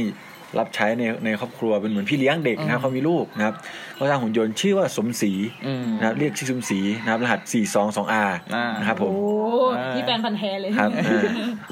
[0.60, 3.56] รับใช้ในในครอบครัวเป็นเหมือนพี่เลี้ยงเด็กนะครับเขามีลูกนะครับ
[3.96, 5.32] เขาสร้างหุ่นยนต์ชื่อว่าสมศรี
[5.66, 9.28] อืมนะครับเรียกชื่อสมศรีนะครับรหัส 422R อ่านนะครับผมโอ้
[9.94, 11.22] พี่แฟนพันธ์แท้เลยครับอ่า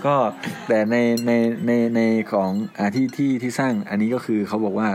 [0.06, 0.16] ก็
[0.68, 0.96] แต่ใน
[1.26, 1.32] ใน
[1.68, 2.02] ในใน
[2.34, 4.90] ของอ่าที่ที่ที่สร้างอันนี้ก็คือเขาบอกว่า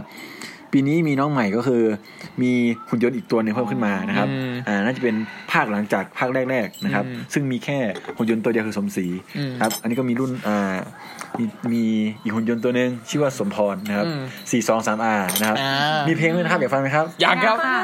[0.73, 1.83] ปีนี้มีน้องใหม่ก็คือ
[2.43, 2.53] มี
[2.91, 5.17] หุ่นยนต์อีกตัวหนึงเพิ่มขึ้นมานะครับอืมอ่าน่าจะเป็น
[5.53, 7.79] ภาคหลังจากภาคแรกๆนะครับอืมซึ่งมีแค่
[8.17, 10.75] หุ่นยนต์ตัวเดียวคือสมศรีอืมครับ อันนี้ก็มีรุ่นอ่า
[11.39, 11.85] มีมี
[12.23, 15.73] อีกหุ่นยนต์ตัวหนึ่งชื่อว่าสมพรนะครับอืมสี่สองสามอานะครับอ่า
[16.09, 17.75] มีมีเพลงด้วยนะครับอยากฟังไหมครับ อยากครับอ่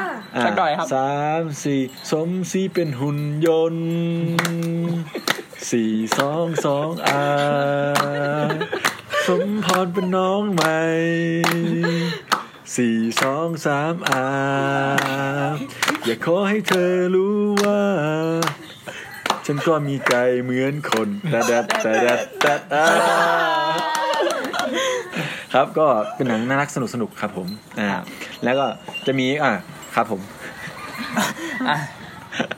[0.41, 1.81] าสักหน่อยครับสามสี่
[2.11, 3.87] สมศรีเป็นหุ่นยนต์
[5.71, 7.21] สี่สองสองอา
[9.27, 10.79] สมพรเป็นน้องใหม่
[12.75, 14.25] สี่สองสามอา
[16.05, 17.81] อย่าขอให้เธอรู้ว่า
[19.45, 22.91] ฉันก็มีใจเหมือนคนแต่ดัดแต่ดัดแต่ดัด
[25.53, 27.47] ครับก็เป็นหนังน่ารักสนุกสนุกๆครับผม
[27.79, 27.89] อ่า
[28.43, 28.65] แล้วก็
[29.05, 29.51] จะมีอ่า
[29.95, 30.21] ครับผม
[31.69, 31.77] อะ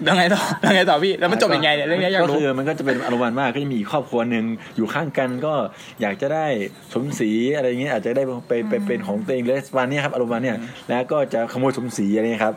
[0.07, 4.45] ยังไงต่อยังไงต่อพี่แล้วมันจบยังไงเนี่ยเรื่องนี้อยากก็รู้คือมันก็จะเป็นอารมณ์มากก็จะมีอีกครอบครัวหนึ่ง
[4.77, 5.53] อยู่ข้างกันก็
[6.01, 6.45] อยากจะได้
[6.93, 10.57] สมศรีอะไรเงี้ยอาจจะได้ไปไปเป็นของตัวเองเลยวันนี้ครับอารมณ์วันเนี่ย
[10.89, 12.55] แล้วก็จะขโมยสมศรีอะไรเงี้ยครับ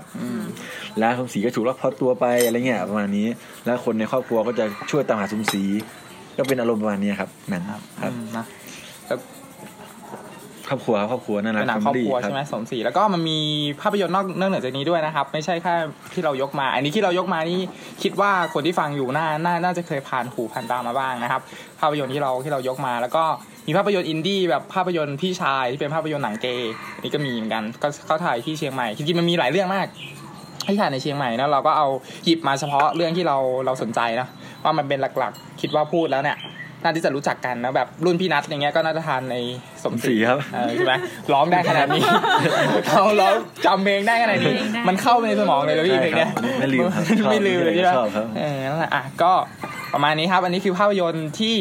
[0.99, 3.27] แล้วสมศรีก็ถูกลักพาตัวไปอะไรเงี้ยประมาณนี้
[3.67, 5.65] แล้วคนในครอบครัวก็จะช่วยตามหาสมศรี
[6.37, 8.45] ก็เป็นอารมณ์ประมาณนี้ครับหนังครับอืมนะ
[10.71, 13.39] ครอบครัวครอบครัวนั่นแหละเป็นหนังครอบครัวใช่ไหมสมศรีแล้วก็มันมี
[13.81, 15.75] ภาพยนตร์นอกนอกเหนือจากนี้ด้วยนะครับ ไม่ใช่แค่
[16.15, 17.61] ที่เรายกมา อันนี้ที่เรายกมานี่
[18.03, 21.41] คิดว่าคนที่ฟังอยู่น่าน่าน่าจะเคยผ่านหูผ่านตามาบ้างนะครับ
[21.81, 23.25] ภาพยนตร์ที่เราที่เรายกมา แล้วก็
[23.67, 29.87] มีภาพยนตร์อินดี้แบบภาพยนตร์พี่ชายที่เป็นภาพยนตร์หนังเกย์อันนี้ก็มีเหมือนกันก็เขาถ่ายที่เชียงใหม่จริงๆมันมีหลายเรื่องมาก
[30.69, 31.89] ที่ถ่ายในเชียงใหม่นะเราก็เอา
[32.25, 33.37] หยิบมาเฉพาะเรื่องที่เรา
[33.67, 34.27] เราสนใจนะ
[34.65, 36.37] ว่ามันเป็นหลักๆ คิดว่าพูดแล้วเนี่ย
[36.83, 39.37] น่าที่จะรู้จักกันนะแบบรุ่นพี่นัทอย่างเงี้ยก็น่าจะทานใน
[39.85, 40.95] สมศสีรีครับเออใช่ไหม
[41.33, 42.03] ร้องได้ขนาดนี้
[42.89, 43.35] เขาร้อง
[43.67, 49.33] จำเพลงได้ขนาดนี้จำเพลงได้มันเข้าไปในสมองเลยแล้วพี่ใช่เพลงเนี้ยครับไม่ลืมครับชอบไม่ลืมเลยใช่ไหมชอบครับเออนั่นแหละอะก็
[49.95, 51.57] ประมาณนี้ครับ อันนี้คือภาพยนตร์ที่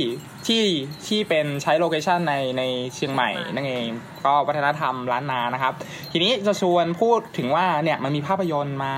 [0.48, 0.64] ที่
[1.08, 2.64] ที่เป็นใช้โลเคชันในใน
[2.96, 3.88] เชียงใหม่นั่นเอง
[4.26, 5.74] ก็วัฒนธรรมล้านนานะครับ
[6.12, 8.94] ทีนี้จะชวนพูดถึงว่าเนี่ยมันมีภาพยนตร์มา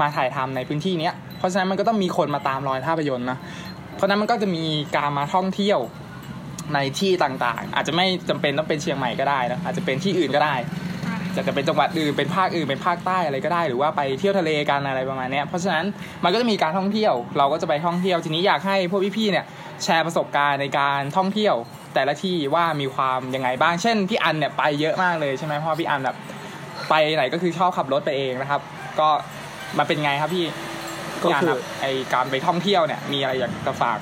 [0.00, 3.38] มาถ่ายทำในพื้นที่เนี้ยเพราะฉะนั้นมันก็ต้องมีคนมาตามรอยภาพยนตร์นะ
[3.98, 4.64] เพราะนั้นมันก็จะมี
[4.96, 5.78] การมาท่องเที่ยว
[6.74, 10.54] ในที่ต่างๆ อาจจะไม่จำเป็นต้องเป็นเชียงใหม่ก็ได้นะอาจจะเป็นที่อื่นก็ได้
[11.34, 15.84] จะจะเป็นจังหวัดอื่นเป็นภาคอื่นเป็นภาคใต้อะไรก็ได้ หรือว่าไปเที่ยวทะเลกันอะไรประมาณนี้เพราะฉะนั้น
[16.24, 19.44] มันก็จะมีการท่องเที่ยว เราก็จะไปท่องเที่ยวทีนี้อยากให้พวกพี่ๆเนี่ย
[19.84, 21.54] แชร์ประสบการณ์ในการท่องเที่ยว
[21.94, 26.16] แต่ละที่ว่ามีความยังไงบ้าง เช่นพี่อันเนี่ยไปเยอะมากเลยใช่ไหมเพราะพี่อันแบบ
[26.88, 28.60] ไปไหนก็คือชอบขับรถไปเองนะครับ
[29.00, 29.08] ก็
[29.78, 30.44] มันเป็นไงครับพี่
[31.22, 33.98] ก็พี่อันคือครับไอการไปท่องเที่ยวเนี่ย มีอะไรอยากจะฝาก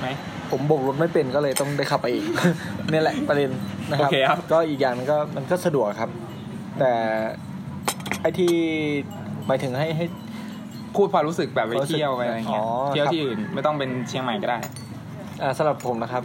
[0.00, 0.08] ไหม
[0.50, 2.24] ผมโบกรถไม่เป็นก็เลยต้องได้ขับไปเอง
[2.92, 3.50] นี่แหละประเด็น
[3.90, 6.10] นะครัโอเคครับก็อีกอย่างหนึงก็มันก็สะดวกครับ
[6.78, 6.92] แต่
[8.20, 8.52] ไอ้ที่
[9.46, 10.04] หมายถึงให้ให้
[10.96, 14.58] พูดความรู้สึกแบบไปเที่ยวไปอะไรเงี้ยอ๋อเที่ยวครับที่อื่นไม่ต้องเป็นเชียงใหม่ก็ได้
[15.42, 16.22] อ่าสำหรับผมนะครับ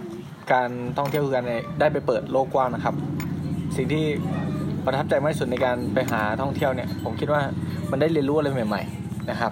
[0.51, 1.45] การท่องเที่ยวคือการ
[1.79, 2.95] ได้ไปเปิดโลกกว้างนะครับ
[3.75, 4.05] สิ่งที่
[4.85, 7.41] ประทับใจมากที่สุดในการไปหาท่องเที่ยวเนี่ย ผมคิดว่า
[7.91, 9.51] มันได้เรียนรู้อะไรใหม่ ๆ นะครับ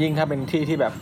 [0.00, 0.94] ยิ่งถ้าเป็นที่ที่แบบ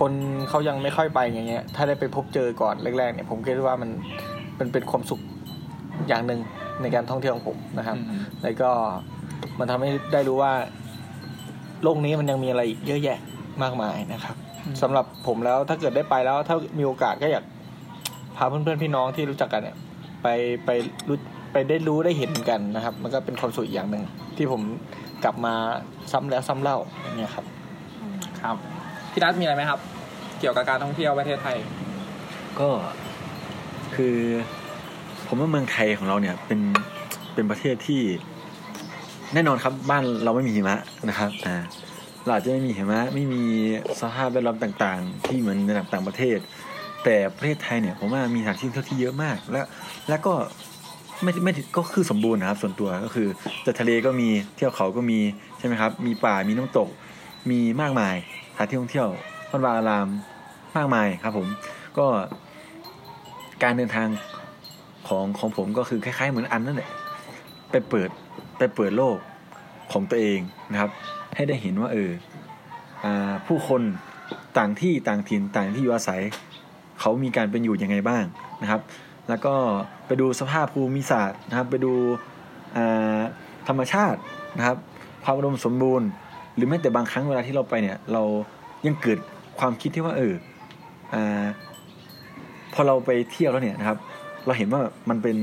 [0.00, 0.12] คน
[0.48, 3.90] เขายังไม่ค่อยไปอย่างเงี้ย ถ้าได้ไปพบเจอก่อนแรกๆเนี่ย ผมคิดว่ามัน
[4.58, 5.20] มันเป็นความสุข
[6.08, 6.40] อย่างหนึ่ง
[6.82, 8.70] ในการท่องเที่ยวของผมนะครับอืมแล้วก็
[9.58, 10.52] มันทำให้ได้รู้ว่า
[11.82, 13.18] โลกนี้มันยังมีอะไรอีกเยอะแยะ
[13.62, 14.36] มากมายนะครับ
[14.82, 17.44] สำหรับผมแล้วถ้าเกิดได้ไปแล้ว ถ้ามีโอกาสก็อยาก
[18.36, 19.76] พาเพื่อนๆพี่น้องที่รู้จักกันเนี่ย
[20.22, 20.26] ไป
[20.64, 20.70] ไป
[21.08, 21.16] รู้
[21.52, 24.02] ไปได้รู้ได้เห็นกันนะครับ มันก็เป็นความสุขอีกอย่างหนึ่ง
[24.36, 24.62] ที่ผม
[25.24, 25.54] กลับมา
[26.12, 27.44] ซ้ำแล้วซ้ำเล่าอย่างเงี้ยครับ
[28.42, 28.56] ครับ
[29.12, 29.80] พี่นัทมีอะไรไหมครับ
[30.38, 31.56] เกี่ยวกับการท่องเที่ยวประเทศไทย
[32.60, 32.68] ก็
[33.94, 34.16] คือ
[35.26, 36.60] ผมว่าเมืองไทยของเราเนี่ย เป็น
[37.34, 38.02] เป็นประเทศที่
[39.34, 40.78] แน่นอนครับบ้านเราไม่มีหิมะ
[41.08, 41.56] นะครับอ่า
[42.24, 43.42] เราอาจจะไม่มีหิมะไม่มี
[44.00, 46.38] สภาพแวดล้อมต่างๆ ที่เหมือนในต่างประเทศ
[47.04, 49.60] แต่ประเทศไทยเนี่ยผมว่ามีสถานที่ท่องเที่ยวที่เยอะมาก และ
[50.08, 50.32] แล้วก็
[51.22, 53.28] ไม่ไม่ก็คือสมบูรณ์นะครับ ส่วนตัวก็คือ
[53.66, 55.18] จะทะเลก็มีเที่ยวเขาก็มี
[55.58, 56.88] ใช่ไหมครับ มีป่ามีน้ำตก
[57.50, 58.14] มีมากมาย
[58.54, 59.08] สถานที่ท่องเที่ยว
[59.50, 60.08] วัดวาอาราม
[60.76, 61.48] มากมายครับ ผม
[61.98, 62.06] ก็
[63.62, 64.08] การเดินทาง
[65.08, 66.90] ของของผมก็คือคล้ายๆ เหมือนอันนั่นแหละ
[67.70, 68.08] ไปเปิด
[68.58, 69.16] ไปเปิดโลก
[69.92, 70.40] ของตัวเอง
[70.72, 70.90] นะครับ
[71.36, 72.10] ให้ได้เห็นว่าเออ
[73.46, 73.82] ผู้คน
[74.58, 76.20] ต่างที่ต่างถิ่นต่างที่อยู่อาศัย
[77.00, 78.24] เขามีการเป็นอยู่ยังไงบ้าง
[78.62, 78.80] นะครับ
[79.30, 79.54] แล้วก็
[80.06, 81.92] ไปดูสภาพภูมิศาสตร์นะครับ ไปดู
[83.68, 84.20] ธรรมชาติ
[84.58, 84.76] นะครับ
[85.24, 86.08] ความอุดมสมบูรณ์
[86.54, 88.22] หรือแม้แต่บางครั้งเวลาที่เราไปเนี่ย เรา
[88.86, 89.18] ยังเกิด
[89.58, 90.34] ความคิดที่ว่าเออ
[91.14, 91.16] อ
[92.74, 93.98] พอเราไปเที่ยวแล้วเนี่ยนะครับ
[94.46, 95.36] เราเห็นว่ามันเป็น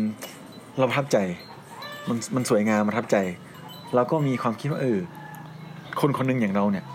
[0.77, 1.17] เราประทับใจ
[2.07, 3.17] มันมันสวยงามประทับใจ
[3.95, 4.99] เราก็มีความคิดว่าเออ
[6.01, 6.85] คนคนหนึ่งอย่างเราเนี่ย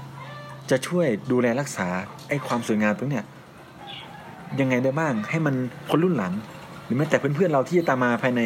[0.71, 1.87] จะช่วยดูแลรักษา
[2.29, 3.25] ไอ้ความสวยงามตรงเนี้ย
[4.61, 5.55] ยังไงได้บ้างให้มัน
[5.91, 6.33] คนรุ่นหลัง
[6.93, 8.43] รือแม้แต่เพื่อนๆเราที่จะตามมาภายใน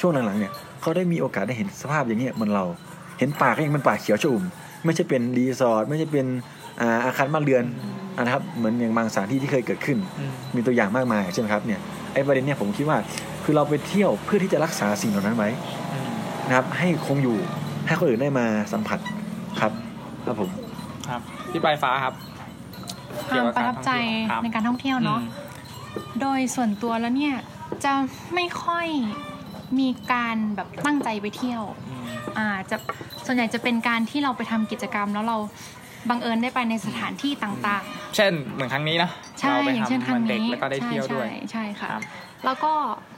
[0.00, 2.64] ช่วงหลังๆเนี่ยเขาได้มีโอกาสได้เห็นสภาพอย่างเงี้ยเหมันเรา
[3.18, 4.44] เห็นป่าก็ยังเป็นป่าเขียวชอุ่ม
[4.84, 6.26] ไม่ใช่เป็นรีสอร์ทไม่ใช่เป็น
[6.80, 7.64] อ่าอาคารบ้านเรือน
[8.20, 11.80] นะครับเหมือนอย่างบางสถานที่ที่เคยเกิดขึ้นอืมมีตัวอย่างมากมายใช่ไหมครับเนี่ย
[12.12, 12.98] ไอ้ประเด็นเนี่ยผมคิดว่า
[13.44, 15.48] คือเราไปเที่ยวเพื่อที่จะรักษาสิ่งเหล่านั้นไว้
[16.48, 17.36] นะครับ ให้คงอยู่
[17.86, 18.98] ให้คนอื่นได้มาสัมผัส
[19.60, 19.72] ครับ
[20.26, 20.50] ครับผม
[21.08, 21.20] ครับ
[21.50, 22.14] พี่ปลายฟ้าครับ
[23.16, 23.90] ความเกี่ยวกับประทับใจ
[24.30, 25.20] ครับในการท่องเที่ยวเนาะ
[26.20, 27.34] โดยส่วนตัวแล้วเนี่ย
[27.84, 27.92] จะ
[28.34, 28.88] ไม่ค่อย
[29.78, 32.04] มีการแบบตั้งใจไปเที่ยวอืม
[32.38, 32.76] อ่าจะ
[33.26, 35.36] ส่วนใหญ่จะเป็นการที่เราไปทำกิจกรรมแล้วเรา
[36.10, 37.82] บังเอิญได้ไปในสถานที่ต่าง
[38.16, 42.02] เช่นเหมือนครั้งนี้นะๆใช่เราไปอย่างเช่นทำครั้วังนเด็กนี้แล้วก็ได้ใช่เที่ยวด้วยใช่ใช่ค่ะครับ
[42.44, 42.72] แล้วก็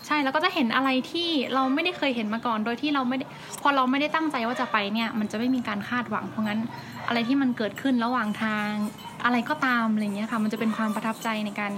[0.06, 3.24] ใช่แล้วก็จะเห็นอะไรที่เราไม่ได้เคยเห็นมาก่อน โดยที่เราไม่ได้
[3.62, 6.60] พอเราไม่ได้ตั้งใจว่าจะไปเนี่ย มันจะไม่มีการคาดหวัง เพราะงั้น
[7.08, 8.68] อะไรที่มันเกิดขึ้นระหว่างทาง
[9.24, 11.72] อะไรก็ตามอะไรเงี้ยค่ะ มันจะเป็นความประทับใจในการ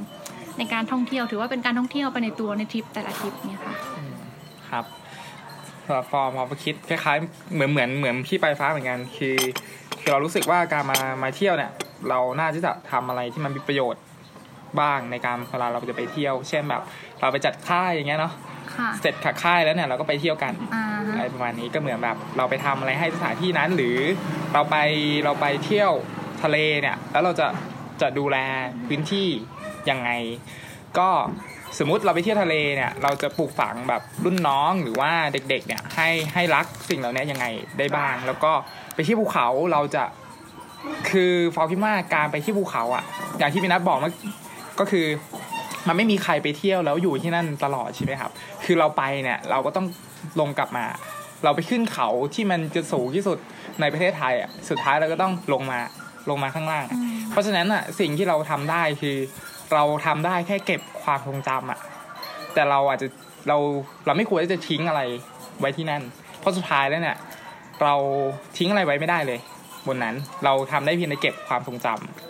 [0.59, 3.75] ในการท่องเที่ยวถือว่าเป็นการท่องเที่ยวไปในตัวในทริปแต่ละทริปเนี่ยค่ะ
[4.71, 4.85] ครับ
[5.87, 9.37] พอพอพอคิดคล้ายๆเหมือนเหมือนเหมือนพี่ปลายฟ้าเหมือนกันคือ
[10.01, 11.71] คือเรารู้สึกว่าการมามาเที่ยวเนี่ย
[12.09, 14.03] เราน่าที่จะทำอะไรที่มันมีประโยชน์
[14.81, 16.83] บ้างในการเวลาเราจะไปเที่ยว เช่นแบบ
[17.21, 18.33] เราไปจัดค่ายอย่างเงี้ยเนาะ
[18.77, 23.97] ค่ะเสร็จขักค่ายแล้วเนี่ยเราก็ไปเที่ยวกันอ่าอะไรฮะประมาณนี้ก็เหมือนแบบ เราไปทำอะไรให้สถานที่นั้น หรือ
[24.53, 24.77] เราไป
[25.25, 25.93] เราไปเที่ยว
[26.43, 27.47] ทะเลเนี่ย แล้วเราจะ
[28.01, 28.37] จะดูแล
[28.87, 29.29] พื้นที่
[29.91, 30.11] ยังไง
[30.99, 31.09] ก็
[31.79, 37.47] สมมุติเราไปเที่ยวทะเลเนี่ย เราจะปลูกฝังแบบรุ่นน้องหรือว่าเด็กๆ เนี่ย ให้ให้รักสิ่งเหล่านี้ยังไง
[37.79, 38.53] ได้บ้าง แล้วก็
[38.95, 40.05] ไปที่ภูเขาเราจะ
[41.11, 43.05] คือฟอคิดว่าการไปที่ภูเขาอะ
[43.39, 44.13] อย่างที่พี่นัทบอกเมื่อ
[44.81, 45.07] ก็คือ
[45.89, 48.31] มันไม่มีใครไปเที่ยวแล้วอยู่ที่นั่นตลอดใช่ไหมครับ
[48.65, 49.87] คือเราไปเนี่ย เราก็ต้อง
[50.41, 50.85] ลงกลับมา
[51.45, 53.39] เราไปขึ้นเขาที่มันจะสูงที่สุด
[53.81, 55.81] ในประเทศไทยอะสุดท้ายเราก็ต้องลงมา
[56.31, 56.99] ลงมาข้างล่างอะ
[57.31, 59.17] เพราะฉะนั้นอะสิ่งที่เราทำได้คือ
[59.75, 61.79] เราทำได้แค่เก็บความทรงจำอะ
[62.55, 63.07] แต่เราอาจจะ
[63.49, 63.57] เรา
[64.07, 65.03] เราไม่ควรที่จะทิ้งอะไร
[65.61, 66.03] ไว้ที่นั่น
[66.41, 67.17] เพราะสุดท้ายแล้วเนี่ย
[67.83, 67.95] เรา
[68.59, 69.41] ทิ้งอะไรไว้ไม่ได้เลย
[69.87, 70.15] บนนั้น
[70.45, 71.87] เราทำได้เพียงแต่เก็บความทรงจ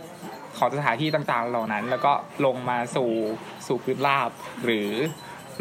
[0.06, 2.12] ำของสถานที่ต่างๆ เหล่านั้น แล้วก็
[2.46, 3.10] ลงมาสู่
[3.66, 4.30] สู่พื้นราบ
[4.64, 4.88] หรือ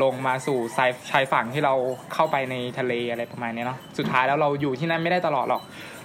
[0.03, 1.73] ลงมาสู่ชายชายฝั่งที่เรา
[2.13, 5.61] เข้าไปในทะเลอะไรประมาณนี้เนาะสุดท้ายแล้วเราอยู่ที่นั่นไม่ได้ตลอดหรอก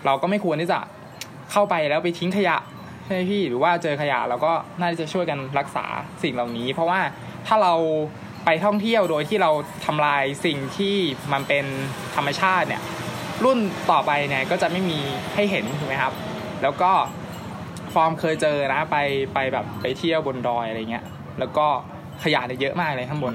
[0.07, 0.79] เราก็ไม่ควรที่จะ
[1.53, 2.57] เข้าไปแล้วไปทิ้งขยะ
[3.09, 5.85] ใช่ไหมพี่หรือว่าเจอขยะเราก็น่าจะช่วยกันรักษา
[6.23, 7.01] สิ่งเหล่านี้ เพราะว่า
[7.47, 7.75] ถ้าเรา
[8.45, 9.51] ไปท่องเที่ยวโดยที่เรา
[9.87, 10.97] ทำลายสิ่งที่
[11.33, 11.65] มันเป็น
[12.17, 12.83] ธรรมชาติเนี่ย
[13.45, 13.59] รุ่น
[13.91, 14.99] ต่อไปเนี่ยก็จะไม่มี
[15.35, 16.13] ให้เห็นถูกไหมครับ
[16.63, 16.91] แล้วก็
[17.95, 18.97] ฟอร์มเคยเจอนะไป
[19.35, 21.05] ไปแบบไปเที่ยวบนดอยอะไรเงี้ย
[21.39, 21.67] แล้วก็
[22.25, 23.35] ขยะเนี่ยเยอะมากเลยข้างบน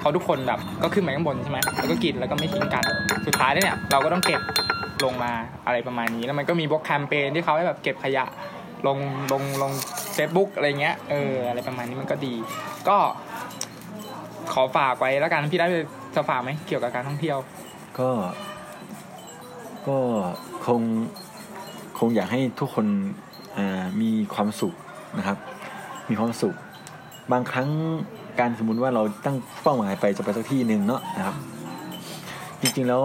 [0.00, 2.84] เขาทุกคนแบบก็ขึ้นไปข้างบนใช่ไหมแล้วก็กินแล้วก็ไม่ทิ้งกัน
[3.26, 4.40] สุดท้ายเนี่ยเราก็ต้องเก็บ
[5.04, 5.32] ลงมา
[5.66, 8.24] อะไรประมาณนี้ แล้วมันก็มีพวกแคมเปญที่เขาให้แบบเก็บขยะ
[8.86, 8.98] ลง
[9.32, 9.72] ลงลง
[10.14, 12.34] เฟซบุ๊กอะไรเงี้ยเอออะไรประมาณนี้มันก็ดี
[12.88, 12.96] ก็
[14.52, 15.66] ขอฝากไว้แล้วกันพี่ได้
[16.14, 17.38] จะฝากไหมเกี่ยวกับการท่องเที่ยว
[17.98, 18.10] ก็
[19.86, 19.98] ก็
[20.66, 20.80] คง
[21.98, 22.86] คงอยากให้ทุกคน
[24.00, 24.74] มีความสุข
[25.18, 25.38] นะครับ
[26.10, 26.54] มีความสุข
[27.32, 27.68] บางครั้ง
[28.40, 31.36] การสมมติว่าเราตั้งเป้าหมายไปจะไปสักที่หนึ่งเนาะนะครับ
[32.60, 33.02] จริงๆแล้ว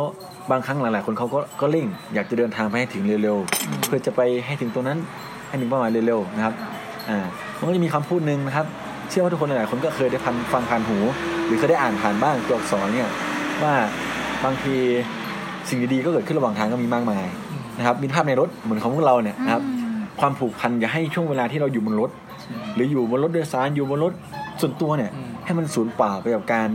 [0.51, 4.99] บางครั้งหลายๆ คนเขาก็ก็เร่ง อยากจะเดินทางไปให้ถึงเร็วๆ เพื่อจะไปให้ถึงตรงนั้น
[5.47, 6.53] ให้ถึงเป้าหมายเร็วๆนะครับ
[7.09, 7.17] อ่า
[7.57, 8.65] มันก็จะมีคำพูดหนึ่งนะครับ
[9.09, 10.97] เชื่อว่าทุกคนหลายๆคนก็เคยได้พันฟังผ่านหู
[11.45, 13.09] หรือเคยได้อ่านผ่านบ้างตัวอักษรเนี่ย
[13.63, 13.73] ว่า
[14.43, 14.75] บางที
[15.69, 17.25] สิ่งดีๆก็เกิดขึ้นระหว่างทางก็มีมากมาย
[17.77, 19.63] นะครับมีภาพในรถเหมือนของพวกเราเนี่ยนะครับ
[20.19, 22.11] ความผูกพันอย่าให้ช่วงเวลาที่เราอยู่บนรถ
[22.73, 24.13] หรืออยู่บนรถโดยสารอยู่บนรถ
[24.61, 26.69] ส่วนตัวเนี่ยอืมให้มันสูญเปล่าไปกับการ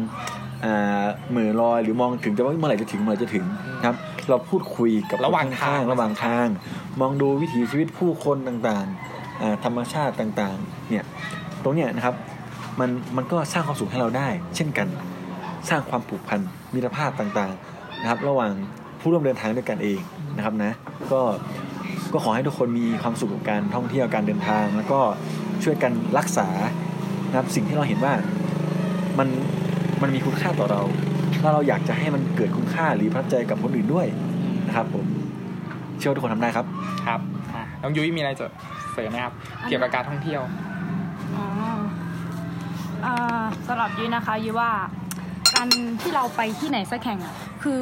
[0.64, 3.44] อ่าเหมือลอยหรือมองถึงจะว่าเมื่อไหร่จะถึงเมื่อไหร่จะถึง
[3.78, 3.96] นะครับ
[4.28, 6.46] เราพูดคุยกับระหว่างทางคนข้ๆระหว่างทาง
[7.00, 11.04] มองดูวิถีชีวิตผู้คนต่างๆอ่าธรรมชาติต่างๆเนี่ย
[11.62, 12.14] ตรงเนี้ยนะครับ
[12.80, 14.88] มันมันก็สร้างความสุขให้เราได้ เช่นกัน
[15.68, 16.40] สร้างความผูกพัน
[16.74, 18.52] มิตรภาพต่างๆนะครับ ระหว่าง
[19.00, 20.00] ผู้ร่วมเดินทางด้วยกันเอง
[20.36, 20.72] นะครับนะ
[21.12, 21.20] ก็
[22.12, 25.00] ก็ขอให้ทุกคนมีความสุขกับการท่องเที่ยวการเดินทาง แล้วก็
[25.64, 26.48] ช่วยกันรักษา
[27.28, 28.14] นะครับสิ่งที่เราเห็นว่า
[29.18, 29.28] มัน
[30.02, 30.82] มันมีคุณค่าต่อเรา
[31.42, 34.06] แล้วเราอยากจะให้มันเกิดคุณค่าหรือประทับใจกับคนอื่นด้วย
[34.66, 35.06] นะครับผม
[35.98, 36.66] เชื่อว่าทุกคนทำได้ครับ
[37.06, 37.20] ครับ
[37.54, 38.46] อะน้องยุ้ยมีอะไรจะ
[38.92, 39.32] เสริมไหมครับ
[39.68, 40.42] เกี่ยวกับการท่องเที่ยว
[41.36, 41.46] อ๋อ
[43.04, 44.70] อ่าสำหรับยุ้ยนะคะยุ้ยว่า
[45.54, 45.68] การ
[46.02, 47.78] ที่เราไปที่ไหนสักแห่งอะคือ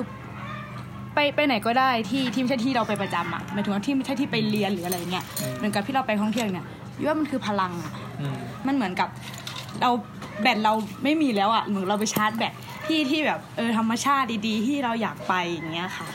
[1.15, 6.67] ไปไปไหนก็ได้ที่ที่ไม่ใช่ที่เราไปประจำอะหมายถึงว่าที่ไม่ใช่ที่ไปเรียนหรืออะไรเงี้ยอืมเหมือนกับที่เราไปท่องเที่ยวเนี่ย
[7.01, 9.09] ยุ้ยว่ามันคือพลังอะอืมมันเหมือนกับ
[9.81, 9.91] เรา
[10.43, 10.73] แบตเรา
[11.05, 12.53] ไม่มีแล้วอะเหมือนเราไปชาร์จแบต
[12.91, 16.07] ที่ที่แบบเออธรรมชาติดีๆ ที่เราอยากไปอย่างเงี้ยค่ะ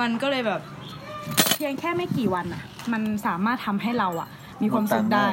[0.00, 0.60] มันก็เลยแบบ
[1.56, 2.62] เพียงแค่ไม่กี่วันอะ
[2.92, 4.28] มันสามารถทำให้เราอะ
[4.62, 5.28] มีความสุขได้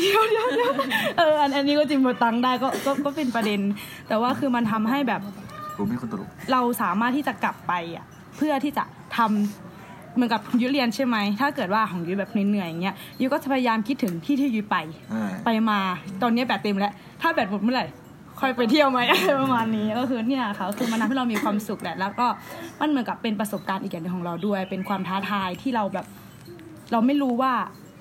[0.00, 0.74] เดี๋ยวเดี๋ยวเดี๋ยว
[1.18, 3.60] เอออันอันนี้ก็จริงหมดตังค์ได้ก็ก็ก็เป็นประเด็น
[4.08, 5.20] แต่ว่าคือมันทำให้แบบ
[5.76, 8.04] ผมไม่คนตลกเราสามารถที่จะกลับไปอะ
[8.36, 8.84] เพื่อที่จะ
[9.16, 14.76] ทำเหมือนกับยุ้ยเรียนใช่ไหม ถ้าเกิดว่าของยุ้ยแบบเหนื่อยๆอย่างเงี้ยยุ้ยก็จะพยายามคิดถึงที่ที่ยุ้ยไป
[15.12, 15.78] อ่าไปมา
[16.22, 17.86] ตอนนี้แบตเต็มแล้ว ถ้าแบตหมดเมื่อไหร่
[18.42, 22.26] ค่อยไปเที่ยวไหมอะไรประมาณนี้ก็คือเนี่ยค่ะคือมันทำให้เรามีความสุขแหละแล้วก็
[22.80, 26.06] มันเหมือนกับเป็นประสบการณ์อีกอย่างหนึงของเราด้วย เป็นความท้าทายที่เราแบบ
[26.92, 27.52] เราไม่รู้ว่า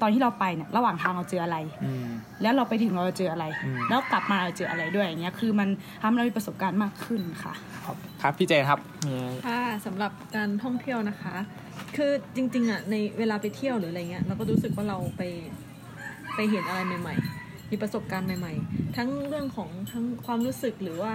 [0.01, 2.07] ตอนที่เราไปเนี่ยระหว่างทางเราเจออะไรอืม
[2.41, 5.69] แล้วเราไปถึงเราจะเจออะไรอืมแล้วกลับมาเราเจออะไรด้วยอย่างเงี้ยคือมัน
[6.01, 7.53] ทำให้เรามีประสบการณ์มากขึ้นค่ะ
[7.85, 9.15] ครับครับพี่เจนครับมี
[9.47, 11.35] ค่ะสำหรับการท่องเที่ยวนะคะ
[11.95, 15.21] คือจริงๆอะในเวลาไปเที่ยวหรืออะไรเงี้ยเราก็รู้สึกว่าเราไป
[16.35, 17.40] ไปเห็นอะไรใหม่ ๆ
[17.71, 21.13] มีประสบการณ์ใหม่ ๆ ทั้งเรื่องของทั้งความรู้สึกหรือว่า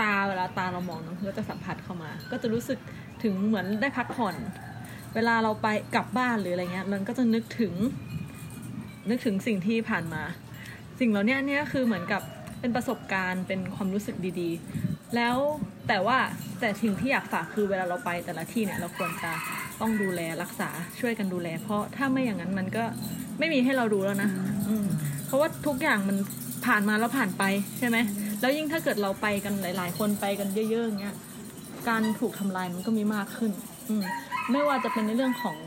[0.00, 2.78] ตาเวลาตาเรามองเนอะก็จะสัมผัสเข้ามา ก็จะรู้สึก
[3.22, 4.36] ถึงเหมือนได้พักผ่อน
[5.14, 7.74] เวลาเราไปกลับบ้านหรืออะไรเงี้ยมันก็จะนึกถึง
[9.10, 10.22] นึกถึงสิ่งที่ผ่านมา
[11.00, 12.22] สิ่งเหล่านี้เนี่ยคือเหมือนกับ
[12.60, 15.36] เป็นประสบการณ์เป็นความรู้สึกดีๆ แล้ว
[15.88, 16.18] แต่ว่า
[16.60, 19.30] แต่สิ่งที่อยากฝากคือเวลาเราไปแต่ละที่เนี่ยเราควรจะ
[19.80, 20.68] ต้องดูแลรักษา
[21.00, 22.84] ช่วยกันดูแล เพราะถ้าไม่อย่างนั้นมันก็
[23.38, 24.30] ไม่มีให้เราดูแล้วนะ
[24.68, 24.86] อืม
[25.28, 26.16] เพราะว่าทุกอย่างมัน
[26.66, 27.44] ผ่านมาแล้วผ่านไป
[27.78, 27.96] ใช่ไหม
[28.40, 31.16] แล้วยิ่งถ้าเกิดเราไปกันหลาย ๆ คนไปกันเยอะๆอย่างเงี้ย
[31.88, 33.52] การถูกทำลายมันก็มีมากขึ้น
[33.88, 34.02] อืม
[34.52, 35.58] ไม่ว่าจะเป็นในเรื่องของ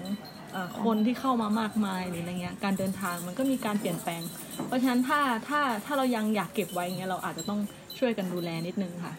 [0.52, 4.22] เออคนที่เข้ามามากมายหรืออะไรเงี้ยการเดินทางมันก็มีการเปลี่ยนแปลง
[4.68, 7.60] เพราะฉะนั้นถ้าถ้าถ้าเรายังอยากเก็บไว้เงี้ยเราอาจจะต้อง
[8.00, 9.14] ช่วยกันดูแลนิดนึงค่ะ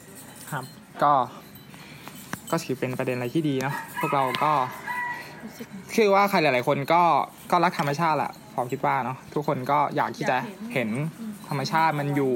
[0.50, 0.64] ครับ
[1.02, 1.12] ก็
[2.50, 4.52] ก็ถือเป็นประเด็นอะไรที่ดีเนาะพวกเราก็
[5.94, 7.02] คือว่าใครหลาย ๆ คนก็
[7.50, 10.92] ก็รักธรรมชาติแหละ ผมคิดว่าเนาะทุกคนก็อยากที่จะอยากเห็เห็นน
[11.48, 12.34] ธรรมชาติมันอยู่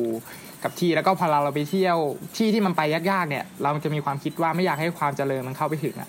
[0.65, 1.99] กับที่แล้วก็พอเราเราไปเที่ยว
[2.37, 6.09] ที่ที่มันไปยากๆเนี่ย เราจะมีความคิดว่าไม่อยากให้ความเจริญมันเข้าไปถึงอะ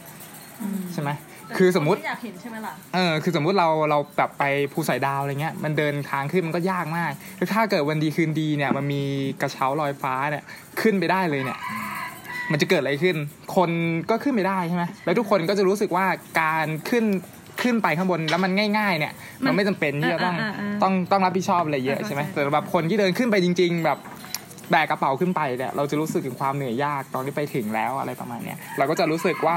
[0.94, 1.10] ใช่ไหม
[1.58, 4.44] คือสมมุติอยากเห็นใช่ไหมล่ะเออคือสมมุติเราเราแบบไป
[4.74, 9.04] ภูสายดาวอะไรเงี้ยมันเดินทางขึ้นมันก็ยากมากแล้วถ้าเกิดวันดีคืนดีเนี่ยมันมี
[9.42, 10.44] กระเช้าลอยฟ้าเนี่ย
[10.82, 11.60] ขึ้นไปได้เลยเนี่ย
[12.52, 13.16] มันจะเกิดอะไรขึ้น
[13.56, 13.70] คน
[14.10, 16.06] ก็ขึ้นไม่ได้ใช่ไหมแล้วทุกคนก็จะรู้สึกว่า
[16.42, 17.06] การขึ้น
[17.62, 19.14] ขึ้นไปข้างบนแล้วมันง่าย ๆ เนี่ย
[19.46, 23.98] มันไม่จำเป็นที่จะต้องอ่าอ่าอ่าต้องต้องรับผิดชอบอะไรเยอะใช่ไหมแต่สำหรับคนที่เดินขึ้นไปจริง ๆ แบบ
[24.72, 29.56] แบกกระเป๋าขึ้นไปเนี่ยเราจะรู้สึกถึงความเหนื่อยยากตอนที่ไปถึงแล้วอะไรประมาณเนี้ยเราก็จะรู้สึกว่า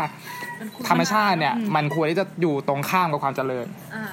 [0.89, 4.05] ธรรมชาติเนี่ย มันควรที่จะอยู่ตรงข้ามกับความเจริญอ่า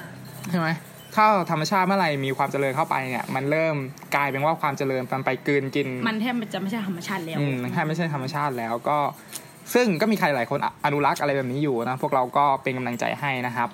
[0.52, 0.70] ใช่ไหม
[1.16, 3.76] ถ้าธรรมชาติเมื่อไหร่มีความเจริญเข้าไปเนี่ย มันเริ่ม
[4.16, 8.98] กลายเป็นว่าความเจริญมันไปกลืนกิน มันแทบจะไม่ใช่ธรรมชาติแล้ว อืมมันแค่ไม่ใช่ธรรมชาติแล้วก็
[9.74, 13.70] ซึ่งก็มีใครหลายคนออนุรักษ์อะไรแบบนี้อยู่นะ พวกเราก็เป็นกำลังใจให้นะครับ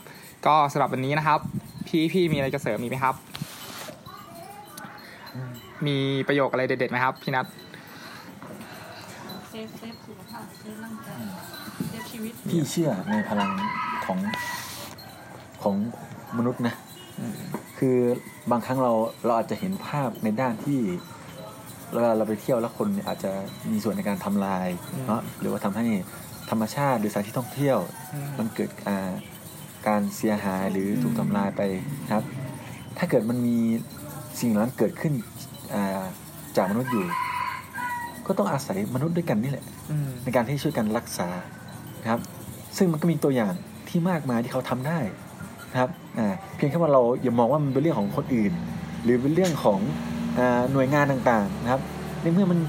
[0.45, 1.40] ก็สำหรับวันนี้นะครับ
[1.88, 3.15] พี่พี่มีอะไรจะเสริมอีกไหมครับ
[5.88, 5.98] มี
[6.28, 7.45] ประโยคอะไรเด็ดๆไหมครับ พี่นัท
[9.49, 11.22] save save สุขภาพ save ร่างกาย
[11.88, 13.52] save ชีวิต พี่เชื่อในพลัง
[14.06, 14.20] ของ
[15.64, 15.76] ของ
[16.38, 16.76] มนุษย์นะ
[17.80, 17.98] คือ
[18.52, 18.91] บางครั้งเรา
[19.26, 20.80] เราอาจจะเห็นภาพในด้านที่
[21.94, 23.32] เวลาเราไปเที่ยวแล้วคนเนี่ยอาจจะ
[23.72, 24.68] มีส่วนในการทำลาย
[25.07, 25.86] เนาะหรือว่าทำให้
[26.49, 27.78] ธรรมชาติหรือสถานที่ท่องเที่ยว
[28.40, 29.11] มันเกิดอ่า
[29.88, 31.61] การเสียหายหรือถูกทำลายไป
[32.03, 32.26] นะครับ
[32.98, 33.57] ถ้าเกิดมันมี
[34.40, 35.14] สิ่งเหล่านั้นเกิดขึ้น
[35.74, 36.03] อ่า
[36.57, 37.06] จากมนุษย์อยู่
[38.28, 41.30] ก็ต้องอาศัยมนุษย์ด้วยกันนี่แหละอืมในการที่ช่วยกันรักษา
[42.02, 42.22] นะครับ
[42.78, 43.53] ซึ่งมันก็มีตัวอย่าง
[43.90, 44.99] ที่มากมายที่เขาทำได้
[45.72, 48.53] นะครับอ่าเพียงแค่ว่าเราอย่ามองว่ามันเป็นเรื่องของคนอื่น
[49.03, 49.80] หรือเป็นเรื่องของ
[50.11, 50.12] อา
[50.73, 51.81] หน่วยงานต่างๆนะครับ
[52.22, 52.60] ในเมื่อมัน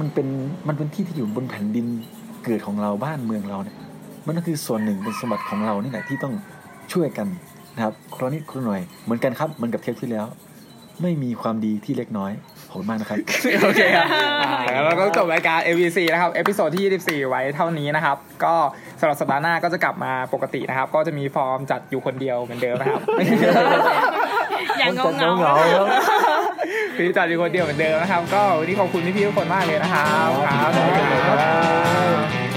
[0.00, 0.26] มันเป็น
[0.68, 1.86] มันเป็นที่ที่อยู่บนแผ่นดิน
[2.44, 3.76] เกิดของเราบ้านเมืองเราเนี่ย
[4.26, 6.34] มันก็คือส่วนหนึ่งเป็นสมบัติของเรานี่แหละที่ต้อง
[6.92, 7.26] ช่วยกัน
[7.76, 10.26] นะครับคนละนิดคนละหน่อยเหมือนกันครับเหมือนกับเทปที่แล้ว
[11.02, 12.32] ไม่มีความดีที่เล็กน้อย
[12.70, 13.18] ขอบคุณมากนะครับ
[13.62, 14.06] โอเคครับ
[14.42, 18.54] อ่าแล้วเราก็จบรายการ AVC นะครับ episode ที่ 24 ไว้เท่านี้นะครับ ก็
[19.00, 23.00] สำหรับสัปดาห์หน้าก็จะกลับมาปกตินะครับ ก็จะมีฟอร์มจัดอยู่คนเดียวเหมือนเดิมนะครับ
[24.78, 25.86] อย่างเงาเงาเหงาๆครับ
[26.96, 32.49] พี่จัดอยู่คนเดียวเหมือนเดิมนะครับ ก็วันนี้ขอบคุณพี่ๆทุกคนมากเลยนะครับครับสวัสดีครับ